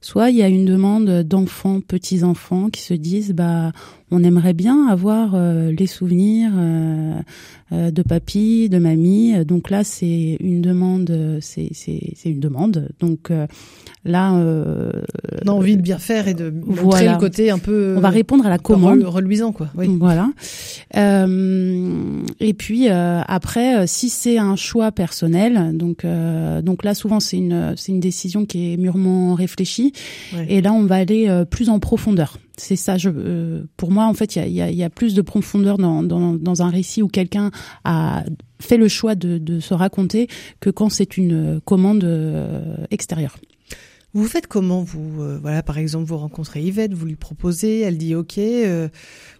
Soit 0.00 0.30
il 0.30 0.36
y 0.36 0.42
a 0.42 0.48
une 0.48 0.64
demande 0.64 1.22
d'enfants, 1.22 1.80
petits 1.80 2.24
enfants 2.24 2.70
qui 2.70 2.82
se 2.82 2.94
disent 2.94 3.32
bah 3.32 3.72
on 4.12 4.22
aimerait 4.22 4.52
bien 4.52 4.88
avoir 4.88 5.32
euh, 5.34 5.72
les 5.76 5.86
souvenirs 5.86 6.52
euh, 6.54 7.14
euh, 7.72 7.90
de 7.90 8.02
papy, 8.02 8.68
de 8.68 8.78
mamie. 8.78 9.44
Donc 9.46 9.70
là, 9.70 9.84
c'est 9.84 10.36
une 10.38 10.60
demande, 10.60 11.38
c'est 11.40 11.70
une 12.26 12.38
demande. 12.38 12.88
Donc 13.00 13.30
là, 14.04 14.32
on 14.32 15.48
a 15.48 15.50
envie 15.50 15.76
de 15.76 15.82
bien 15.82 15.98
faire 15.98 16.28
et 16.28 16.34
de 16.34 16.50
montrer 16.50 16.82
voilà. 16.82 17.12
le 17.12 17.18
côté 17.18 17.50
un 17.50 17.58
peu. 17.58 17.94
On 17.96 18.00
va 18.00 18.10
répondre 18.10 18.44
à 18.46 18.50
la 18.50 18.58
commande, 18.58 19.02
reluisant 19.02 19.52
quoi. 19.52 19.68
Oui. 19.74 19.88
Voilà. 19.98 20.28
et 20.94 22.54
puis 22.54 22.88
après, 22.88 23.86
si 23.86 24.10
c'est 24.10 24.36
un 24.36 24.56
choix 24.56 24.92
personnel, 24.92 25.76
donc 25.76 26.04
donc 26.62 26.84
là 26.84 26.94
souvent 26.94 27.20
c'est 27.20 27.38
une 27.38 27.74
c'est 27.76 27.92
une 27.92 28.00
décision 28.00 28.44
qui 28.44 28.74
est 28.74 28.76
mûrement 28.76 29.34
réfléchie. 29.34 29.94
Ouais. 30.34 30.46
Et 30.50 30.60
là, 30.60 30.74
on 30.74 30.84
va 30.84 30.96
aller 30.96 31.44
plus 31.50 31.70
en 31.70 31.78
profondeur 31.78 32.38
c'est 32.62 32.76
ça. 32.76 32.96
Je, 32.96 33.10
euh, 33.12 33.64
pour 33.76 33.90
moi, 33.90 34.06
en 34.06 34.14
fait, 34.14 34.36
il 34.36 34.52
y 34.52 34.60
a, 34.62 34.70
y 34.70 34.82
a, 34.82 34.90
plus 34.90 35.14
de 35.14 35.22
profondeur 35.22 35.78
dans, 35.78 36.02
dans, 36.02 36.34
dans 36.34 36.62
un 36.62 36.70
récit 36.70 37.02
où 37.02 37.08
quelqu'un 37.08 37.50
a 37.84 38.24
fait 38.60 38.76
le 38.76 38.88
choix 38.88 39.14
de, 39.14 39.38
de, 39.38 39.60
se 39.60 39.74
raconter 39.74 40.28
que 40.60 40.70
quand 40.70 40.88
c'est 40.88 41.16
une 41.16 41.60
commande 41.64 42.04
euh, 42.04 42.76
extérieure. 42.90 43.36
Vous 44.14 44.26
faites 44.26 44.46
comment 44.46 44.82
vous 44.82 45.22
euh, 45.22 45.38
voilà 45.40 45.62
par 45.62 45.78
exemple 45.78 46.04
vous 46.04 46.18
rencontrez 46.18 46.60
Yvette, 46.60 46.92
vous 46.92 47.06
lui 47.06 47.16
proposez, 47.16 47.80
elle 47.80 47.96
dit 47.96 48.14
ok, 48.14 48.36
euh, 48.36 48.88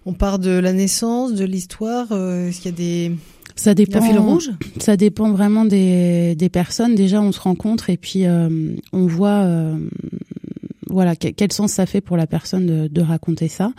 on 0.06 0.14
part 0.14 0.38
de 0.38 0.50
la 0.50 0.72
naissance, 0.72 1.34
de 1.34 1.44
l'histoire, 1.44 2.08
euh, 2.12 2.48
est-ce 2.48 2.62
qu'il 2.62 2.70
y 2.70 2.74
a 2.74 2.76
des 2.76 3.12
ça 3.54 3.74
dépend. 3.74 4.00
fil 4.00 4.18
rouge? 4.18 4.50
Ça 4.78 4.96
dépend 4.96 5.30
vraiment 5.32 5.66
des, 5.66 6.34
des 6.36 6.48
personnes. 6.48 6.94
Déjà, 6.94 7.20
on 7.20 7.32
se 7.32 7.40
rencontre 7.40 7.90
et 7.90 7.98
puis 7.98 8.24
on 8.26 9.06
voit 9.06 9.46
voilà 10.92 11.16
quel 11.16 11.52
sens 11.52 11.72
ça 11.72 11.86
fait 11.86 12.00
pour 12.00 12.16
la 12.16 12.26
personne 12.26 12.66
de, 12.66 12.88
de 12.88 13.00
raconter 13.00 13.48
ça, 13.48 13.72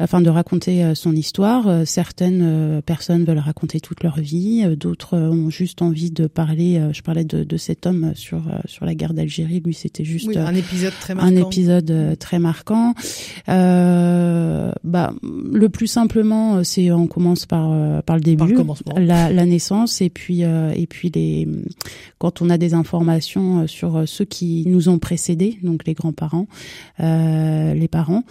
enfin 0.00 0.20
de 0.20 0.28
raconter 0.28 0.84
euh, 0.84 0.94
son 0.94 1.14
histoire. 1.14 1.68
Euh, 1.68 1.84
certaines 1.84 2.42
euh, 2.42 2.80
personnes 2.82 3.24
veulent 3.24 3.38
raconter 3.38 3.80
toute 3.80 4.02
leur 4.02 4.18
vie, 4.18 4.64
d'autres 4.76 5.16
ont 5.16 5.50
juste 5.50 5.82
envie 5.82 6.10
de 6.10 6.26
parler. 6.26 6.80
Je 6.92 7.02
parlais 7.02 7.24
de, 7.24 7.44
de 7.44 7.56
cet 7.56 7.86
homme 7.86 8.12
sur 8.14 8.42
sur 8.66 8.84
la 8.84 8.94
guerre 8.94 9.14
d'Algérie. 9.14 9.60
Lui, 9.64 9.74
c'était 9.74 10.04
juste 10.04 10.26
oui, 10.26 10.38
un 10.38 10.54
épisode 10.54 10.92
très 11.00 11.14
marquant. 11.14 11.30
Un 11.30 11.36
épisode 11.36 12.16
très 12.18 12.38
marquant. 12.38 12.94
Euh, 13.48 14.72
bah 14.84 15.12
le 15.22 15.68
plus 15.68 15.86
simplement, 15.86 16.64
c'est 16.64 16.90
on 16.90 17.06
commence 17.06 17.46
par 17.46 18.02
par 18.02 18.16
le 18.16 18.22
début, 18.22 18.54
par 18.54 18.76
le 18.96 19.04
la, 19.04 19.32
la, 19.32 19.46
naissance 19.46 20.00
et 20.00 20.10
puis 20.10 20.42
et 20.42 20.86
puis 20.88 21.10
les 21.14 21.48
quand 22.18 22.42
on 22.42 22.50
a 22.50 22.58
des 22.58 22.74
informations 22.74 23.66
sur 23.66 24.02
ceux 24.06 24.24
qui 24.24 24.64
nous 24.66 24.88
ont 24.88 24.98
précédés, 24.98 25.58
donc 25.62 25.86
les 25.86 25.94
grands-parents. 25.94 26.46
Euh, 27.00 27.74
les 27.74 27.88
parents. 27.88 28.24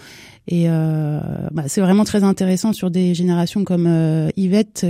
Et 0.47 0.65
euh, 0.67 1.19
bah, 1.51 1.63
c'est 1.67 1.82
vraiment 1.82 2.03
très 2.03 2.23
intéressant 2.23 2.73
sur 2.73 2.91
des 2.91 3.13
générations 3.13 3.63
comme 3.63 3.88
euh, 3.88 4.30
Yvette 4.38 4.86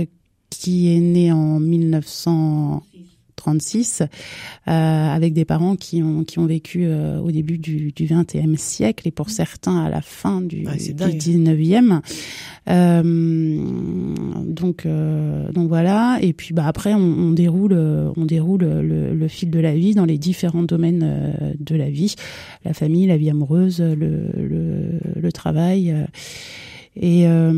qui 0.50 0.94
est 0.94 1.00
née 1.00 1.32
en 1.32 1.60
1900 1.60 2.82
36, 3.36 4.02
euh, 4.02 4.70
avec 4.70 5.34
des 5.34 5.44
parents 5.44 5.76
qui 5.76 6.02
ont 6.02 6.24
qui 6.24 6.38
ont 6.38 6.46
vécu 6.46 6.86
euh, 6.86 7.18
au 7.18 7.30
début 7.30 7.58
du, 7.58 7.92
du 7.92 8.06
20e 8.06 8.56
siècle 8.56 9.06
et 9.06 9.10
pour 9.10 9.30
certains 9.30 9.84
à 9.84 9.90
la 9.90 10.00
fin 10.00 10.40
du, 10.40 10.66
ouais, 10.66 10.76
du 10.76 10.94
19e. 10.94 12.00
Euh, 12.68 13.64
donc 14.44 14.86
euh, 14.86 15.52
donc 15.52 15.68
voilà 15.68 16.18
et 16.20 16.32
puis 16.32 16.52
bah 16.52 16.64
après 16.66 16.94
on, 16.94 16.98
on 16.98 17.30
déroule 17.30 17.74
on 18.16 18.24
déroule 18.24 18.64
le, 18.64 19.14
le, 19.14 19.28
fil 19.28 19.50
de 19.50 19.60
la 19.60 19.72
vie 19.72 19.94
dans 19.94 20.04
les 20.04 20.18
différents 20.18 20.64
domaines 20.64 21.04
euh, 21.04 21.52
de 21.60 21.76
la 21.76 21.90
vie, 21.90 22.16
la 22.64 22.72
famille, 22.72 23.06
la 23.06 23.16
vie 23.16 23.30
amoureuse, 23.30 23.80
le 23.80 24.30
le, 24.34 24.98
le 25.14 25.32
travail. 25.32 25.94
Et 26.98 27.26
euh, 27.26 27.52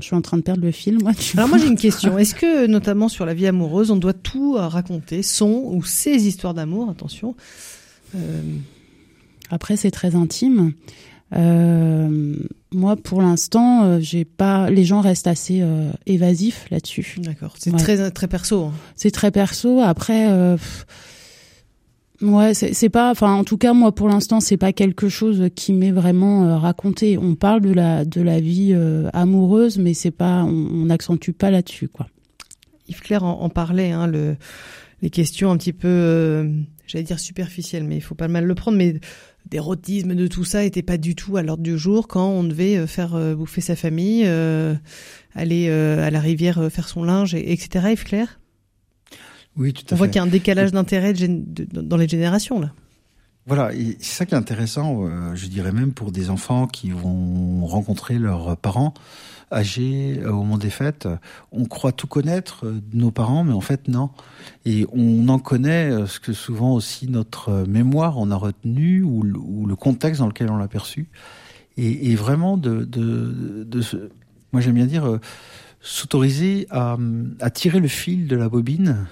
je 0.00 0.04
suis 0.04 0.14
en 0.16 0.22
train 0.22 0.38
de 0.38 0.42
perdre 0.42 0.62
le 0.62 0.70
fil, 0.70 0.98
moi. 1.02 1.12
Alors 1.36 1.48
moi 1.48 1.58
j'ai 1.58 1.66
une 1.66 1.76
question. 1.76 2.16
Est-ce 2.18 2.34
que 2.34 2.66
notamment 2.66 3.08
sur 3.08 3.26
la 3.26 3.34
vie 3.34 3.46
amoureuse, 3.46 3.90
on 3.90 3.96
doit 3.96 4.14
tout 4.14 4.54
raconter, 4.54 5.22
son 5.22 5.70
ou 5.72 5.84
ses 5.84 6.26
histoires 6.26 6.54
d'amour? 6.54 6.88
Attention. 6.90 7.34
Euh... 8.14 8.40
Après 9.50 9.76
c'est 9.76 9.90
très 9.90 10.14
intime. 10.14 10.72
Euh, 11.36 12.36
moi, 12.72 12.96
pour 12.96 13.22
l'instant, 13.22 13.84
euh, 13.84 13.98
j'ai 14.00 14.24
pas. 14.24 14.70
Les 14.70 14.84
gens 14.84 15.00
restent 15.00 15.26
assez 15.26 15.60
euh, 15.62 15.90
évasifs 16.06 16.66
là-dessus. 16.70 17.16
D'accord. 17.18 17.54
C'est 17.58 17.70
ouais. 17.70 17.78
très 17.78 18.10
très 18.10 18.28
perso. 18.28 18.64
Hein. 18.64 18.72
C'est 18.96 19.10
très 19.10 19.30
perso. 19.30 19.80
Après, 19.80 20.30
euh, 20.30 20.56
Ouais, 22.24 22.54
c'est 22.54 22.88
pas, 22.88 23.10
enfin, 23.10 23.34
en 23.34 23.44
tout 23.44 23.58
cas, 23.58 23.74
moi, 23.74 23.94
pour 23.94 24.08
l'instant, 24.08 24.40
c'est 24.40 24.56
pas 24.56 24.72
quelque 24.72 25.10
chose 25.10 25.50
qui 25.54 25.74
m'est 25.74 25.92
vraiment 25.92 26.44
euh, 26.44 26.56
raconté. 26.56 27.18
On 27.18 27.34
parle 27.34 27.60
de 27.60 27.70
la 27.70 28.06
de 28.06 28.22
la 28.22 28.40
vie 28.40 28.70
euh, 28.72 29.10
amoureuse, 29.12 29.76
mais 29.76 29.92
c'est 29.92 30.10
pas, 30.10 30.42
on 30.42 30.86
n'accentue 30.86 31.32
pas 31.32 31.50
là-dessus, 31.50 31.88
quoi. 31.88 32.06
Yves 32.88 33.00
Claire 33.00 33.24
en, 33.24 33.48
parlait, 33.50 33.90
hein, 33.90 34.06
le, 34.06 34.36
les 35.02 35.10
questions 35.10 35.50
un 35.50 35.58
petit 35.58 35.74
peu, 35.74 35.88
euh, 35.88 36.50
j'allais 36.86 37.04
dire 37.04 37.18
superficielles, 37.18 37.84
mais 37.84 37.96
il 37.96 38.00
faut 38.00 38.14
pas 38.14 38.28
mal 38.28 38.44
le 38.46 38.54
prendre, 38.54 38.78
mais 38.78 39.00
d'érotisme, 39.50 40.14
de 40.14 40.26
tout 40.26 40.44
ça, 40.44 40.64
était 40.64 40.82
pas 40.82 40.96
du 40.96 41.14
tout 41.14 41.36
à 41.36 41.42
l'ordre 41.42 41.62
du 41.62 41.76
jour 41.76 42.08
quand 42.08 42.28
on 42.28 42.44
devait 42.44 42.86
faire 42.86 43.18
bouffer 43.36 43.60
sa 43.60 43.76
famille, 43.76 44.26
aller 45.34 45.70
à 45.70 46.10
la 46.10 46.20
rivière 46.20 46.70
faire 46.70 46.88
son 46.88 47.04
linge, 47.04 47.34
et, 47.34 47.52
etc. 47.52 47.88
Yves 47.92 48.04
Claire 48.04 48.38
oui, 49.56 49.72
tout 49.72 49.82
à 49.82 49.84
On 49.84 49.88
fait. 49.90 49.96
voit 49.96 50.08
qu'il 50.08 50.16
y 50.16 50.18
a 50.18 50.22
un 50.22 50.26
décalage 50.26 50.72
d'intérêt 50.72 51.12
dans 51.14 51.96
les 51.96 52.08
générations 52.08 52.60
là. 52.60 52.72
Voilà, 53.46 53.74
et 53.74 53.96
c'est 54.00 54.16
ça 54.16 54.26
qui 54.26 54.34
est 54.34 54.38
intéressant, 54.38 55.04
euh, 55.04 55.34
je 55.34 55.48
dirais 55.48 55.72
même 55.72 55.92
pour 55.92 56.12
des 56.12 56.30
enfants 56.30 56.66
qui 56.66 56.90
vont 56.90 57.66
rencontrer 57.66 58.18
leurs 58.18 58.56
parents 58.56 58.94
âgés 59.52 60.18
euh, 60.22 60.30
au 60.30 60.36
moment 60.36 60.56
des 60.56 60.70
fêtes. 60.70 61.06
On 61.52 61.66
croit 61.66 61.92
tout 61.92 62.06
connaître 62.06 62.64
euh, 62.64 62.80
de 62.90 62.96
nos 62.96 63.10
parents, 63.10 63.44
mais 63.44 63.52
en 63.52 63.60
fait 63.60 63.86
non. 63.86 64.08
Et 64.64 64.86
on 64.94 65.28
en 65.28 65.38
connaît 65.38 66.06
ce 66.06 66.20
que 66.20 66.32
souvent 66.32 66.72
aussi 66.72 67.06
notre 67.06 67.66
mémoire 67.68 68.16
en 68.16 68.30
a 68.30 68.36
retenu 68.36 69.02
ou, 69.02 69.22
le 69.22 69.76
contexte 69.76 70.20
dans 70.20 70.28
lequel 70.28 70.50
on 70.50 70.56
l'a 70.56 70.68
perçu. 70.68 71.08
Et, 71.76 72.14
vraiment 72.14 72.56
de, 72.56 72.84
de, 72.84 73.64
de, 73.64 74.10
moi 74.52 74.62
j'aime 74.62 74.74
bien 74.74 74.86
dire 74.86 75.18
s'autoriser 75.80 76.66
à, 76.70 76.96
à 77.40 77.50
tirer 77.50 77.80
le 77.80 77.88
fil 77.88 78.28
de 78.28 78.36
la 78.36 78.48
bobine 78.48 79.06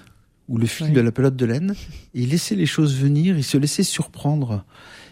ou 0.48 0.58
le 0.58 0.66
fil 0.66 0.92
de 0.92 1.00
la 1.00 1.12
pelote 1.12 1.36
de 1.36 1.46
laine 1.46 1.74
et 2.14 2.26
laisser 2.26 2.56
les 2.56 2.66
choses 2.66 2.96
venir 2.96 3.36
et 3.36 3.42
se 3.42 3.56
laisser 3.56 3.82
surprendre. 3.82 4.64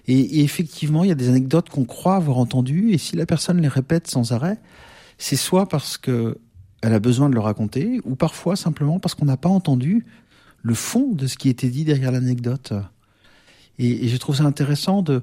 Et, 0.06 0.42
effectivement, 0.42 1.04
il 1.04 1.08
y 1.08 1.12
a 1.12 1.16
des 1.16 1.28
anecdotes 1.28 1.68
qu'on 1.68 1.84
croit 1.84 2.16
avoir 2.16 2.38
entendues 2.38 2.92
et 2.92 2.98
si 2.98 3.16
la 3.16 3.26
personne 3.26 3.60
les 3.60 3.68
répète 3.68 4.08
sans 4.08 4.32
arrêt, 4.32 4.58
c'est 5.18 5.36
soit 5.36 5.68
parce 5.68 5.98
que 5.98 6.38
elle 6.82 6.94
a 6.94 6.98
besoin 6.98 7.28
de 7.28 7.34
le 7.34 7.40
raconter 7.40 8.00
ou 8.04 8.16
parfois 8.16 8.56
simplement 8.56 8.98
parce 8.98 9.14
qu'on 9.14 9.26
n'a 9.26 9.36
pas 9.36 9.50
entendu 9.50 10.06
le 10.62 10.74
fond 10.74 11.12
de 11.12 11.26
ce 11.26 11.36
qui 11.36 11.48
était 11.50 11.68
dit 11.68 11.84
derrière 11.84 12.10
l'anecdote. 12.10 12.72
Et, 13.78 14.08
je 14.08 14.16
trouve 14.16 14.36
ça 14.36 14.44
intéressant 14.44 15.02
de 15.02 15.22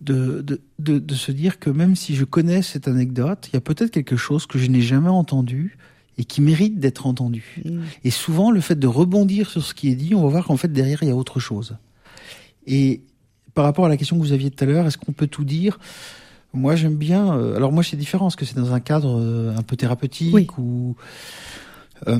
de, 0.00 0.42
de, 0.42 0.60
de, 0.80 0.98
de, 0.98 1.14
se 1.14 1.32
dire 1.32 1.58
que 1.58 1.70
même 1.70 1.96
si 1.96 2.14
je 2.14 2.24
connais 2.24 2.60
cette 2.60 2.88
anecdote, 2.88 3.48
il 3.48 3.54
y 3.54 3.56
a 3.56 3.60
peut-être 3.60 3.90
quelque 3.90 4.16
chose 4.16 4.46
que 4.46 4.58
je 4.58 4.66
n'ai 4.66 4.82
jamais 4.82 5.08
entendu 5.08 5.78
et 6.18 6.24
qui 6.24 6.40
mérite 6.40 6.78
d'être 6.78 7.06
entendu. 7.06 7.60
Mm. 7.64 7.80
Et 8.04 8.10
souvent, 8.10 8.50
le 8.50 8.60
fait 8.60 8.78
de 8.78 8.86
rebondir 8.86 9.50
sur 9.50 9.64
ce 9.64 9.74
qui 9.74 9.88
est 9.90 9.94
dit, 9.94 10.14
on 10.14 10.22
va 10.22 10.28
voir 10.28 10.44
qu'en 10.46 10.56
fait, 10.56 10.72
derrière, 10.72 11.02
il 11.02 11.08
y 11.08 11.12
a 11.12 11.16
autre 11.16 11.40
chose. 11.40 11.76
Et 12.66 13.02
par 13.54 13.64
rapport 13.64 13.86
à 13.86 13.88
la 13.88 13.96
question 13.96 14.16
que 14.16 14.22
vous 14.22 14.32
aviez 14.32 14.50
tout 14.50 14.62
à 14.64 14.66
l'heure, 14.66 14.86
est-ce 14.86 14.98
qu'on 14.98 15.12
peut 15.12 15.26
tout 15.26 15.44
dire? 15.44 15.78
Moi, 16.52 16.76
j'aime 16.76 16.96
bien... 16.96 17.36
Euh, 17.36 17.56
alors 17.56 17.72
moi, 17.72 17.82
c'est 17.82 17.96
différent, 17.96 18.26
parce 18.26 18.36
que 18.36 18.44
c'est 18.44 18.56
dans 18.56 18.72
un 18.72 18.80
cadre 18.80 19.18
euh, 19.18 19.56
un 19.56 19.62
peu 19.62 19.76
thérapeutique 19.76 20.58
ou... 20.58 20.96
Euh, 22.06 22.18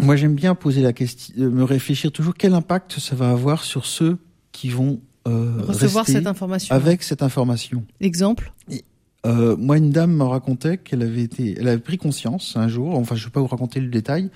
moi, 0.00 0.16
j'aime 0.16 0.34
bien 0.34 0.54
poser 0.54 0.82
la 0.82 0.92
question, 0.92 1.34
me 1.36 1.64
réfléchir 1.64 2.12
toujours 2.12 2.34
quel 2.34 2.54
impact 2.54 2.98
ça 2.98 3.16
va 3.16 3.30
avoir 3.30 3.64
sur 3.64 3.86
ceux 3.86 4.18
qui 4.52 4.68
vont 4.68 5.00
recevoir 5.26 6.06
cette 6.06 6.26
information 6.26 6.74
avec 6.74 7.02
cette 7.02 7.22
information. 7.22 7.84
Exemple? 8.00 8.52
Euh, 9.26 9.54
moi, 9.56 9.76
une 9.76 9.90
dame 9.90 10.12
me 10.12 10.24
racontait 10.24 10.78
qu'elle 10.78 11.02
avait 11.02 11.22
été, 11.22 11.56
elle 11.58 11.68
avait 11.68 11.78
pris 11.78 11.98
conscience 11.98 12.56
un 12.56 12.68
jour. 12.68 12.96
Enfin, 12.96 13.16
je 13.16 13.22
ne 13.22 13.26
vais 13.26 13.32
pas 13.32 13.40
vous 13.40 13.46
raconter 13.46 13.80
le 13.80 13.88
détail, 13.88 14.30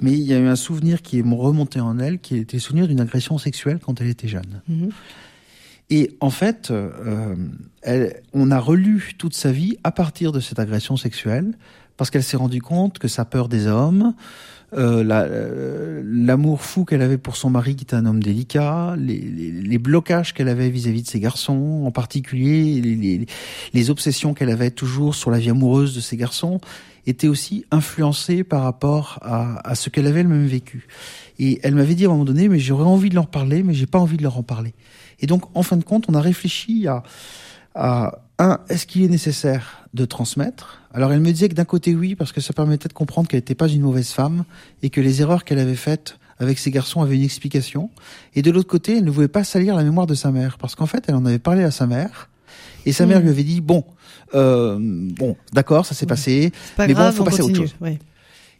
mais 0.00 0.12
il 0.12 0.22
y 0.22 0.32
a 0.32 0.38
eu 0.38 0.46
un 0.46 0.56
souvenir 0.56 1.02
qui 1.02 1.18
est 1.18 1.22
remonté 1.22 1.80
en 1.80 1.98
elle, 1.98 2.18
qui 2.18 2.36
était 2.36 2.56
le 2.56 2.62
souvenir 2.62 2.88
d'une 2.88 3.00
agression 3.00 3.36
sexuelle 3.36 3.78
quand 3.84 4.00
elle 4.00 4.08
était 4.08 4.28
jeune. 4.28 4.62
Mhm. 4.68 4.90
Et 5.90 6.16
en 6.20 6.30
fait, 6.30 6.70
euh, 6.70 7.36
elle, 7.82 8.22
on 8.32 8.50
a 8.50 8.58
relu 8.58 9.14
toute 9.18 9.34
sa 9.34 9.52
vie 9.52 9.76
à 9.84 9.92
partir 9.92 10.32
de 10.32 10.40
cette 10.40 10.58
agression 10.58 10.96
sexuelle, 10.96 11.52
parce 11.98 12.10
qu'elle 12.10 12.22
s'est 12.22 12.38
rendue 12.38 12.62
compte 12.62 12.98
que 12.98 13.08
sa 13.08 13.26
peur 13.26 13.48
des 13.48 13.66
hommes, 13.66 14.14
euh, 14.74 15.04
euh, 15.08 16.02
l'amour 16.04 16.62
fou 16.62 16.84
qu'elle 16.84 17.02
avait 17.02 17.18
pour 17.18 17.36
son 17.36 17.50
mari 17.50 17.76
qui 17.76 17.84
était 17.84 17.96
un 17.96 18.06
homme 18.06 18.22
délicat, 18.22 18.94
les, 18.98 19.18
les, 19.18 19.50
les 19.50 19.78
blocages 19.78 20.32
qu'elle 20.32 20.48
avait 20.48 20.70
vis-à-vis 20.70 21.02
de 21.02 21.08
ses 21.08 21.20
garçons, 21.20 21.82
en 21.84 21.90
particulier 21.90 22.80
les, 22.80 23.26
les 23.72 23.90
obsessions 23.90 24.32
qu'elle 24.32 24.50
avait 24.50 24.70
toujours 24.70 25.14
sur 25.14 25.30
la 25.30 25.38
vie 25.38 25.50
amoureuse 25.50 25.94
de 25.94 26.00
ses 26.00 26.16
garçons, 26.16 26.60
étaient 27.06 27.28
aussi 27.28 27.64
influencées 27.70 28.44
par 28.44 28.62
rapport 28.62 29.18
à, 29.22 29.68
à 29.68 29.74
ce 29.74 29.90
qu'elle 29.90 30.06
avait 30.06 30.20
elle-même 30.20 30.46
vécu. 30.46 30.86
Et 31.38 31.60
elle 31.62 31.74
m'avait 31.74 31.94
dit 31.94 32.04
à 32.04 32.08
un 32.08 32.12
moment 32.12 32.24
donné, 32.24 32.48
mais 32.48 32.58
j'aurais 32.58 32.84
envie 32.84 33.10
de 33.10 33.14
leur 33.14 33.26
parler, 33.26 33.62
mais 33.62 33.74
j'ai 33.74 33.86
pas 33.86 33.98
envie 33.98 34.16
de 34.16 34.22
leur 34.22 34.38
en 34.38 34.42
parler. 34.42 34.74
Et 35.20 35.26
donc, 35.26 35.44
en 35.54 35.62
fin 35.62 35.76
de 35.76 35.84
compte, 35.84 36.06
on 36.08 36.14
a 36.14 36.20
réfléchi 36.20 36.86
à, 36.86 37.02
à 37.74 38.18
un, 38.38 38.58
est-ce 38.68 38.86
qu'il 38.86 39.02
est 39.02 39.08
nécessaire 39.08 39.86
de 39.94 40.04
transmettre? 40.04 40.80
Alors 40.94 41.12
elle 41.12 41.20
me 41.20 41.30
disait 41.32 41.48
que 41.48 41.54
d'un 41.54 41.64
côté 41.64 41.94
oui, 41.94 42.14
parce 42.14 42.32
que 42.32 42.40
ça 42.40 42.52
permettait 42.52 42.88
de 42.88 42.92
comprendre 42.92 43.28
qu'elle 43.28 43.38
n'était 43.38 43.54
pas 43.54 43.68
une 43.68 43.82
mauvaise 43.82 44.10
femme 44.10 44.44
et 44.82 44.90
que 44.90 45.00
les 45.00 45.22
erreurs 45.22 45.44
qu'elle 45.44 45.58
avait 45.58 45.74
faites 45.74 46.18
avec 46.38 46.58
ses 46.58 46.70
garçons 46.70 47.02
avaient 47.02 47.16
une 47.16 47.24
explication. 47.24 47.90
Et 48.34 48.42
de 48.42 48.50
l'autre 48.50 48.68
côté, 48.68 48.98
elle 48.98 49.04
ne 49.04 49.10
voulait 49.10 49.28
pas 49.28 49.44
salir 49.44 49.76
la 49.76 49.84
mémoire 49.84 50.06
de 50.06 50.14
sa 50.14 50.32
mère, 50.32 50.58
parce 50.58 50.74
qu'en 50.74 50.86
fait, 50.86 51.04
elle 51.08 51.14
en 51.14 51.24
avait 51.24 51.38
parlé 51.38 51.62
à 51.62 51.70
sa 51.70 51.86
mère, 51.86 52.28
et 52.84 52.92
sa 52.92 53.06
mère 53.06 53.20
mmh. 53.20 53.22
lui 53.22 53.30
avait 53.30 53.44
dit 53.44 53.60
bon, 53.60 53.84
euh, 54.34 54.76
bon, 54.80 55.36
d'accord, 55.52 55.86
ça 55.86 55.94
s'est 55.94 56.06
passé, 56.06 56.52
mais 56.78 56.94
bon, 56.94 57.12
faut 57.12 57.24
passer 57.24 57.42
à 57.42 57.44
autre 57.44 57.54
chose. 57.54 57.74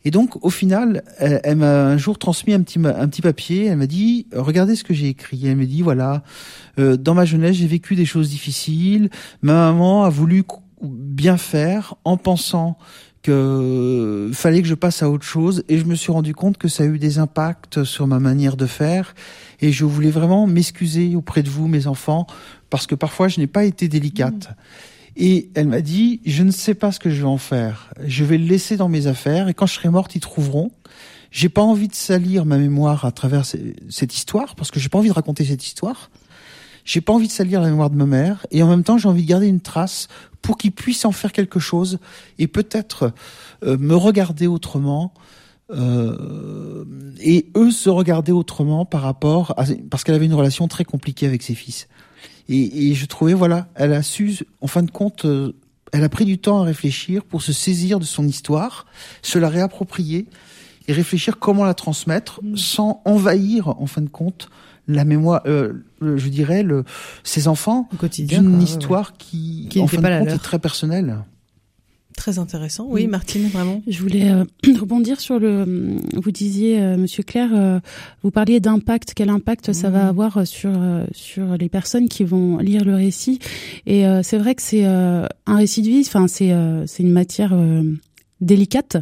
Et 0.05 0.11
donc, 0.11 0.45
au 0.45 0.51
final, 0.51 1.05
elle, 1.19 1.57
m'a 1.57 1.87
un 1.87 1.97
jour 1.97 2.19
transmis 2.19 2.55
un 2.55 2.63
petit, 2.63 2.79
un 2.85 3.09
petit 3.09 3.23
papier. 3.23 3.67
Elle 3.67 3.77
m'a 3.77 3.87
dit, 3.87 4.27
regardez 4.33 4.77
ce 4.77 4.85
que 4.85 4.95
j'ai 4.95 5.09
écrit. 5.09 5.47
Elle 5.47 5.57
m'a 5.57 5.65
dit, 5.65 5.83
voilà, 5.83 6.23
euh, 6.79 6.97
dans 6.97 7.15
ma 7.15 7.25
jeunesse, 7.25 7.57
j'ai 7.57 7.67
vécu 7.67 7.95
des 7.95 8.05
choses 8.05 8.31
difficiles. 8.31 9.11
Ma 9.43 9.53
maman 9.53 10.05
a 10.05 10.11
voulu 10.11 10.43
bien 10.83 11.37
faire 11.37 11.95
en 12.05 12.17
pensant 12.17 12.77
que 13.23 14.31
fallait 14.33 14.63
que 14.63 14.69
je 14.69 14.75
passe 14.75 15.03
à 15.03 15.09
autre 15.09 15.25
chose 15.25 15.63
et 15.69 15.79
je 15.79 15.85
me 15.85 15.95
suis 15.95 16.11
rendu 16.11 16.35
compte 16.35 16.59
que 16.59 16.67
ça 16.67 16.83
a 16.83 16.87
eu 16.87 16.99
des 16.99 17.19
impacts 17.19 17.85
sur 17.85 18.09
ma 18.09 18.19
manière 18.19 18.57
de 18.57 18.67
faire 18.67 19.15
et 19.61 19.71
je 19.71 19.85
voulais 19.85 20.11
vraiment 20.11 20.49
m'excuser 20.49 21.15
auprès 21.15 21.45
de 21.45 21.49
vous 21.49 21.69
mes 21.69 21.87
enfants 21.87 22.27
parce 22.69 22.89
que 22.89 22.97
parfois 22.97 23.29
je 23.29 23.39
n'ai 23.39 23.47
pas 23.47 23.65
été 23.65 23.87
délicate. 23.87 24.51
Mmh. 24.51 24.55
Et 25.17 25.51
elle 25.55 25.69
m'a 25.69 25.81
dit, 25.81 26.21
je 26.25 26.43
ne 26.43 26.51
sais 26.51 26.75
pas 26.75 26.93
ce 26.93 26.99
que 26.99 27.11
je 27.11 27.23
vais 27.23 27.29
en 27.29 27.39
faire. 27.39 27.93
Je 28.05 28.25
vais 28.25 28.39
le 28.39 28.47
laisser 28.47 28.77
dans 28.77 28.89
mes 28.89 29.07
affaires 29.07 29.49
et 29.49 29.55
quand 29.55 29.67
je 29.67 29.75
serai 29.75 29.91
morte, 29.91 30.15
ils 30.15 30.21
trouveront. 30.21 30.71
J'ai 31.31 31.49
pas 31.49 31.63
envie 31.63 31.89
de 31.89 31.95
salir 31.95 32.45
ma 32.45 32.59
mémoire 32.59 33.05
à 33.05 33.13
travers 33.13 33.45
cette 33.45 34.15
histoire 34.15 34.55
parce 34.55 34.71
que 34.71 34.81
j'ai 34.81 34.89
pas 34.89 34.99
envie 34.99 35.09
de 35.09 35.15
raconter 35.15 35.45
cette 35.45 35.65
histoire. 35.65 36.11
J'ai 36.85 37.01
pas 37.01 37.13
envie 37.13 37.29
de 37.29 37.33
salir 37.33 37.61
la 37.61 37.69
mémoire 37.69 37.91
de 37.91 37.97
ma 37.97 38.07
mère 38.07 38.47
et 38.51 38.63
en 38.63 38.69
même 38.69 38.83
temps 38.83 38.99
j'ai 38.99 39.09
envie 39.09 39.23
de 39.23 39.29
garder 39.29 39.47
une 39.47 39.61
trace 39.61 40.09
pour 40.41 40.59
qu'ils 40.59 40.73
puissent 40.73 41.05
en 41.05 41.13
faire 41.13 41.33
quelque 41.33 41.61
chose 41.61 41.99
et 42.39 42.49
peut-être 42.49 43.13
euh, 43.65 43.79
me 43.79 43.95
regarder 43.95 44.47
autrement 44.47 45.15
euh, 45.71 46.85
et 47.21 47.47
eux 47.57 47.71
se 47.71 47.89
regarder 47.89 48.33
autrement 48.33 48.85
par 48.85 49.03
rapport 49.03 49.55
à 49.57 49.65
parce 49.91 50.05
qu'elle 50.05 50.17
avait 50.17 50.27
une 50.27 50.35
relation 50.35 50.69
très 50.69 50.85
compliquée 50.85 51.27
avec 51.27 51.43
ses 51.43 51.55
fils. 51.55 51.89
Et, 52.49 52.91
et, 52.91 52.95
je 52.95 53.07
trouvais, 53.07 53.35
voilà, 53.35 53.69
elle 53.75 53.93
a 53.93 54.03
su, 54.03 54.39
en 54.61 54.67
fin 54.67 54.83
de 54.83 54.91
compte, 54.91 55.25
euh, 55.25 55.53
elle 55.93 56.05
a 56.05 56.09
pris 56.09 56.25
du 56.25 56.39
temps 56.39 56.61
à 56.61 56.65
réfléchir 56.65 57.25
pour 57.25 57.43
se 57.43 57.53
saisir 57.53 58.01
de 58.01 58.05
son 58.05 58.27
histoire, 58.27 58.87
se 59.23 59.39
la 59.39 59.49
réapproprier 59.49 60.27
et 60.89 60.93
réfléchir 60.93 61.39
comment 61.39 61.65
la 61.65 61.75
transmettre 61.75 62.41
mm. 62.43 62.57
sans 62.57 63.03
envahir, 63.05 63.69
en 63.69 63.87
fin 63.87 64.01
de 64.01 64.09
compte, 64.09 64.49
la 64.89 65.05
mémoire, 65.05 65.43
euh, 65.47 65.75
je 66.01 66.29
dirais, 66.29 66.63
le, 66.63 66.85
ses 67.23 67.47
enfants 67.47 67.89
d'une 68.19 68.61
histoire 68.61 69.17
qui, 69.17 69.69
qui 69.71 69.81
en 69.81 69.87
fin 69.87 69.99
de 69.99 70.19
compte, 70.19 70.29
est 70.29 70.43
très 70.43 70.59
personnelle. 70.59 71.19
Très 72.23 72.39
intéressant. 72.39 72.87
Oui, 72.89 73.09
Martine, 73.09 73.49
vraiment. 73.49 73.83
Je 73.89 73.99
voulais 74.01 74.31
euh, 74.31 74.45
rebondir 74.81 75.21
sur 75.21 75.41
le. 75.41 75.97
Vous 76.15 76.31
disiez, 76.31 76.81
euh, 76.81 76.97
Monsieur 76.97 77.25
Claire, 77.25 77.51
euh, 77.53 77.81
vous 78.23 78.31
parliez 78.31 78.61
d'impact. 78.61 79.15
Quel 79.17 79.29
impact 79.29 79.73
ça 79.73 79.91
va 79.91 80.05
mmh. 80.05 80.09
avoir 80.09 80.47
sur 80.47 80.71
sur 81.11 81.57
les 81.57 81.69
personnes 81.69 82.09
qui 82.09 82.23
vont 82.23 82.59
lire 82.59 82.85
le 82.85 82.95
récit 82.95 83.41
Et 83.87 84.05
c'est 84.23 84.39
vrai 84.39 84.55
que 84.55 84.63
c'est 84.63 84.85
un 84.85 85.27
récit 85.49 85.83
de 85.83 85.89
vie. 85.89 86.05
Enfin, 86.07 86.29
c'est 86.29 86.55
c'est 86.87 87.03
une 87.03 87.11
matière 87.11 87.57
délicate, 88.43 88.97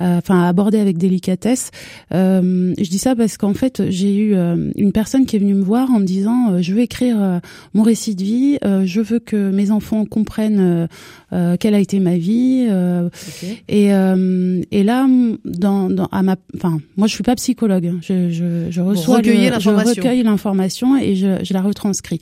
euh, 0.00 0.18
enfin 0.18 0.46
abordée 0.46 0.78
avec 0.78 0.98
délicatesse. 0.98 1.70
Euh, 2.12 2.74
je 2.78 2.90
dis 2.90 2.98
ça 2.98 3.16
parce 3.16 3.36
qu'en 3.36 3.54
fait 3.54 3.82
j'ai 3.88 4.14
eu 4.16 4.34
euh, 4.34 4.70
une 4.76 4.92
personne 4.92 5.26
qui 5.26 5.36
est 5.36 5.38
venue 5.38 5.54
me 5.54 5.62
voir 5.62 5.90
en 5.90 6.00
me 6.00 6.04
disant 6.04 6.60
je 6.60 6.74
veux 6.74 6.80
écrire 6.80 7.40
mon 7.74 7.82
récit 7.82 8.14
de 8.14 8.22
vie, 8.22 8.58
je 8.62 9.00
veux 9.00 9.18
que 9.18 9.50
mes 9.50 9.70
enfants 9.70 10.04
comprennent 10.04 10.88
quelle 11.30 11.74
a 11.74 11.78
été 11.78 12.00
ma 12.00 12.18
vie 12.18 12.68
et 13.68 13.88
et 13.88 14.84
là 14.84 15.06
dans, 15.44 15.90
dans 15.90 16.08
à 16.12 16.22
ma 16.22 16.36
enfin 16.56 16.78
moi 16.96 17.06
je 17.06 17.14
suis 17.14 17.22
pas 17.22 17.36
psychologue, 17.36 17.86
hein. 17.86 17.98
je 18.02 18.30
je, 18.30 18.66
je 18.70 18.80
reçois 18.80 19.22
je 19.22 19.70
recueille 19.70 20.22
l'information 20.22 20.96
et 20.96 21.14
je, 21.14 21.38
je 21.42 21.52
la 21.52 21.62
retranscris. 21.62 22.20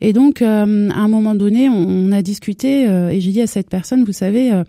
Et 0.00 0.12
donc, 0.12 0.42
euh, 0.42 0.90
à 0.90 0.98
un 0.98 1.08
moment 1.08 1.34
donné, 1.34 1.68
on, 1.68 2.12
a 2.12 2.22
discuté 2.22 2.86
euh, 2.86 3.08
et 3.08 3.20
j'ai 3.20 3.30
dit 3.30 3.40
à 3.40 3.46
cette 3.46 3.70
personne, 3.70 4.04
vous 4.04 4.12
savez, 4.12 4.52
euh, 4.52 4.64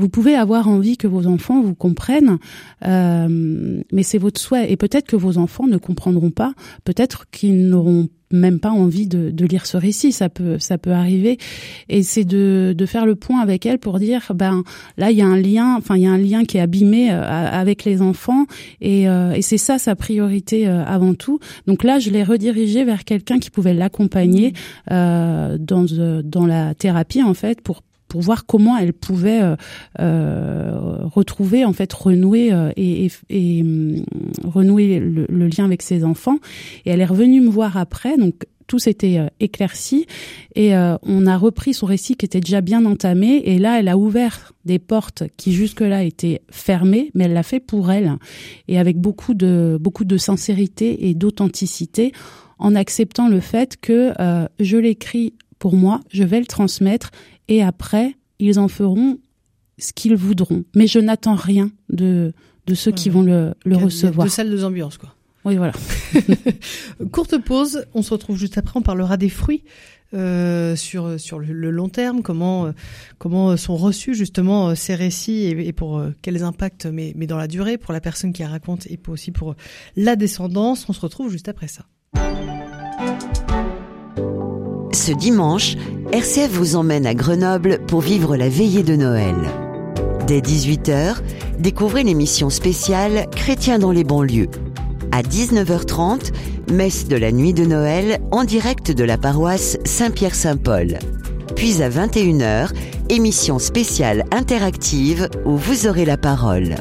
vous 0.00 0.08
pouvez 0.08 0.34
avoir 0.34 0.68
envie 0.68 0.96
que 0.96 1.06
vos 1.06 1.26
enfants 1.26 1.62
vous 1.62 1.74
comprennent, 1.74 2.38
mais 2.82 4.02
c'est 4.02 4.18
votre 4.18 4.40
souhait. 4.40 4.72
Et 4.72 4.76
peut-être 4.76 5.06
que 5.06 5.16
vos 5.16 5.38
enfants 5.38 5.66
ne 5.66 5.76
comprendront 5.76 6.30
pas, 6.30 6.54
peut-être 6.84 7.26
qu'ils 7.30 7.68
n'auront 7.68 8.08
même 8.32 8.60
pas 8.60 8.70
envie 8.70 9.06
de, 9.06 9.30
de, 9.30 9.44
lire 9.44 9.66
ce 9.66 9.76
récit, 9.76 10.12
ça 10.12 10.28
peut 10.28 10.58
ça 10.58 10.78
peut 10.78 10.92
arriver 10.92 11.38
et 11.88 12.02
c'est 12.02 12.24
de, 12.24 12.74
de 12.76 12.86
faire 12.86 13.06
le 13.06 13.16
point 13.16 13.40
avec 13.40 13.66
elle 13.66 13.78
pour 13.78 13.98
dire 13.98 14.32
ben 14.34 14.62
là 14.96 15.10
il 15.10 15.18
y 15.18 15.22
a 15.22 15.26
un 15.26 15.36
lien 15.36 15.76
enfin 15.76 15.96
il 15.96 16.02
y 16.02 16.06
a 16.06 16.12
un 16.12 16.18
lien 16.18 16.44
qui 16.44 16.58
est 16.58 16.60
abîmé 16.60 17.10
euh, 17.10 17.22
avec 17.22 17.84
les 17.84 18.02
enfants 18.02 18.46
et, 18.80 19.08
euh, 19.08 19.32
et 19.32 19.42
c'est 19.42 19.58
ça 19.58 19.78
sa 19.78 19.96
priorité 19.96 20.68
euh, 20.68 20.84
avant 20.84 21.14
tout. 21.14 21.40
Donc 21.66 21.82
là 21.82 21.98
je 21.98 22.10
l'ai 22.10 22.22
redirigée 22.22 22.84
vers 22.84 23.04
quelqu'un 23.04 23.38
qui 23.38 23.50
pouvait 23.50 23.74
l'accompagner 23.74 24.52
mmh. 24.88 25.56
dans 25.58 25.86
dans 26.24 26.46
la 26.46 26.74
thérapie 26.74 27.22
en 27.22 27.34
fait 27.34 27.60
pour 27.60 27.82
pour 28.10 28.20
voir 28.20 28.44
comment 28.44 28.76
elle 28.76 28.92
pouvait 28.92 29.40
euh, 29.40 29.56
euh, 30.00 30.98
retrouver 31.04 31.64
en 31.64 31.72
fait 31.72 31.90
renouer 31.92 32.52
euh, 32.52 32.72
et, 32.76 33.06
et, 33.06 33.10
et, 33.30 33.62
hum, 33.62 34.04
renouer 34.44 34.98
le, 34.98 35.26
le, 35.28 35.46
lien 35.46 35.64
avec 35.64 35.80
ses 35.80 36.04
enfants. 36.04 36.38
Et 36.84 36.90
elle 36.90 37.00
est 37.00 37.06
revenue 37.06 37.40
me 37.40 37.48
voir 37.48 37.78
après 37.78 38.18
donc 38.18 38.44
tout 38.66 38.78
s'était 38.78 39.18
éclairci. 39.40 40.06
Et 40.54 40.76
euh, 40.76 40.96
on 41.02 41.26
a 41.26 41.36
repris 41.36 41.74
son 41.74 41.86
récit 41.86 42.14
qui 42.14 42.24
était 42.24 42.38
déjà 42.40 42.60
bien 42.60 42.84
entamé. 42.84 43.42
Et 43.44 43.58
là 43.58 43.78
elle 43.78 43.88
a 43.88 43.96
ouvert 43.96 44.52
des 44.64 44.78
portes 44.80 45.24
qui 45.36 45.52
jusque-là 45.52 46.02
étaient 46.02 46.42
fermées 46.50 47.10
mais 47.14 47.24
elle 47.24 47.32
l'a 47.32 47.44
fait 47.44 47.60
pour 47.60 47.92
elle. 47.92 48.16
Et 48.66 48.78
avec 48.78 48.98
beaucoup 48.98 49.34
de 49.34 49.78
beaucoup 49.80 50.04
de 50.04 50.16
sincérité 50.16 51.08
et 51.08 51.14
d'authenticité 51.14 52.12
en 52.58 52.74
acceptant 52.74 53.28
le 53.28 53.40
fait 53.40 53.76
que 53.80 54.12
euh, 54.20 54.46
je 54.58 54.76
l'écris 54.76 55.34
pour 55.60 55.76
moi, 55.76 56.00
je 56.10 56.24
vais 56.24 56.40
le 56.40 56.46
transmettre 56.46 57.10
et 57.50 57.62
après 57.62 58.16
ils 58.38 58.58
en 58.58 58.68
feront 58.68 59.18
ce 59.78 59.92
qu'ils 59.92 60.16
voudront 60.16 60.64
mais 60.74 60.86
je 60.86 60.98
n'attends 60.98 61.34
rien 61.34 61.70
de 61.90 62.32
de 62.66 62.74
ceux 62.74 62.92
qui 62.92 63.10
vont 63.10 63.22
le, 63.22 63.54
le 63.64 63.76
recevoir. 63.76 64.26
De 64.26 64.30
salles 64.30 64.50
de 64.50 64.64
ambiance 64.64 64.96
quoi. 64.96 65.14
Oui, 65.44 65.56
voilà. 65.56 65.72
Courte 67.12 67.38
pause, 67.38 67.86
on 67.94 68.02
se 68.02 68.10
retrouve 68.10 68.36
juste 68.36 68.58
après, 68.58 68.78
on 68.78 68.82
parlera 68.82 69.16
des 69.16 69.30
fruits. 69.30 69.64
Euh, 70.12 70.74
sur 70.74 71.20
sur 71.20 71.38
le, 71.38 71.70
long 71.70 71.88
terme, 71.88 72.22
comment 72.22 72.66
euh, 72.66 72.72
comment 73.18 73.56
sont 73.56 73.76
reçus 73.76 74.12
justement 74.16 74.70
euh, 74.70 74.74
ces 74.74 74.96
récits 74.96 75.44
et, 75.44 75.68
et 75.68 75.72
pour 75.72 76.02
quels 76.20 76.42
impacts, 76.42 76.86
mais 76.86 77.12
mais 77.14 77.28
dans 77.28 77.36
la 77.36 77.46
durée 77.46 77.78
pour 77.78 77.92
la 77.92 78.00
personne 78.00 78.32
qui 78.32 78.42
raconte 78.42 78.88
et 78.88 78.98
aussi 79.06 79.30
pour 79.30 79.54
la 79.94 80.16
descendance. 80.16 80.88
On 80.88 80.92
se 80.92 81.00
retrouve 81.00 81.30
juste 81.30 81.48
après 81.48 81.68
ça. 81.68 81.84
Ce 85.00 85.12
dimanche, 85.12 85.76
RCF 86.12 86.50
vous 86.50 86.76
emmène 86.76 87.06
à 87.06 87.14
Grenoble 87.14 87.78
pour 87.86 88.02
vivre 88.02 88.36
la 88.36 88.50
veillée 88.50 88.82
de 88.82 88.96
Noël. 88.96 89.34
Dès 90.26 90.40
18h, 90.40 91.14
découvrez 91.58 92.02
l'émission 92.02 92.50
spéciale 92.50 93.26
Chrétiens 93.34 93.78
dans 93.78 93.92
les 93.92 94.04
banlieues 94.04 94.50
à 95.10 95.22
19h30, 95.22 96.32
messe 96.70 97.08
de 97.08 97.16
la 97.16 97.32
nuit 97.32 97.54
de 97.54 97.64
Noël 97.64 98.18
en 98.30 98.44
direct 98.44 98.90
de 98.90 99.02
la 99.04 99.16
paroisse 99.16 99.78
Saint-Pierre-Saint-Paul. 99.86 100.98
Puis 101.56 101.82
à 101.82 101.88
21h, 101.88 102.68
émission 103.08 103.58
spéciale 103.58 104.24
interactive 104.32 105.30
où 105.46 105.56
vous 105.56 105.86
aurez 105.86 106.04
la 106.04 106.18
parole. 106.18 106.74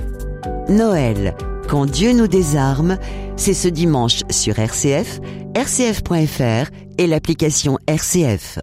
Noël, 0.67 1.36
quand 1.70 1.86
Dieu 1.86 2.13
nous 2.13 2.28
désarme, 2.28 2.97
c'est 3.36 3.53
ce 3.53 3.67
dimanche 3.67 4.22
sur 4.32 4.57
RCF, 4.57 5.20
rcf.fr 5.55 6.72
et 6.97 7.05
l'application 7.05 7.78
RCF. 7.86 8.57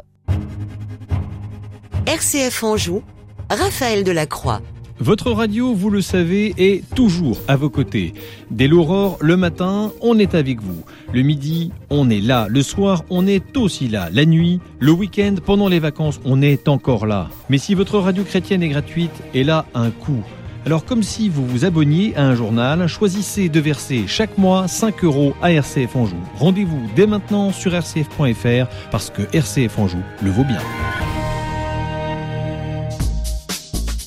RCF 2.06 2.64
Anjou, 2.64 3.02
Raphaël 3.48 4.02
Delacroix. 4.02 4.60
Votre 4.98 5.30
radio, 5.30 5.72
vous 5.72 5.90
le 5.90 6.00
savez, 6.00 6.52
est 6.58 6.82
toujours 6.96 7.38
à 7.46 7.54
vos 7.54 7.70
côtés. 7.70 8.12
Dès 8.50 8.66
l'aurore, 8.66 9.18
le 9.20 9.36
matin, 9.36 9.92
on 10.00 10.18
est 10.18 10.34
avec 10.34 10.60
vous. 10.60 10.82
Le 11.12 11.22
midi, 11.22 11.70
on 11.90 12.10
est 12.10 12.20
là. 12.20 12.48
Le 12.48 12.62
soir, 12.62 13.04
on 13.08 13.26
est 13.28 13.56
aussi 13.56 13.86
là. 13.86 14.08
La 14.10 14.24
nuit, 14.24 14.58
le 14.80 14.90
week-end, 14.90 15.36
pendant 15.44 15.68
les 15.68 15.78
vacances, 15.78 16.18
on 16.24 16.42
est 16.42 16.66
encore 16.66 17.06
là. 17.06 17.28
Mais 17.50 17.58
si 17.58 17.74
votre 17.74 17.98
radio 17.98 18.24
chrétienne 18.24 18.64
est 18.64 18.68
gratuite, 18.68 19.12
elle 19.32 19.50
a 19.50 19.66
un 19.74 19.90
coût. 19.90 20.24
Alors 20.66 20.84
comme 20.84 21.04
si 21.04 21.28
vous 21.28 21.46
vous 21.46 21.64
abonniez 21.64 22.16
à 22.16 22.24
un 22.24 22.34
journal, 22.34 22.88
choisissez 22.88 23.48
de 23.48 23.60
verser 23.60 24.08
chaque 24.08 24.36
mois 24.36 24.66
5 24.66 25.04
euros 25.04 25.32
à 25.40 25.52
RCF 25.52 25.94
Anjou. 25.94 26.16
Rendez-vous 26.34 26.82
dès 26.96 27.06
maintenant 27.06 27.52
sur 27.52 27.70
rcf.fr 27.70 28.66
parce 28.90 29.10
que 29.10 29.22
RCF 29.32 29.78
Anjou 29.78 30.02
le 30.22 30.30
vaut 30.32 30.42
bien. 30.42 30.58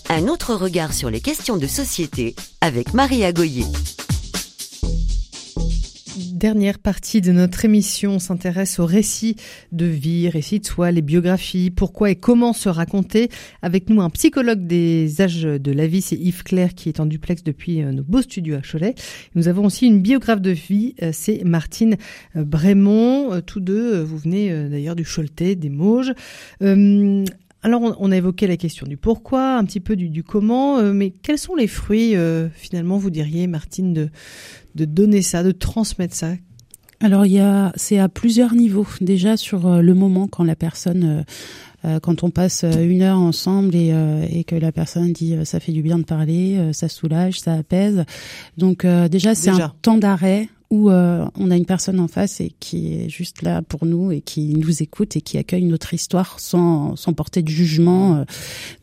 Un 0.10 0.28
autre 0.28 0.54
regard 0.54 0.92
sur 0.92 1.10
les 1.10 1.22
questions 1.22 1.56
de 1.56 1.66
société 1.66 2.36
avec 2.60 2.94
Maria 2.94 3.32
Goyer. 3.32 3.64
Dernière 6.40 6.80
partie 6.80 7.20
de 7.20 7.34
notre 7.34 7.66
émission, 7.66 8.14
on 8.14 8.20
s'intéresse 8.20 8.80
aux 8.80 8.86
récits 8.86 9.36
de 9.74 9.86
vie, 9.86 10.30
récits 10.30 10.62
de 10.62 10.66
soi, 10.66 10.90
les 10.90 11.02
biographies, 11.02 11.70
pourquoi 11.70 12.12
et 12.12 12.16
comment 12.16 12.54
se 12.54 12.70
raconter. 12.70 13.28
Avec 13.62 13.90
nous, 13.90 14.00
un 14.00 14.10
psychologue 14.10 14.66
des 14.66 15.20
âges 15.20 15.42
de 15.42 15.72
la 15.74 15.86
vie, 15.86 16.02
c'est 16.02 16.16
Yves 16.16 16.44
Claire 16.44 16.76
qui 16.76 16.88
est 16.88 17.02
en 17.02 17.08
duplex 17.08 17.44
depuis 17.44 17.84
euh, 17.84 17.92
nos 17.92 18.04
beaux 18.04 18.22
studios 18.22 18.56
à 18.56 18.62
Cholet. 18.62 18.96
Nous 19.36 19.50
avons 19.50 19.66
aussi 19.66 19.86
une 19.86 20.00
biographe 20.00 20.40
de 20.40 20.52
vie, 20.52 20.96
euh, 21.04 21.10
c'est 21.12 21.44
Martine 21.44 21.98
euh, 22.38 22.46
Brémond. 22.46 23.42
Tous 23.46 23.60
deux, 23.60 24.02
vous 24.02 24.18
venez 24.18 24.70
d'ailleurs 24.70 24.96
du 24.96 25.04
Choletais, 25.04 25.56
des 25.56 25.70
Mauges. 25.70 26.14
Alors, 27.62 27.82
on, 28.00 28.12
a 28.14 28.16
évoqué 28.16 28.48
la 28.48 28.56
question 28.56 28.88
du 28.88 28.96
pourquoi, 28.96 29.58
un 29.58 29.66
petit 29.66 29.82
peu 29.82 29.98
du, 29.98 30.24
comment, 30.24 30.82
mais 30.94 31.10
quels 31.10 31.38
sont 31.38 31.56
les 31.56 31.68
fruits, 31.68 32.16
finalement, 32.54 32.98
vous 32.98 33.10
diriez, 33.10 33.48
Martine, 33.48 33.94
de, 33.94 34.10
de 34.80 34.86
donner 34.86 35.22
ça, 35.22 35.44
de 35.44 35.52
transmettre 35.52 36.16
ça 36.16 36.32
Alors, 37.00 37.26
il 37.26 37.34
y 37.34 37.40
a, 37.40 37.72
c'est 37.76 38.00
à 38.00 38.10
plusieurs 38.10 38.54
niveaux. 38.54 38.88
Déjà, 39.02 39.38
sur 39.38 39.68
euh, 39.68 39.82
le 39.82 39.94
moment, 39.94 40.28
quand 40.28 40.44
la 40.44 40.56
personne, 40.56 41.26
quand 42.02 42.24
on 42.24 42.30
passe 42.30 42.66
une 42.66 43.02
heure 43.02 43.20
ensemble 43.20 43.74
et, 43.74 43.94
et 44.30 44.44
que 44.44 44.56
la 44.56 44.74
personne 44.74 45.14
dit 45.14 45.38
ça 45.46 45.62
fait 45.62 45.72
du 45.72 45.82
bien 45.82 45.98
de 45.98 46.04
parler, 46.04 46.74
ça 46.74 46.90
soulage, 46.90 47.40
ça 47.40 47.54
apaise. 47.54 48.04
Donc, 48.58 48.86
déjà, 48.86 49.34
c'est 49.34 49.50
un 49.50 49.72
temps 49.82 49.98
d'arrêt 49.98 50.50
où 50.72 50.92
euh, 50.92 51.26
on 51.36 51.50
a 51.50 51.58
une 51.58 51.66
personne 51.66 52.00
en 52.00 52.08
face 52.08 52.42
et 52.42 52.52
qui 52.60 52.94
est 52.94 53.10
juste 53.10 53.42
là 53.42 53.64
pour 53.64 53.86
nous 53.86 54.12
et 54.12 54.22
qui 54.22 54.54
nous 54.56 54.84
écoute 54.84 55.16
et 55.16 55.22
qui 55.22 55.40
accueille 55.40 55.66
notre 55.66 55.96
histoire 55.96 56.40
sans, 56.40 56.96
sans 56.96 57.14
porter 57.14 57.42
de 57.42 57.48
jugement. 57.48 58.18
Euh. 58.18 58.24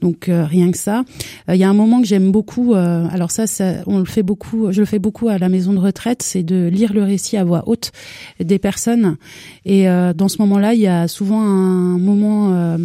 donc 0.00 0.28
euh, 0.28 0.44
rien 0.44 0.72
que 0.72 0.78
ça. 0.78 1.04
Il 1.48 1.56
y 1.56 1.64
a 1.64 1.70
un 1.70 1.74
moment 1.74 2.00
que 2.00 2.06
j'aime 2.06 2.32
beaucoup. 2.32 2.74
alors 2.74 3.30
ça, 3.30 3.46
ça, 3.46 3.74
on 3.86 3.98
le 3.98 4.04
fait 4.04 4.24
beaucoup. 4.24 4.72
Je 4.72 4.80
le 4.80 4.86
fais 4.86 4.98
beaucoup 4.98 5.28
à 5.28 5.38
la 5.38 5.48
maison 5.48 5.72
de 5.72 5.78
retraite, 5.78 6.22
c'est 6.22 6.42
de 6.42 6.66
lire 6.66 6.92
le 6.92 7.04
récit 7.04 7.36
à 7.36 7.44
voix 7.44 7.62
haute 7.66 7.92
des 8.40 8.58
personnes. 8.58 9.16
Et 9.64 9.86
dans 9.86 10.28
ce 10.28 10.38
moment-là, 10.38 10.74
il 10.74 10.80
y 10.80 10.86
a 10.86 11.08
souvent 11.08 11.40
un 11.40 11.98
moment. 11.98 12.76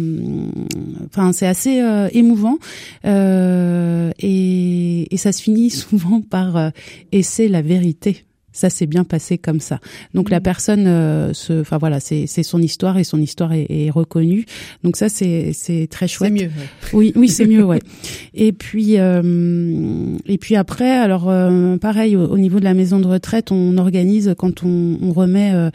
Enfin, 1.06 1.32
c'est 1.32 1.46
assez 1.46 1.82
émouvant 2.12 2.58
et, 3.04 5.08
et 5.10 5.16
ça 5.16 5.32
se 5.32 5.42
finit 5.42 5.70
souvent 5.70 6.20
par 6.20 6.72
et 7.10 7.22
c'est 7.22 7.48
la 7.48 7.62
vérité 7.62 8.24
ça 8.52 8.70
s'est 8.70 8.86
bien 8.86 9.04
passé 9.04 9.38
comme 9.38 9.60
ça. 9.60 9.80
Donc 10.14 10.30
la 10.30 10.40
mm. 10.40 10.42
personne, 10.42 10.86
euh, 10.86 11.32
se, 11.32 11.60
enfin 11.60 11.78
voilà, 11.78 12.00
c'est 12.00 12.26
son 12.26 12.60
histoire 12.60 12.98
et 12.98 13.04
son 13.04 13.20
histoire 13.20 13.52
est, 13.52 13.66
est 13.68 13.90
reconnue. 13.90 14.44
Donc 14.84 14.96
ça 14.96 15.08
c'est 15.08 15.52
c'est 15.52 15.88
très 15.90 16.08
chouette. 16.08 16.32
C'est 16.36 16.44
mieux. 16.44 16.50
Oui 16.92 17.12
oui 17.16 17.28
c'est 17.28 17.46
mieux 17.46 17.64
ouais. 17.64 17.80
Et 18.34 18.52
puis 18.52 18.98
euh, 18.98 20.16
et 20.26 20.38
puis 20.38 20.56
après 20.56 20.90
alors 20.90 21.28
euh, 21.28 21.76
pareil 21.76 22.16
au, 22.16 22.38
niveau 22.38 22.58
de 22.58 22.64
la 22.64 22.74
maison 22.74 22.98
de 22.98 23.06
retraite 23.06 23.52
on 23.52 23.76
organise 23.78 24.34
quand 24.38 24.64
on, 24.64 24.98
on 25.02 25.12
remet 25.12 25.52
euh, 25.52 25.70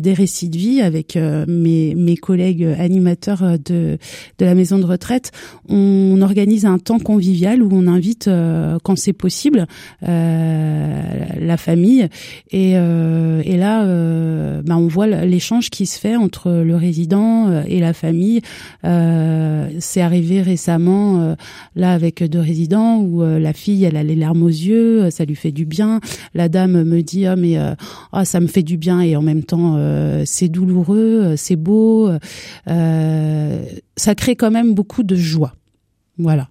des 0.00 0.12
récits 0.12 0.48
de 0.48 0.56
vie 0.56 0.80
avec 0.80 1.16
mes 1.16 1.94
mes 1.94 2.16
collègues 2.16 2.64
animateurs 2.78 3.58
de 3.58 3.98
de 4.38 4.44
la 4.44 4.54
maison 4.54 4.78
de 4.78 4.84
retraite 4.84 5.32
on, 5.68 6.20
organise 6.22 6.66
un 6.66 6.78
temps 6.78 7.00
convivial 7.00 7.62
où 7.62 7.68
on 7.72 7.88
invite 7.88 8.30
quand 8.84 8.96
c'est 8.96 9.12
possible 9.12 9.66
la 11.42 11.56
famille 11.56 12.08
et, 12.50 12.72
euh, 12.76 13.42
et 13.44 13.56
là, 13.56 13.84
euh, 13.84 14.62
bah, 14.64 14.76
on 14.76 14.86
voit 14.86 15.06
l'échange 15.06 15.70
qui 15.70 15.86
se 15.86 15.98
fait 15.98 16.16
entre 16.16 16.50
le 16.50 16.76
résident 16.76 17.48
euh, 17.48 17.62
et 17.66 17.80
la 17.80 17.92
famille. 17.92 18.40
Euh, 18.84 19.68
c'est 19.78 20.00
arrivé 20.00 20.42
récemment 20.42 21.20
euh, 21.20 21.34
là 21.76 21.92
avec 21.92 22.22
deux 22.22 22.40
résidents 22.40 22.98
où 22.98 23.22
la 23.22 23.52
fille, 23.52 23.84
elle 23.84 23.96
a 23.96 24.02
les 24.02 24.16
larmes 24.16 24.42
aux 24.42 24.48
yeux, 24.48 25.10
ça 25.10 25.24
lui 25.24 25.34
fait 25.34 25.52
du 25.52 25.64
bien. 25.64 26.00
La 26.34 26.48
dame 26.48 26.82
me 26.82 27.02
dit 27.02 27.26
ah 27.26 27.36
mais 27.36 27.56
ah 28.12 28.24
ça 28.24 28.40
me 28.40 28.46
fait 28.46 28.62
du 28.62 28.76
bien 28.76 29.00
et 29.00 29.16
en 29.16 29.22
même 29.22 29.44
temps 29.44 29.78
c'est 30.24 30.48
douloureux, 30.48 31.34
c'est 31.36 31.56
beau. 31.56 32.10
ça 32.66 34.14
crée 34.14 34.36
quand 34.36 34.50
même 34.50 34.74
beaucoup 34.74 35.02
de 35.02 35.16
joie. 35.16 35.52
Voilà. 36.18 36.48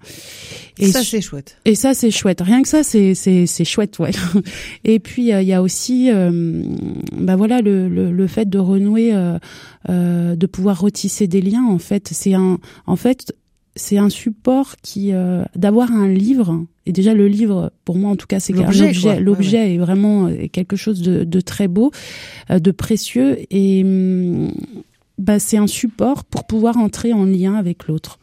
Et 0.80 0.88
ça 0.88 1.04
c'est 1.04 1.22
chouette. 1.22 1.58
Et 1.66 1.76
ça 1.76 1.94
c'est 1.94 2.10
chouette. 2.10 2.42
Rien 2.42 2.64
que 2.64 2.68
ça 2.68 2.82
c'est 2.84 3.14
c'est 3.14 3.46
c'est 3.46 3.66
chouette 3.66 4.00
ouais. 4.00 4.12
Et 4.84 5.00
puis 5.00 5.32
euh, 5.32 5.42
il 5.42 5.48
y 5.48 5.54
a 5.54 5.62
aussi 5.62 6.10
euh, 6.10 6.64
bah 7.16 7.36
voilà 7.36 7.62
le, 7.62 7.88
le, 7.88 8.12
le 8.12 8.28
fait 8.28 8.50
de 8.50 8.58
renouer 8.58 9.14
euh, 9.14 9.38
euh, 9.90 10.36
de 10.36 10.46
pouvoir 10.48 10.82
retisser 10.82 11.28
des 11.28 11.42
liens 11.42 11.66
en 11.66 11.78
fait, 11.78 12.10
c'est 12.12 12.34
un 12.34 12.58
en 12.88 12.96
fait 12.96 13.36
c'est 13.76 14.00
un 14.00 14.10
support 14.10 14.76
qui 14.82 15.14
euh, 15.14 15.44
d'avoir 15.56 15.92
un 15.92 16.08
livre 16.08 16.66
et 16.88 16.92
déjà 16.92 17.14
le 17.14 17.28
livre 17.28 17.72
pour 17.86 17.98
moi 17.98 18.10
en 18.10 18.16
tout 18.16 18.28
cas 18.28 18.40
c'est 18.40 18.54
l'objet 18.54 18.92
l'objet 19.20 19.76
est 19.76 19.78
vraiment 19.78 20.30
quelque 20.52 20.76
chose 20.76 21.02
de, 21.02 21.24
de 21.24 21.42
très 21.42 21.68
beau 21.68 21.92
de 22.50 22.72
précieux 22.72 23.38
et 23.50 23.84
hum, 23.84 24.52
bah 25.20 25.40
c'est 25.40 25.58
un 25.58 25.68
support 25.68 26.26
pour 26.26 26.46
pouvoir 26.46 26.78
entrer 26.78 27.14
en 27.14 27.24
lien 27.24 27.54
avec 27.54 27.88
l'autre 27.88 28.20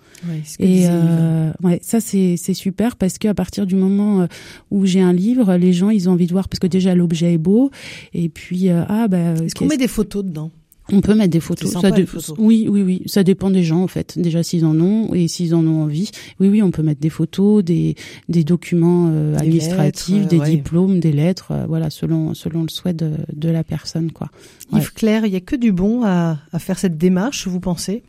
et 0.59 0.87
euh, 0.89 1.53
ouais, 1.63 1.79
ça 1.83 2.01
c'est 2.01 2.37
c'est 2.37 2.55
super 2.55 2.97
parce 2.97 3.19
que 3.19 3.29
à 3.29 3.35
partir 3.35 3.67
du 3.67 3.75
moment 3.75 4.23
euh, 4.23 4.27
où 4.71 4.87
j'ai 4.87 5.01
un 5.01 5.13
livre, 5.13 5.55
les 5.57 5.73
gens 5.73 5.91
ils 5.91 6.09
ont 6.09 6.13
envie 6.13 6.27
de 6.27 6.33
voir 6.33 6.49
parce 6.49 6.59
que 6.59 6.67
déjà 6.67 6.95
l'objet 6.95 7.35
est 7.35 7.39
beau 7.39 7.71
et 8.15 8.29
puis 8.29 8.69
euh, 8.69 8.85
ah 8.89 9.09
bah 9.09 9.35
est-ce 9.45 9.55
qu'on 9.55 9.67
met 9.67 9.77
des 9.77 9.89
photos 9.89 10.25
dedans? 10.25 10.51
On 10.91 11.03
peut 11.03 11.15
mettre 11.15 11.33
des 11.33 11.41
photos. 11.41 11.71
Sympa, 11.71 11.91
ça 11.91 12.07
photos. 12.07 12.35
Oui, 12.39 12.67
oui, 12.67 12.81
oui. 12.81 13.03
Ça 13.05 13.23
dépend 13.23 13.51
des 13.51 13.63
gens 13.63 13.83
en 13.83 13.89
fait. 13.89 14.19
Déjà 14.19 14.43
s'ils 14.43 14.65
en 14.65 14.81
ont 14.81 15.13
et 15.13 15.29
s'ils 15.29 15.55
en 15.55 15.67
ont 15.67 15.83
envie. 15.83 16.11
Oui, 16.41 16.49
oui, 16.49 16.63
on 16.63 16.71
peut 16.71 16.83
mettre 16.83 17.01
des 17.03 17.11
photos, 17.11 17.63
des 17.63 17.95
des 18.31 18.43
documents 18.43 19.11
euh, 19.13 19.33
Des 19.35 19.43
administratifs, 19.43 20.17
lettres, 20.17 20.29
des 20.29 20.39
ouais. 20.39 20.51
diplômes, 20.51 20.99
des 20.99 21.13
lettres. 21.13 21.53
euh, 21.53 21.67
voilà, 21.69 21.91
selon 21.91 22.33
selon 22.33 22.63
le 22.63 22.71
souhait 22.71 22.95
de, 22.95 23.11
de 23.37 23.49
la 23.51 23.65
personne, 23.65 24.13
quoi. 24.13 24.31
Ouais. 24.73 24.81
Yves 24.81 24.95
Claire, 24.95 25.27
il 25.27 25.33
y 25.35 25.37
a 25.37 25.41
que 25.41 25.57
du 25.57 25.73
bon 25.73 26.05
à, 26.05 26.39
à 26.55 26.59
faire 26.59 26.79
cette 26.79 26.97
démarche, 26.97 27.47
vous 27.47 27.61
pensez? 27.61 28.03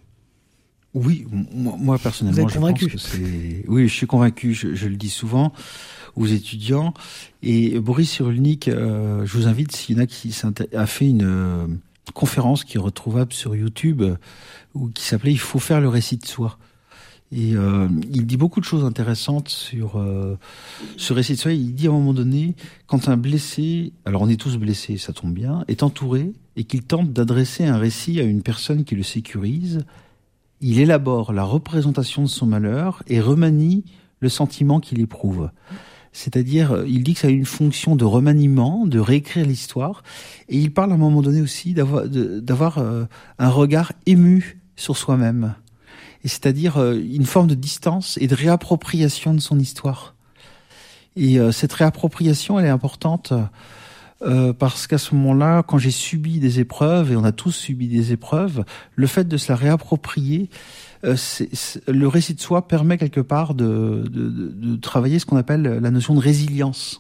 Oui, 0.94 1.28
moi, 1.54 1.76
moi, 1.78 1.98
Vous 1.98 2.04
personnellement, 2.04 2.48
êtes 2.48 2.50
je 2.50 2.60
pense 2.60 2.62
convaincu 2.62 2.88
que 2.88 2.98
c'est. 2.98 3.64
Oui, 3.68 3.88
je 3.88 3.94
suis 3.94 4.08
convaincu. 4.08 4.54
Je, 4.54 4.74
je 4.74 4.88
le 4.88 4.96
dis 4.96 5.10
souvent 5.10 5.54
aux 6.16 6.26
étudiants. 6.26 6.94
Et 7.44 7.80
Boris 7.80 8.10
Cyrulnik, 8.10 8.68
euh, 8.68 9.26
je 9.26 9.38
vous 9.38 9.48
invite, 9.48 9.76
s'il 9.76 9.96
y 9.96 10.00
en 10.00 10.04
a 10.04 10.08
qui 10.08 10.36
a 10.74 10.86
fait 10.88 11.08
une 11.08 11.24
euh, 11.24 11.68
conférence 12.14 12.64
qui 12.64 12.78
est 12.78 12.82
retrouvable 12.82 13.34
sur 13.34 13.56
YouTube, 13.56 14.02
euh, 14.02 14.16
ou 14.74 14.90
qui 14.90 15.04
s'appelait 15.04 15.32
"Il 15.32 15.40
faut 15.40 15.60
faire 15.60 15.80
le 15.80 15.90
récit 15.90 16.18
de 16.18 16.26
soi". 16.26 16.58
Et 17.32 17.52
il 18.12 18.26
dit 18.26 18.38
beaucoup 18.38 18.60
de 18.60 18.66
choses 18.66 18.84
intéressantes 18.84 19.50
sur 19.50 20.04
ce 20.98 21.14
récit 21.14 21.34
de 21.34 21.38
soi. 21.38 21.54
Il 21.54 21.76
dit 21.76 21.86
à 21.86 21.92
un 21.92 21.94
moment 21.94 22.16
donné, 22.16 22.56
quand 22.88 23.08
un 23.08 23.18
blessé, 23.18 23.94
alors 24.06 24.24
on 24.24 24.30
est 24.30 24.36
tous 24.36 24.58
blessés, 24.58 24.98
ça 24.98 25.14
tombe 25.14 25.32
bien, 25.36 25.64
est 25.68 25.84
entouré 25.84 26.32
et 26.56 26.64
qu'il 26.64 26.82
tente 26.82 27.14
d'adresser 27.14 27.66
un 27.66 27.78
récit 27.78 28.20
à 28.20 28.24
une 28.24 28.42
personne 28.42 28.84
qui 28.84 28.96
le 28.96 29.04
sécurise, 29.04 29.86
il 30.62 30.80
élabore 30.80 31.34
la 31.34 31.44
représentation 31.44 32.24
de 32.24 32.28
son 32.28 32.46
malheur 32.46 33.04
et 33.08 33.20
remanie 33.20 33.84
le 34.20 34.30
sentiment 34.30 34.80
qu'il 34.80 35.00
éprouve. 35.00 35.50
C'est-à-dire, 36.12 36.72
euh, 36.72 36.86
il 36.88 37.04
dit 37.04 37.14
que 37.14 37.20
ça 37.22 37.28
a 37.28 37.32
une 37.32 37.46
fonction 37.46 37.96
de 37.96 38.04
remaniement, 38.04 38.86
de 38.86 39.00
réécrire 39.00 39.46
l'histoire, 39.46 40.04
et 40.50 40.58
il 40.58 40.74
parle 40.74 40.92
à 40.92 40.96
un 40.96 40.98
moment 40.98 41.22
donné 41.22 41.42
aussi 41.42 41.74
d'avoir 41.74 42.80
euh, 42.80 43.06
un 43.38 43.50
regard 43.50 43.94
ému 44.06 44.60
sur 44.76 44.98
soi-même. 44.98 45.54
Et 46.24 46.28
c'est-à-dire 46.28 46.78
euh, 46.78 46.96
une 46.96 47.26
forme 47.26 47.48
de 47.48 47.56
distance 47.56 48.18
et 48.20 48.28
de 48.28 48.36
réappropriation 48.36 49.34
de 49.34 49.40
son 49.40 49.60
histoire. 49.60 50.16
Et 51.16 51.40
euh, 51.40 51.52
cette 51.52 51.74
réappropriation, 51.74 52.60
elle 52.60 52.66
est 52.66 52.70
importante 52.70 53.34
euh, 54.22 54.54
parce 54.54 54.88
qu'à 54.88 54.98
ce 54.98 55.16
moment-là, 55.16 55.64
quand 55.64 55.78
j'ai 55.78 55.92
subi 55.92 56.40
des 56.40 56.60
épreuves, 56.60 57.12
et 57.12 57.16
on 57.16 57.24
a 57.24 57.32
tous 57.32 57.52
subi 57.52 57.88
des 57.88 58.12
épreuves, 58.12 58.66
le 58.96 59.08
fait 59.08 59.28
de 59.28 59.38
se 59.38 59.52
la 59.52 59.56
réapproprier, 59.56 60.50
euh, 61.06 61.16
le 61.88 62.08
récit 62.08 62.34
de 62.34 62.42
soi 62.42 62.68
permet 62.68 62.98
quelque 62.98 63.22
part 63.22 63.54
de, 63.54 64.04
de, 64.10 64.30
de- 64.30 64.50
de 64.50 64.76
travailler 64.76 65.20
ce 65.20 65.26
qu'on 65.26 65.38
appelle 65.38 65.64
la 65.64 65.92
notion 65.92 66.14
de 66.16 66.20
résilience. 66.20 67.00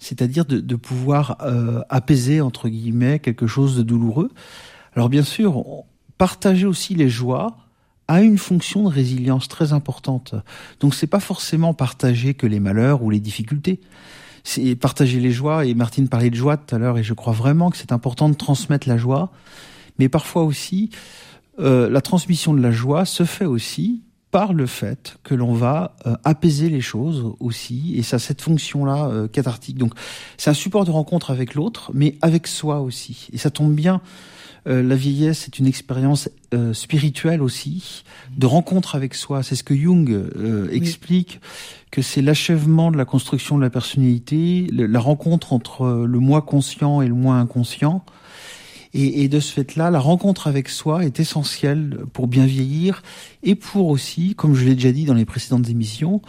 C'est-à-dire 0.00 0.44
de, 0.44 0.58
de 0.58 0.74
pouvoir 0.76 1.38
euh, 1.42 1.82
apaiser, 1.88 2.40
entre 2.40 2.68
guillemets, 2.68 3.20
quelque 3.20 3.46
chose 3.46 3.76
de 3.76 3.82
douloureux. 3.82 4.32
Alors 4.96 5.08
bien 5.08 5.22
sûr, 5.22 5.64
partager 6.18 6.66
aussi 6.66 6.96
les 6.96 7.08
joies 7.08 7.56
a 8.08 8.20
une 8.20 8.36
fonction 8.36 8.82
de 8.82 8.88
résilience 8.88 9.46
très 9.46 9.72
importante. 9.72 10.34
Donc 10.80 10.96
c'est 10.96 11.06
pas 11.06 11.20
forcément 11.20 11.72
partager 11.72 12.34
que 12.34 12.48
les 12.48 12.58
malheurs 12.58 13.04
ou 13.04 13.10
les 13.10 13.20
difficultés 13.20 13.80
c'est 14.44 14.76
partager 14.76 15.20
les 15.20 15.30
joies. 15.30 15.66
Et 15.66 15.74
Martine 15.74 16.08
parlait 16.08 16.30
de 16.30 16.36
joie 16.36 16.56
tout 16.56 16.74
à 16.74 16.78
l'heure, 16.78 16.98
et 16.98 17.02
je 17.02 17.14
crois 17.14 17.32
vraiment 17.32 17.70
que 17.70 17.76
c'est 17.76 17.92
important 17.92 18.28
de 18.28 18.34
transmettre 18.34 18.88
la 18.88 18.96
joie. 18.96 19.30
Mais 19.98 20.08
parfois 20.08 20.42
aussi, 20.44 20.90
euh, 21.60 21.90
la 21.90 22.00
transmission 22.00 22.54
de 22.54 22.60
la 22.60 22.70
joie 22.70 23.04
se 23.04 23.24
fait 23.24 23.44
aussi 23.44 24.02
par 24.30 24.54
le 24.54 24.64
fait 24.64 25.18
que 25.24 25.34
l'on 25.34 25.52
va 25.52 25.94
euh, 26.06 26.16
apaiser 26.24 26.70
les 26.70 26.80
choses 26.80 27.34
aussi, 27.38 27.94
et 27.96 28.02
ça 28.02 28.18
cette 28.18 28.40
fonction-là 28.40 29.08
euh, 29.08 29.28
cathartique. 29.28 29.76
Donc, 29.76 29.92
c'est 30.38 30.48
un 30.48 30.54
support 30.54 30.86
de 30.86 30.90
rencontre 30.90 31.30
avec 31.30 31.54
l'autre, 31.54 31.90
mais 31.92 32.16
avec 32.22 32.46
soi 32.46 32.80
aussi. 32.80 33.28
Et 33.34 33.38
ça 33.38 33.50
tombe 33.50 33.74
bien. 33.74 34.00
euh, 34.68 34.82
la 34.82 34.94
vieillesse 34.94 35.46
est 35.46 35.58
une 35.58 35.66
expérience 35.66 36.28
euh, 36.54 36.72
spirituelle 36.72 37.42
aussi, 37.42 38.04
de 38.36 38.46
rencontre 38.46 38.94
avec 38.94 39.14
soi. 39.14 39.42
C'est 39.42 39.56
ce 39.56 39.64
que 39.64 39.74
Jung 39.74 40.10
euh, 40.10 40.68
explique 40.70 41.40
que 41.92 42.02
c'est 42.02 42.22
l'achèvement 42.22 42.90
de 42.90 42.96
la 42.96 43.04
construction 43.04 43.56
de 43.56 43.62
la 43.62 43.70
personnalité, 43.70 44.66
la 44.72 44.98
rencontre 44.98 45.52
entre 45.52 45.82
euh, 45.82 46.06
le 46.06 46.18
moi 46.18 46.42
conscient 46.42 47.02
et 47.02 47.06
le 47.06 47.14
moi 47.14 47.36
inconscient. 47.36 48.04
Et, 48.94 49.22
et 49.22 49.28
de 49.28 49.38
ce 49.38 49.52
fait-là, 49.52 49.90
la 49.90 50.00
rencontre 50.00 50.48
avec 50.48 50.68
soi 50.68 51.04
est 51.04 51.20
essentielle 51.20 52.00
pour 52.12 52.26
bien 52.26 52.46
vieillir 52.46 53.02
et 53.44 53.54
pour 53.54 53.88
aussi, 53.88 54.34
comme 54.34 54.54
je 54.54 54.64
l'ai 54.64 54.74
déjà 54.74 54.90
dit 54.90 55.04
dans 55.04 55.14
les 55.14 55.24
précédentes 55.24 55.68
émissions, 55.68 56.20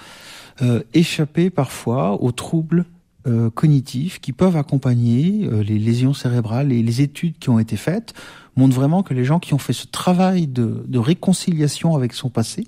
euh, 0.61 0.83
échapper 0.93 1.49
parfois 1.49 2.21
aux 2.21 2.31
troubles 2.31 2.85
euh, 3.25 3.49
cognitifs 3.49 4.19
qui 4.19 4.33
peuvent 4.33 4.57
accompagner 4.57 5.47
euh, 5.49 5.63
les 5.63 5.79
lésions 5.79 6.13
cérébrales. 6.13 6.71
Et 6.71 6.83
les 6.83 7.01
études 7.01 7.39
qui 7.39 7.49
ont 7.49 7.57
été 7.57 7.75
faites 7.75 8.13
montrent 8.55 8.75
vraiment 8.75 9.01
que 9.01 9.13
les 9.13 9.25
gens 9.25 9.39
qui 9.39 9.53
ont 9.53 9.59
fait 9.59 9.73
ce 9.73 9.87
travail 9.87 10.45
de, 10.45 10.83
de 10.87 10.99
réconciliation 10.99 11.95
avec 11.95 12.13
son 12.13 12.29
passé, 12.29 12.67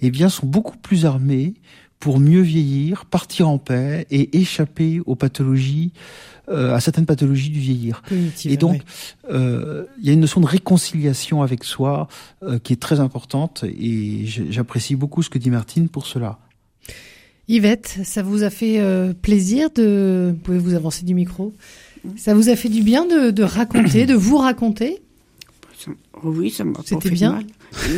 eh 0.00 0.10
bien, 0.10 0.28
sont 0.28 0.46
beaucoup 0.46 0.76
plus 0.76 1.04
armés 1.04 1.54
pour 2.00 2.18
mieux 2.18 2.40
vieillir, 2.40 3.04
partir 3.04 3.48
en 3.48 3.58
paix 3.58 4.06
et 4.10 4.38
échapper 4.38 5.00
aux 5.06 5.14
pathologies, 5.16 5.92
euh, 6.48 6.74
à 6.74 6.80
certaines 6.80 7.06
pathologies 7.06 7.50
du 7.50 7.60
vieillir. 7.60 8.02
Cognitive, 8.08 8.50
Et 8.50 8.56
donc, 8.56 8.72
ouais. 8.72 8.80
euh, 9.30 9.84
il 10.00 10.06
y 10.06 10.10
a 10.10 10.12
une 10.14 10.20
notion 10.20 10.40
de 10.40 10.46
réconciliation 10.46 11.42
avec 11.42 11.62
soi 11.62 12.08
euh, 12.42 12.58
qui 12.58 12.72
est 12.72 12.80
très 12.80 12.98
importante 13.00 13.64
et 13.64 14.24
j'apprécie 14.26 14.96
beaucoup 14.96 15.22
ce 15.22 15.28
que 15.30 15.38
dit 15.38 15.50
Martine 15.50 15.88
pour 15.88 16.06
cela. 16.06 16.38
Yvette, 17.48 17.98
ça 18.04 18.22
vous 18.22 18.42
a 18.44 18.50
fait 18.50 18.80
euh, 18.80 19.12
plaisir 19.12 19.70
de... 19.74 20.30
Vous 20.32 20.38
pouvez 20.40 20.58
vous 20.58 20.74
avancer 20.74 21.04
du 21.04 21.14
micro 21.14 21.52
Ça 22.16 22.32
vous 22.32 22.48
a 22.48 22.56
fait 22.56 22.68
du 22.68 22.82
bien 22.82 23.04
de, 23.06 23.30
de 23.30 23.42
raconter, 23.42 24.06
de 24.06 24.14
vous 24.14 24.38
raconter? 24.38 25.02
Oh 26.22 26.28
oui, 26.30 26.50
ça 26.50 26.64
m'a 26.64 26.80
C'était 26.84 27.08
fait 27.08 27.14
bien? 27.14 27.32
mal. 27.32 27.44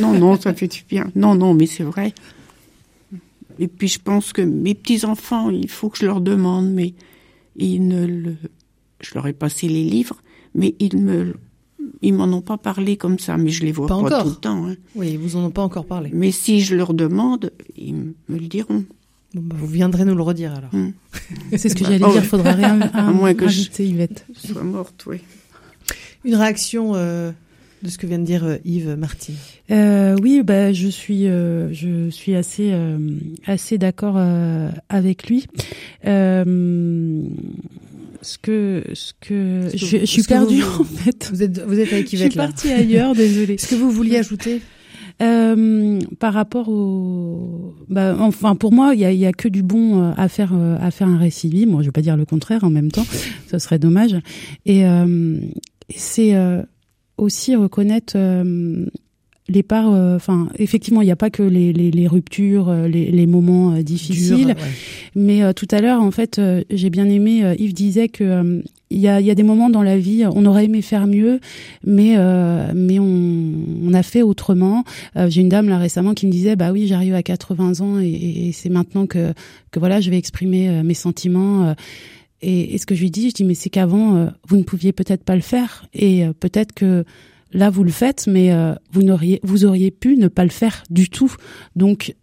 Non, 0.01 0.13
non, 0.13 0.41
ça 0.41 0.55
fait 0.55 0.69
du 0.69 0.85
bien. 0.89 1.11
Non, 1.15 1.35
non, 1.35 1.53
mais 1.55 1.67
c'est 1.67 1.83
vrai. 1.83 2.15
Et 3.63 3.69
puis 3.69 3.87
je 3.89 3.99
pense 4.01 4.33
que 4.33 4.43
mes 4.43 4.75
petits-enfants, 4.75 5.51
il 5.51 5.69
faut 5.69 5.89
que 5.89 5.99
je 5.99 6.07
leur 6.07 6.21
demande, 6.21 6.71
mais 6.73 6.95
ils 7.57 7.87
ne 7.87 8.05
le... 8.07 8.35
Je 9.01 9.15
leur 9.15 9.27
ai 9.27 9.33
passé 9.33 9.69
les 9.69 9.85
livres, 9.85 10.17
mais 10.55 10.75
ils 10.81 10.97
me... 10.99 11.35
Ils 12.05 12.13
m'en 12.15 12.25
ont 12.25 12.41
pas 12.43 12.59
parlé 12.59 12.97
comme 12.97 13.19
ça, 13.21 13.37
mais 13.37 13.51
je 13.51 13.65
les 13.65 13.71
vois 13.71 13.87
Pas 13.87 13.95
pas, 14.01 14.07
encore. 14.07 14.23
tout 14.25 14.29
le 14.31 14.35
temps. 14.37 14.67
hein. 14.69 14.75
Oui, 14.97 15.11
ils 15.13 15.19
vous 15.19 15.37
en 15.37 15.45
ont 15.45 15.51
pas 15.51 15.63
encore 15.63 15.85
parlé. 15.87 16.11
Mais 16.13 16.33
si 16.33 16.61
je 16.61 16.75
leur 16.75 16.95
demande, 16.95 17.53
ils 17.77 17.95
me 17.95 18.13
le 18.29 18.47
diront. 18.49 18.85
Bon, 19.35 19.43
bah, 19.43 19.57
vous 19.59 19.67
viendrez 19.69 20.05
nous 20.05 20.15
le 20.17 20.23
redire 20.23 20.53
alors. 20.55 20.75
Hmm. 20.75 20.91
C'est 21.57 21.69
ce 21.69 21.75
que 21.77 21.85
j'allais 21.85 22.05
Oh, 22.05 22.11
dire. 22.13 22.25
Faudra 22.25 22.53
rien 22.53 22.81
À 22.93 23.11
moins 23.13 23.35
que 23.35 23.47
je- 23.49 23.71
Yvette. 23.83 24.27
Je 24.35 24.53
sois 24.53 24.65
morte, 24.65 25.05
oui. 25.07 25.19
Une 26.25 26.35
réaction 26.37 26.93
euh, 26.95 27.31
de 27.83 27.89
ce 27.89 27.99
que 27.99 28.07
vient 28.07 28.19
de 28.19 28.25
dire 28.25 28.45
euh, 28.45 28.57
Yves 28.65 28.97
Martine. 28.97 29.35
Euh, 29.71 30.17
oui, 30.23 30.43
bah, 30.45 30.73
je 30.73 30.89
suis, 30.89 31.27
euh, 31.27 31.73
je 31.73 32.11
suis 32.11 32.35
assez, 32.35 32.71
euh, 32.73 32.99
assez 33.47 33.79
d'accord 33.79 34.15
euh, 34.17 34.69
avec 34.89 35.29
lui. 35.29 35.47
Euh, 36.07 37.23
ce 38.21 38.39
que, 38.39 38.85
ce 38.95 39.13
que, 39.21 39.69
Ce 39.73 39.77
je, 39.77 39.99
je 39.99 40.05
suis 40.05 40.23
ce 40.23 40.29
perdue 40.29 40.63
en 40.63 40.85
fait. 40.85 41.29
Vous 41.33 41.43
êtes, 41.43 41.59
vous 41.61 41.79
êtes 41.79 41.93
avec 41.93 42.05
Je 42.05 42.09
suis 42.11 42.19
Yvette 42.19 42.35
là. 42.37 42.45
partie 42.47 42.71
ailleurs, 42.71 43.15
désolée. 43.15 43.55
Est-ce 43.55 43.69
que 43.69 43.75
vous 43.75 43.91
vouliez 43.91 44.19
ajouter? 44.19 44.61
Euh, 45.21 45.99
par 46.19 46.33
rapport 46.33 46.69
au, 46.69 47.75
bah, 47.89 48.17
enfin 48.19 48.55
pour 48.57 48.73
moi, 48.73 48.93
il 48.95 49.01
y 49.01 49.05
a, 49.05 49.13
il 49.13 49.19
y 49.19 49.27
a 49.27 49.33
que 49.33 49.49
du 49.49 49.63
bon 49.63 50.13
à 50.17 50.29
faire, 50.29 50.53
à 50.81 50.91
faire 50.91 51.09
un 51.09 51.19
récit 51.19 51.49
libre. 51.49 51.73
Moi, 51.73 51.83
je 51.83 51.89
vais 51.89 51.93
pas 51.93 52.01
dire 52.01 52.17
le 52.17 52.25
contraire 52.25 52.65
en 52.65 52.71
même 52.71 52.91
temps, 52.91 53.07
ce 53.51 53.59
serait 53.59 53.79
dommage. 53.79 54.17
Et 54.67 54.87
euh, 54.87 55.39
c'est 55.95 56.35
euh, 56.35 56.63
aussi 57.23 57.57
reconnaître 57.57 58.15
euh, 58.17 58.87
les 59.49 59.63
parts. 59.63 59.93
euh, 59.93 60.17
Enfin, 60.17 60.49
effectivement, 60.59 61.01
il 61.03 61.07
n'y 61.07 61.11
a 61.13 61.17
pas 61.17 61.31
que 61.31 61.43
les, 61.43 61.73
les, 61.73 61.91
les 61.91 62.07
ruptures, 62.07 62.69
euh, 62.69 62.89
les, 62.89 63.11
les 63.11 63.27
moments 63.27 63.73
euh, 63.73 63.83
difficiles. 63.83 64.37
Dur, 64.37 64.47
ouais. 64.49 64.55
Mais 65.15 65.43
euh, 65.43 65.53
tout 65.53 65.67
à 65.71 65.81
l'heure, 65.81 66.01
en 66.03 66.11
fait, 66.11 66.41
j'ai 66.71 66.91
bien 66.91 67.09
aimé. 67.09 67.55
Yves 67.59 67.75
disait 67.75 68.09
que 68.09 68.63
il 68.95 68.99
y 69.01 69.09
a, 69.09 69.21
il 69.23 69.27
y 69.27 69.31
a 69.31 69.35
des 69.35 69.43
moments 69.43 69.71
dans 69.71 69.83
la 69.83 69.97
vie, 69.97 70.25
on 70.35 70.45
aurait 70.45 70.67
aimé 70.67 70.83
faire 70.83 71.07
mieux, 71.07 71.41
mais 71.83 72.15
mais 72.75 72.99
on, 72.99 73.51
on 73.85 73.95
a 73.95 74.03
fait 74.03 74.21
autrement. 74.21 74.85
J'ai 75.29 75.41
une 75.41 75.49
dame 75.49 75.71
là 75.71 75.79
récemment 75.79 76.13
qui 76.13 76.27
me 76.27 76.31
disait, 76.31 76.57
bah 76.57 76.73
oui, 76.73 76.87
j'arrive 76.87 77.15
à 77.15 77.23
80 77.23 77.81
ans 77.81 77.99
et, 78.01 78.07
et- 78.07 78.49
et 78.49 78.53
c'est 78.53 78.69
maintenant 78.69 79.07
que 79.07 79.33
que 79.71 79.79
voilà, 79.79 80.03
je 80.03 80.11
vais 80.11 80.19
exprimer 80.19 80.83
mes 80.83 80.93
sentiments. 80.93 81.75
Et, 82.43 82.75
et 82.75 82.79
ce 82.79 82.87
que 82.87 82.95
je 82.95 83.03
lui 83.03 83.11
dis, 83.11 83.31
je 83.31 83.35
dis, 83.35 83.45
mais 83.45 83.55
c'est 83.55 83.71
qu'avant, 83.71 84.17
euh, 84.17 84.27
vous 84.49 84.57
ne 84.57 84.63
pouviez 84.63 84.93
peut-être 84.93 85.25
pas 85.25 85.37
le 85.37 85.43
faire, 85.43 85.87
et 85.95 86.25
euh, 86.27 86.33
peut-être 86.33 86.73
que 86.73 87.05
là 87.53 87.71
vous 87.71 87.85
le 87.85 87.91
faites, 87.91 88.27
mais 88.27 88.53
euh, 88.53 88.75
vous 88.93 89.03
n'auriez, 89.03 89.41
vous 89.43 89.65
auriez 89.65 89.91
pu 89.91 90.17
ne 90.17 90.29
pas 90.29 90.45
le 90.45 90.51
faire 90.51 90.83
du 90.91 91.09
tout. 91.09 91.35
Donc 91.77 92.15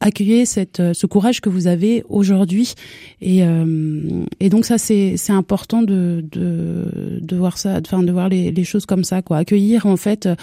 accueillez 0.00 0.46
cette, 0.46 0.80
euh, 0.80 0.94
ce 0.94 1.06
courage 1.06 1.40
que 1.40 1.48
vous 1.48 1.66
avez 1.66 2.02
aujourd'hui. 2.08 2.74
Et, 3.20 3.44
euh, 3.44 4.24
et 4.40 4.48
donc 4.48 4.64
ça 4.64 4.78
c'est 4.78 5.16
c'est 5.16 5.32
important 5.32 5.82
de, 5.82 6.24
de 6.32 7.20
de 7.20 7.36
voir 7.36 7.58
ça 7.58 7.80
enfin 7.84 8.02
de 8.02 8.10
voir 8.10 8.28
les, 8.28 8.50
les 8.50 8.64
choses 8.64 8.86
comme 8.86 9.04
ça 9.04 9.22
quoi. 9.22 9.38
Accueillir 9.38 9.86
en 9.86 9.96
fait 9.96 10.26
euh, 10.26 10.34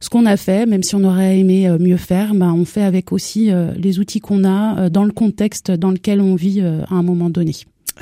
ce 0.00 0.08
qu'on 0.08 0.26
a 0.26 0.36
fait 0.36 0.66
même 0.66 0.82
si 0.82 0.94
on 0.94 1.04
aurait 1.04 1.38
aimé 1.38 1.68
mieux 1.80 1.96
faire 1.96 2.34
ben 2.34 2.52
on 2.52 2.66
fait 2.66 2.82
avec 2.82 3.12
aussi 3.12 3.50
les 3.78 3.98
outils 3.98 4.20
qu'on 4.20 4.44
a 4.44 4.90
dans 4.90 5.04
le 5.04 5.10
contexte 5.10 5.70
dans 5.70 5.90
lequel 5.90 6.20
on 6.20 6.34
vit 6.34 6.60
à 6.60 6.84
un 6.90 7.02
moment 7.02 7.30
donné 7.30 7.52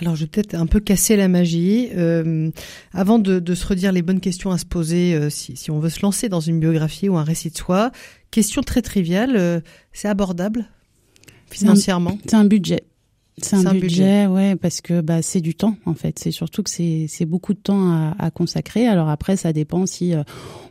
Alors, 0.00 0.16
je 0.16 0.22
vais 0.22 0.26
peut-être 0.26 0.54
un 0.54 0.66
peu 0.66 0.80
casser 0.80 1.16
la 1.16 1.28
magie. 1.28 1.88
Euh, 1.94 2.50
avant 2.92 3.18
de, 3.18 3.38
de, 3.38 3.54
se 3.54 3.66
redire 3.66 3.92
les 3.92 4.02
bonnes 4.02 4.20
questions 4.20 4.50
à 4.50 4.58
se 4.58 4.64
poser, 4.64 5.14
euh, 5.14 5.30
si, 5.30 5.56
si, 5.56 5.70
on 5.70 5.78
veut 5.78 5.90
se 5.90 6.00
lancer 6.02 6.28
dans 6.28 6.40
une 6.40 6.58
biographie 6.58 7.08
ou 7.08 7.16
un 7.16 7.22
récit 7.22 7.50
de 7.50 7.56
soi, 7.56 7.92
question 8.30 8.62
très 8.62 8.82
triviale, 8.82 9.36
euh, 9.36 9.60
c'est 9.92 10.08
abordable 10.08 10.66
financièrement 11.48 12.18
C'est 12.26 12.34
un, 12.34 12.44
budget. 12.44 12.82
C'est 13.38 13.54
un, 13.54 13.66
un, 13.66 13.74
budget, 13.74 14.26
ouais, 14.26 14.56
parce 14.56 14.80
que 14.80 15.00
bah 15.00 15.22
c'est 15.22 15.40
du 15.40 15.54
temps 15.54 15.76
en 15.84 15.94
fait. 15.94 16.18
C'est 16.18 16.32
surtout 16.32 16.64
que 16.64 16.70
c'est 16.70 17.26
beaucoup 17.26 17.54
de 17.54 17.60
temps 17.60 17.92
à, 17.92 18.16
à, 18.18 18.30
consacrer. 18.32 18.88
Alors 18.88 19.08
après, 19.08 19.36
ça 19.36 19.52
dépend 19.52 19.86
si 19.86 20.14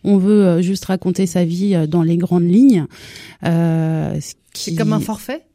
on 0.04 0.18
veut 0.18 0.62
juste 0.62 0.84
raconter 0.86 1.26
sa 1.26 1.46
vie 1.46 1.88
dans 1.88 2.04
les 2.04 2.18
grandes 2.18 2.50
lignes. 2.50 2.86
Qui... 3.42 4.72
C'est 4.72 4.76
comme 4.76 4.92
un 4.92 5.00
forfait? 5.00 5.46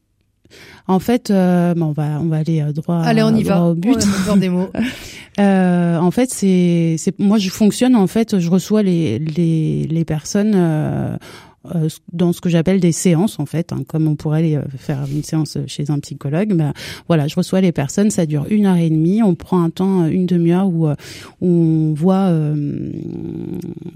En 0.87 0.99
fait, 0.99 1.31
euh, 1.31 1.75
on 1.79 1.93
va 1.93 2.19
on 2.21 2.27
va 2.27 2.39
aller 2.39 2.63
euh, 2.63 2.73
droit, 2.73 3.01
Allez, 3.03 3.23
on 3.23 3.35
y 3.35 3.43
va. 3.43 3.63
au 3.63 3.75
but. 3.75 3.97
Ouais, 4.29 4.39
des 4.39 4.49
mots. 4.49 4.71
euh, 5.41 5.99
en 5.99 6.11
fait, 6.11 6.31
c'est 6.31 6.97
c'est 6.99 7.19
moi 7.19 7.39
je 7.39 7.51
fonctionne 7.51 7.95
en 7.95 8.07
fait, 8.07 8.39
je 8.39 8.51
reçois 8.51 8.83
les 8.83 9.19
les 9.19 9.87
les 9.89 10.05
personnes 10.05 10.53
euh, 10.55 11.17
euh, 11.75 11.89
dans 12.13 12.33
ce 12.33 12.41
que 12.41 12.49
j'appelle 12.49 12.79
des 12.79 12.93
séances 12.93 13.41
en 13.41 13.47
fait, 13.47 13.73
hein, 13.73 13.83
comme 13.87 14.07
on 14.07 14.15
pourrait 14.15 14.39
aller 14.39 14.55
euh, 14.55 14.63
faire 14.77 15.05
une 15.11 15.25
séance 15.25 15.59
chez 15.67 15.91
un 15.91 15.99
psychologue. 15.99 16.55
Ben 16.55 16.73
voilà, 17.09 17.27
je 17.27 17.35
reçois 17.35 17.61
les 17.61 17.73
personnes, 17.73 18.11
ça 18.11 18.27
dure 18.27 18.47
une 18.49 18.67
heure 18.67 18.77
et 18.77 18.89
demie, 18.89 19.25
on 19.25 19.35
prend 19.35 19.63
un 19.63 19.71
temps, 19.71 20.07
une 20.07 20.27
demi-heure 20.27 20.69
où, 20.69 20.87
où, 20.87 20.95
on 21.41 21.95
voit, 21.95 22.29
euh, 22.29 22.93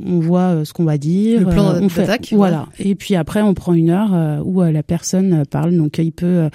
on 0.04 0.18
voit 0.18 0.64
ce 0.64 0.72
qu'on 0.72 0.84
va 0.84 0.98
dire, 0.98 1.40
le 1.40 1.46
plan 1.46 1.74
on 1.80 1.88
fait. 1.88 2.32
Voilà. 2.32 2.66
Et 2.80 2.96
puis 2.96 3.14
après, 3.14 3.42
on 3.42 3.54
prend 3.54 3.74
une 3.74 3.90
heure 3.90 4.44
où 4.44 4.60
la 4.60 4.82
personne 4.82 5.44
parle. 5.48 5.76
Donc 5.76 5.98
il 5.98 6.12
peut, 6.12 6.48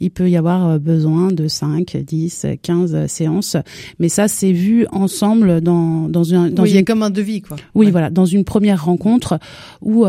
il 0.00 0.10
peut 0.10 0.28
y 0.28 0.36
avoir 0.36 0.80
besoin 0.80 1.30
de 1.30 1.46
5, 1.46 1.96
10, 1.96 2.46
15 2.60 3.06
séances, 3.06 3.56
mais 4.00 4.08
ça 4.08 4.26
c'est 4.26 4.52
vu 4.52 4.86
ensemble 4.90 5.60
dans 5.60 6.08
dans 6.08 6.34
un 6.34 6.50
dans 6.50 6.64
oui, 6.64 6.70
une... 6.70 6.74
il 6.74 6.78
y 6.78 6.80
a 6.80 6.84
comme 6.84 7.04
un 7.04 7.10
devis 7.10 7.42
quoi. 7.42 7.56
Oui, 7.74 7.86
ouais. 7.86 7.92
voilà, 7.92 8.10
dans 8.10 8.26
une 8.26 8.44
première 8.44 8.84
rencontre 8.84 9.38
où 9.80 10.04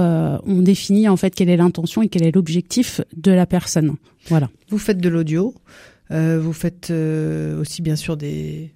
on 0.45 0.61
définit 0.61 1.07
en 1.07 1.17
fait 1.17 1.33
quelle 1.33 1.49
est 1.49 1.57
l'intention 1.57 2.01
et 2.01 2.09
quel 2.09 2.23
est 2.23 2.33
l'objectif 2.33 3.01
de 3.15 3.31
la 3.31 3.45
personne. 3.45 3.95
Voilà. 4.27 4.49
Vous 4.69 4.77
faites 4.77 4.99
de 4.99 5.09
l'audio, 5.09 5.53
euh, 6.11 6.39
vous 6.41 6.53
faites 6.53 6.89
euh, 6.91 7.59
aussi 7.59 7.81
bien 7.81 7.95
sûr 7.95 8.17
des 8.17 8.71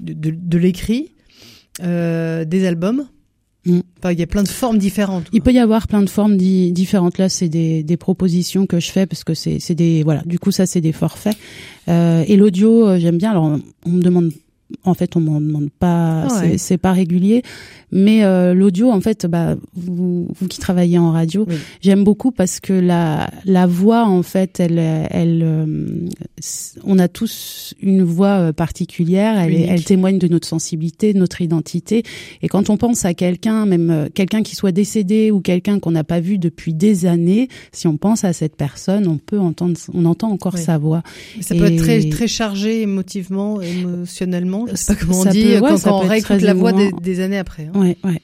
de, 0.00 0.12
de, 0.12 0.30
de 0.30 0.58
l'écrit, 0.58 1.12
euh, 1.82 2.44
des 2.44 2.66
albums. 2.66 3.06
Mm. 3.66 3.80
Enfin, 3.98 4.12
il 4.12 4.18
y 4.18 4.22
a 4.22 4.26
plein 4.26 4.42
de 4.42 4.48
formes 4.48 4.78
différentes. 4.78 5.26
Il 5.32 5.42
peut 5.42 5.52
y 5.52 5.58
avoir 5.58 5.88
plein 5.88 6.02
de 6.02 6.10
formes 6.10 6.36
di 6.36 6.72
différentes. 6.72 7.18
Là, 7.18 7.28
c'est 7.28 7.48
des, 7.48 7.82
des, 7.82 7.96
propositions 7.96 8.66
que 8.66 8.80
je 8.80 8.90
fais 8.90 9.06
parce 9.06 9.24
que 9.24 9.34
c'est 9.34 9.74
des 9.74 10.02
voilà. 10.02 10.22
Du 10.24 10.38
coup, 10.38 10.52
ça 10.52 10.66
c'est 10.66 10.80
des 10.80 10.92
forfaits. 10.92 11.36
Et 11.88 12.36
l'audio, 12.36 12.98
j'aime 12.98 13.18
bien. 13.18 13.30
Alors, 13.32 13.44
on, 13.44 13.60
on 13.86 13.90
me 13.90 14.02
demande 14.02 14.30
en 14.84 14.94
fait, 14.94 15.16
on 15.16 15.20
m'en 15.20 15.40
demande 15.40 15.70
pas, 15.78 16.26
Ah 16.30 16.40
ouais. 16.42 16.58
c'est 16.58 16.76
pas 16.78 16.92
régulier. 16.92 17.42
Mais 17.90 18.22
euh, 18.22 18.52
l'audio, 18.52 18.90
en 18.90 19.00
fait, 19.00 19.24
bah, 19.24 19.56
vous, 19.74 20.28
vous 20.38 20.46
qui 20.48 20.58
travaillez 20.58 20.98
en 20.98 21.10
radio, 21.10 21.46
Oui. 21.48 21.54
j'aime 21.80 22.04
beaucoup 22.04 22.30
parce 22.32 22.60
que 22.60 22.74
la 22.74 23.30
la 23.46 23.66
voix, 23.66 24.04
en 24.06 24.22
fait, 24.22 24.60
elle, 24.60 24.78
elle, 24.78 25.40
euh, 25.42 26.06
on 26.84 26.98
a 26.98 27.08
tous 27.08 27.74
une 27.80 28.02
voix 28.02 28.38
euh, 28.40 28.52
particulière. 28.52 29.38
Elle, 29.38 29.84
témoigne 29.84 30.18
de 30.18 30.28
notre 30.28 30.46
sensibilité, 30.46 31.14
de 31.14 31.18
notre 31.18 31.40
identité. 31.40 32.02
Et 32.42 32.48
quand 32.48 32.68
on 32.68 32.76
pense 32.76 33.06
à 33.06 33.14
quelqu'un, 33.14 33.64
même 33.64 33.90
euh, 33.90 34.08
quelqu'un 34.12 34.42
qui 34.42 34.54
soit 34.54 34.72
décédé 34.72 35.30
ou 35.30 35.40
quelqu'un 35.40 35.78
qu'on 35.80 35.92
n'a 35.92 36.04
pas 36.04 36.20
vu 36.20 36.36
depuis 36.38 36.74
des 36.74 37.06
années, 37.06 37.48
si 37.72 37.86
on 37.86 37.96
pense 37.96 38.24
à 38.24 38.34
cette 38.34 38.56
personne, 38.56 39.06
on 39.08 39.16
peut 39.16 39.38
entendre, 39.38 39.78
on 39.94 40.04
entend 40.04 40.30
encore 40.30 40.54
Oui. 40.56 40.60
sa 40.62 40.76
voix. 40.76 41.02
Ça 41.40 41.54
peut 41.54 41.64
être 41.72 41.76
très 41.82 42.06
très 42.10 42.28
chargé 42.28 42.82
émotivement, 42.82 43.62
émotionnellement. 43.62 44.57
Je 44.66 44.74
sais 44.76 44.94
pas 44.94 45.00
comment 45.00 45.20
on 45.20 45.24
dit 45.26 45.42
peut- 45.44 45.52
ouais, 45.60 45.70
quand, 45.70 45.78
quand 45.82 46.00
on 46.04 46.08
réécoute 46.08 46.40
la 46.42 46.54
voix 46.54 46.72
des, 47.00 47.20
années 47.20 47.38
après. 47.38 47.70
hein. 47.72 47.78
Ouais, 47.78 47.96
ouais. 48.04 48.20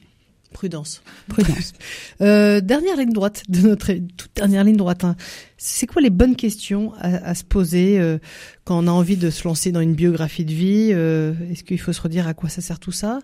Prudence. 0.52 1.02
Prudence. 1.28 1.72
Euh, 2.20 2.60
dernière 2.60 2.96
ligne 2.96 3.12
droite 3.12 3.42
de 3.48 3.58
notre 3.66 3.92
toute 4.16 4.30
dernière 4.36 4.62
ligne 4.62 4.76
droite. 4.76 5.02
hein. 5.02 5.16
C'est 5.58 5.86
quoi 5.88 6.00
les 6.00 6.10
bonnes 6.10 6.36
questions 6.36 6.92
à, 7.00 7.08
à 7.30 7.34
se 7.34 7.42
poser 7.42 7.98
euh, 7.98 8.18
quand 8.62 8.78
on 8.78 8.86
a 8.86 8.90
envie 8.92 9.16
de 9.16 9.30
se 9.30 9.42
lancer 9.48 9.72
dans 9.72 9.80
une 9.80 9.94
biographie 9.94 10.44
de 10.44 10.52
vie 10.52 10.90
euh, 10.92 11.34
Est-ce 11.50 11.64
qu'il 11.64 11.80
faut 11.80 11.92
se 11.92 12.00
redire 12.00 12.28
à 12.28 12.34
quoi 12.34 12.48
ça 12.48 12.60
sert 12.60 12.78
tout 12.78 12.92
ça 12.92 13.18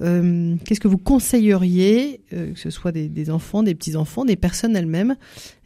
Qu'est-ce 0.00 0.80
que 0.80 0.88
vous 0.88 0.96
conseilleriez, 0.96 2.22
que 2.30 2.58
ce 2.58 2.70
soit 2.70 2.90
des, 2.92 3.10
des 3.10 3.28
enfants, 3.28 3.62
des 3.62 3.74
petits 3.74 3.96
enfants, 3.96 4.24
des 4.24 4.36
personnes 4.36 4.74
elles-mêmes 4.74 5.16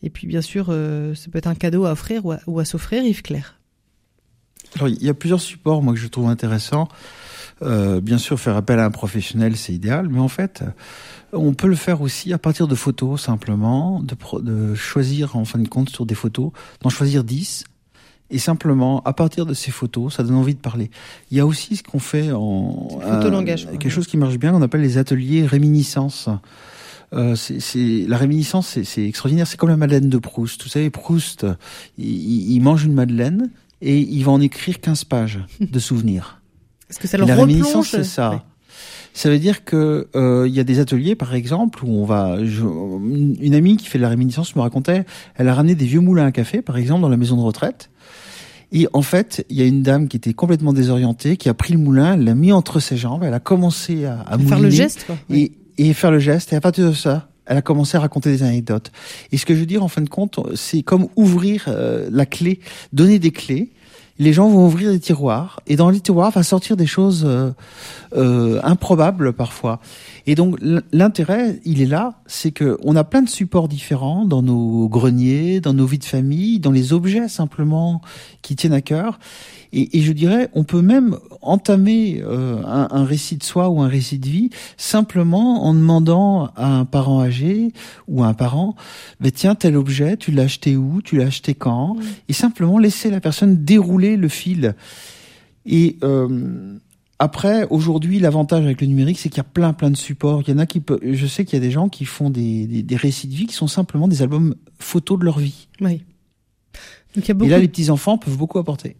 Et 0.03 0.11
puis 0.11 0.26
bien 0.26 0.42
sûr, 0.42 0.66
ça 0.66 1.30
peut 1.30 1.38
être 1.38 1.47
un 1.47 1.55
cadeau 1.55 1.84
à 1.84 1.92
offrir 1.92 2.26
ou 2.26 2.32
à, 2.32 2.40
ou 2.49 2.59
à 2.59 2.64
s'offrir, 2.64 3.05
Yves 3.05 3.22
Claire. 3.22 3.61
Alors, 4.76 4.88
il 4.88 5.02
y 5.02 5.08
a 5.08 5.14
plusieurs 5.14 5.40
supports, 5.40 5.82
moi, 5.82 5.94
que 5.94 6.00
je 6.00 6.08
trouve 6.08 6.28
intéressants. 6.28 6.88
Euh, 7.62 8.00
bien 8.00 8.18
sûr, 8.18 8.38
faire 8.40 8.56
appel 8.56 8.78
à 8.80 8.84
un 8.86 8.90
professionnel, 8.90 9.56
c'est 9.56 9.72
idéal, 9.72 10.08
mais 10.10 10.18
en 10.18 10.28
fait, 10.28 10.64
on 11.32 11.54
peut 11.54 11.68
le 11.68 11.76
faire 11.76 12.00
aussi 12.02 12.32
à 12.32 12.38
partir 12.38 12.66
de 12.66 12.74
photos, 12.74 13.20
simplement, 13.22 14.00
de, 14.02 14.14
pro- 14.14 14.40
de 14.40 14.74
choisir, 14.74 15.36
en 15.36 15.44
fin 15.44 15.60
de 15.60 15.68
compte, 15.68 15.88
sur 15.90 16.04
des 16.04 16.16
photos, 16.16 16.50
d'en 16.82 16.90
choisir 16.90 17.22
10, 17.22 17.64
et 18.30 18.38
simplement, 18.38 19.00
à 19.04 19.12
partir 19.12 19.46
de 19.46 19.54
ces 19.54 19.70
photos, 19.70 20.14
ça 20.16 20.24
donne 20.24 20.34
envie 20.34 20.54
de 20.54 20.60
parler. 20.60 20.90
Il 21.30 21.36
y 21.36 21.40
a 21.40 21.46
aussi 21.46 21.76
ce 21.76 21.82
qu'on 21.84 22.00
fait 22.00 22.32
en... 22.32 22.88
Photolangage, 23.00 23.66
euh, 23.66 23.76
quelque 23.76 23.90
chose 23.90 24.08
qui 24.08 24.16
marche 24.16 24.36
bien, 24.38 24.50
qu'on 24.50 24.62
appelle 24.62 24.80
les 24.82 24.98
ateliers 24.98 25.46
réminiscence. 25.46 26.28
Euh, 27.12 27.36
c'est, 27.36 28.04
la 28.08 28.16
réminiscence, 28.16 28.76
c'est, 28.82 29.06
extraordinaire. 29.06 29.46
C'est 29.46 29.56
comme 29.56 29.68
la 29.68 29.76
Madeleine 29.76 30.08
de 30.08 30.18
Proust. 30.18 30.64
Vous 30.64 30.68
savez, 30.68 30.90
Proust, 30.90 31.46
il- 31.98 32.50
il 32.52 32.60
mange 32.60 32.84
une 32.84 32.94
Madeleine 32.94 33.50
et 33.85 33.99
il 33.99 34.24
va 34.24 34.32
en 34.32 34.41
écrire 34.41 34.80
15 34.80 35.05
pages 35.05 35.41
de 35.61 35.78
souvenirs. 35.78 36.41
Est-ce 36.91 36.99
que 36.99 37.07
ça 37.07 37.16
Et 37.16 37.20
le 37.20 37.26
la 37.26 37.35
réminiscence, 37.37 37.89
c'est 37.91 38.05
ça. 38.05 38.30
Ouais. 38.30 38.37
Ça 39.16 39.30
veut 39.30 39.39
dire 39.39 39.64
que 39.64 40.09
euh, 40.16 40.45
il 40.49 40.53
y 40.55 40.59
a 40.59 40.64
des 40.64 40.80
ateliers, 40.80 41.14
par 41.14 41.35
exemple, 41.35 41.85
où 41.85 41.89
on 41.89 42.05
va. 42.05 42.45
je- 42.45 42.62
une 42.64 43.55
amie 43.55 43.76
qui 43.76 43.87
fait 43.87 43.99
de 43.99 44.03
la 44.03 44.09
réminiscence 44.09 44.57
me 44.57 44.61
racontait, 44.62 45.05
elle 45.37 45.49
a 45.49 45.55
ramené 45.55 45.76
des 45.76 45.85
vieux 45.87 46.01
moulins 46.01 46.26
à 46.26 46.32
café, 46.32 46.62
par 46.62 46.76
exemple, 46.78 47.03
dans 47.03 47.09
la 47.09 47.16
maison 47.16 47.37
de 47.37 47.43
retraite. 47.43 47.91
Et 48.72 48.89
en 48.93 49.03
fait, 49.03 49.47
il 49.51 49.57
y 49.57 49.62
a 49.62 49.66
une 49.66 49.82
dame 49.82 50.09
qui 50.09 50.16
était 50.16 50.35
complètement 50.35 50.72
désorientée, 50.72 51.37
qui 51.37 51.49
a 51.49 51.55
pris 51.55 51.74
le 51.74 51.78
moulin, 51.78 52.14
elle 52.14 52.24
l'a 52.24 52.35
mis 52.35 52.51
entre 52.51 52.80
ses 52.80 52.97
jambes, 52.97 53.22
elle 53.22 53.35
a 53.35 53.39
commencé 53.41 54.05
à, 54.05 54.22
à 54.22 54.37
Faire 54.37 54.59
le 54.59 54.70
geste, 54.70 55.05
quoi. 55.07 55.16
et, 55.30 55.53
et 55.78 55.93
faire 55.93 56.11
le 56.11 56.18
geste. 56.18 56.53
Et 56.53 56.57
à 56.57 56.61
partir 56.61 56.89
de 56.89 56.95
ça, 56.95 57.28
elle 57.47 57.57
a 57.59 57.62
commencé 57.62 57.97
à 57.97 58.01
raconter 58.01 58.30
des 58.32 58.43
anecdotes. 58.43 58.91
Et 59.30 59.37
ce 59.39 59.47
que 59.47 59.55
je 59.55 59.61
veux 59.61 59.66
dire, 59.66 59.85
en 59.85 59.89
fin 59.89 60.01
de 60.03 60.09
compte, 60.09 60.41
c'est 60.57 60.82
comme 60.82 61.07
ouvrir 61.14 61.66
euh, 61.68 62.09
la 62.11 62.26
clé, 62.26 62.59
donner 62.93 63.20
des 63.20 63.30
clés. 63.30 63.70
Les 64.18 64.32
gens 64.32 64.48
vont 64.48 64.66
ouvrir 64.66 64.92
des 64.92 65.00
tiroirs 65.00 65.58
et 65.66 65.74
dans 65.74 65.90
les 65.90 65.98
tiroirs 65.98 66.30
va 66.30 66.44
sortir 66.44 66.76
des 66.76 66.86
choses 66.86 67.24
euh, 67.26 67.50
euh, 68.14 68.60
improbables 68.62 69.32
parfois. 69.32 69.80
Et 70.26 70.36
donc 70.36 70.56
l'intérêt, 70.92 71.60
il 71.64 71.82
est 71.82 71.86
là, 71.86 72.14
c'est 72.26 72.52
que 72.52 72.78
on 72.84 72.94
a 72.94 73.02
plein 73.02 73.22
de 73.22 73.28
supports 73.28 73.66
différents 73.66 74.24
dans 74.24 74.42
nos 74.42 74.88
greniers, 74.88 75.60
dans 75.60 75.74
nos 75.74 75.84
vies 75.84 75.98
de 75.98 76.04
famille, 76.04 76.60
dans 76.60 76.70
les 76.70 76.92
objets 76.92 77.26
simplement 77.28 78.02
qui 78.40 78.54
tiennent 78.54 78.72
à 78.72 78.82
cœur. 78.82 79.18
Et, 79.74 79.98
et 79.98 80.00
je 80.02 80.12
dirais, 80.12 80.48
on 80.54 80.62
peut 80.62 80.82
même 80.82 81.18
entamer 81.42 82.22
euh, 82.22 82.62
un, 82.64 82.88
un 82.90 83.04
récit 83.04 83.36
de 83.36 83.42
soi 83.42 83.68
ou 83.68 83.80
un 83.80 83.88
récit 83.88 84.18
de 84.18 84.28
vie 84.28 84.50
simplement 84.76 85.64
en 85.64 85.74
demandant 85.74 86.50
à 86.54 86.78
un 86.78 86.84
parent 86.84 87.20
âgé 87.20 87.72
ou 88.06 88.22
à 88.22 88.28
un 88.28 88.34
parent, 88.34 88.76
mais 89.18 89.32
tiens, 89.32 89.56
tel 89.56 89.76
objet, 89.76 90.16
tu 90.16 90.30
l'as 90.30 90.44
acheté 90.44 90.76
où, 90.76 91.02
tu 91.02 91.16
l'as 91.16 91.26
acheté 91.26 91.54
quand, 91.54 91.96
et 92.28 92.32
simplement 92.32 92.78
laisser 92.78 93.10
la 93.10 93.20
personne 93.20 93.64
dérouler 93.64 94.16
le 94.16 94.28
fil. 94.28 94.76
Et 95.66 95.98
euh, 96.04 96.78
après, 97.18 97.66
aujourd'hui, 97.70 98.20
l'avantage 98.20 98.64
avec 98.64 98.80
le 98.80 98.86
numérique, 98.86 99.18
c'est 99.18 99.28
qu'il 99.28 99.38
y 99.38 99.40
a 99.40 99.44
plein, 99.44 99.72
plein 99.72 99.90
de 99.90 99.96
supports. 99.96 100.42
Il 100.46 100.50
y 100.50 100.54
en 100.54 100.58
a 100.58 100.66
qui 100.66 100.80
peuvent, 100.80 101.00
je 101.02 101.26
sais 101.26 101.44
qu'il 101.44 101.58
y 101.58 101.62
a 101.62 101.64
des 101.64 101.72
gens 101.72 101.88
qui 101.88 102.04
font 102.04 102.30
des, 102.30 102.66
des, 102.66 102.82
des 102.82 102.96
récits 102.96 103.26
de 103.26 103.34
vie 103.34 103.46
qui 103.46 103.54
sont 103.54 103.66
simplement 103.66 104.06
des 104.06 104.22
albums 104.22 104.54
photos 104.78 105.18
de 105.18 105.24
leur 105.24 105.40
vie. 105.40 105.66
Oui. 105.80 106.02
Donc 107.16 107.24
il 107.24 107.28
y 107.28 107.30
a 107.30 107.34
beaucoup 107.34 107.48
Et 107.48 107.50
là, 107.50 107.58
les 107.58 107.68
petits 107.68 107.90
enfants 107.90 108.18
peuvent 108.18 108.36
beaucoup 108.36 108.58
apporter. 108.58 108.96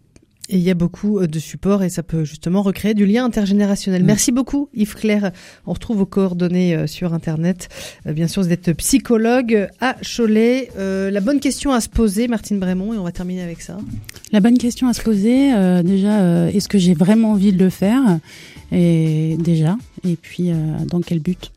Et 0.51 0.57
il 0.57 0.63
y 0.63 0.71
a 0.71 0.75
beaucoup 0.75 1.19
euh, 1.19 1.27
de 1.27 1.39
supports 1.39 1.83
et 1.83 1.89
ça 1.89 2.03
peut 2.03 2.25
justement 2.25 2.61
recréer 2.63 2.93
du 2.93 3.07
lien 3.07 3.25
intergénérationnel. 3.25 4.03
Mm. 4.03 4.07
Merci 4.07 4.31
beaucoup 4.31 4.69
Yves 4.75 4.95
Claire. 4.95 5.33
On 5.67 5.73
retrouve 5.73 5.99
vos 5.99 6.07
coordonnées 6.07 6.77
euh, 6.77 6.87
sur 6.87 7.15
Internet. 7.15 7.69
Euh, 8.07 8.13
Bien 8.13 8.29
sûr, 8.29 8.43
vous 8.43 8.53
êtes 8.53 8.73
psychologue 8.75 9.69
à 9.81 9.97
Cholet. 10.03 10.71
Euh, 10.79 11.11
la 11.11 11.21
bonne 11.21 11.41
question 11.41 11.73
à 11.73 11.81
se 11.81 11.89
poser, 11.89 12.29
Martine 12.29 12.59
Brémond, 12.59 12.93
et 12.93 12.99
on 12.99 13.05
va 13.05 13.13
terminer 13.13 13.43
avec 13.43 13.63
ça. 13.63 13.79
La 14.33 14.41
bonne 14.41 14.59
question 14.59 14.89
à 14.89 14.93
se 14.93 15.01
poser, 15.01 15.55
euh, 15.55 15.83
déjà, 15.83 16.21
euh, 16.21 16.49
est-ce 16.49 16.69
que 16.69 16.79
j'ai 16.79 16.95
vraiment 16.95 17.33
envie 17.33 17.53
de 17.53 17.63
le 17.63 17.71
faire? 17.71 18.19
Et 18.71 19.37
déjà, 19.39 19.79
et 20.07 20.17
puis 20.17 20.51
euh, 20.51 20.55
dans 20.87 21.01
quel 21.01 21.21
but? 21.21 21.53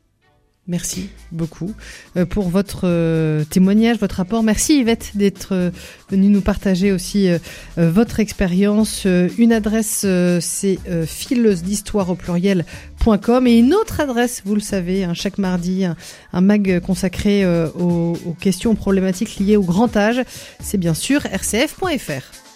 Merci 0.69 1.09
beaucoup 1.31 1.73
euh, 2.17 2.25
pour 2.25 2.49
votre 2.49 2.81
euh, 2.83 3.45
témoignage, 3.45 3.99
votre 3.99 4.15
rapport. 4.15 4.43
Merci 4.43 4.79
Yvette 4.79 5.11
d'être 5.15 5.53
euh, 5.53 5.71
venue 6.09 6.27
nous 6.27 6.41
partager 6.41 6.91
aussi 6.91 7.29
votre 7.77 8.19
expérience. 8.19 9.05
Une 9.05 9.51
adresse, 9.51 10.05
c'est 10.39 10.79
fileuse 11.05 11.63
d'histoire 11.63 12.09
au 12.09 12.15
pluriel.com 12.15 13.47
et 13.47 13.57
une 13.57 13.73
autre 13.73 13.99
adresse, 13.99 14.41
vous 14.45 14.55
le 14.55 14.61
savez, 14.61 15.03
hein, 15.03 15.13
chaque 15.13 15.37
mardi, 15.37 15.85
un, 15.85 16.41
mag 16.41 16.79
consacré 16.79 17.45
aux, 17.45 18.35
questions, 18.39 18.75
problématiques 18.75 19.37
liées 19.39 19.57
au 19.57 19.63
grand 19.63 19.95
âge, 19.95 20.21
c'est 20.59 20.77
bien 20.77 20.93
sûr 20.93 21.21
rcf.fr. 21.25 22.46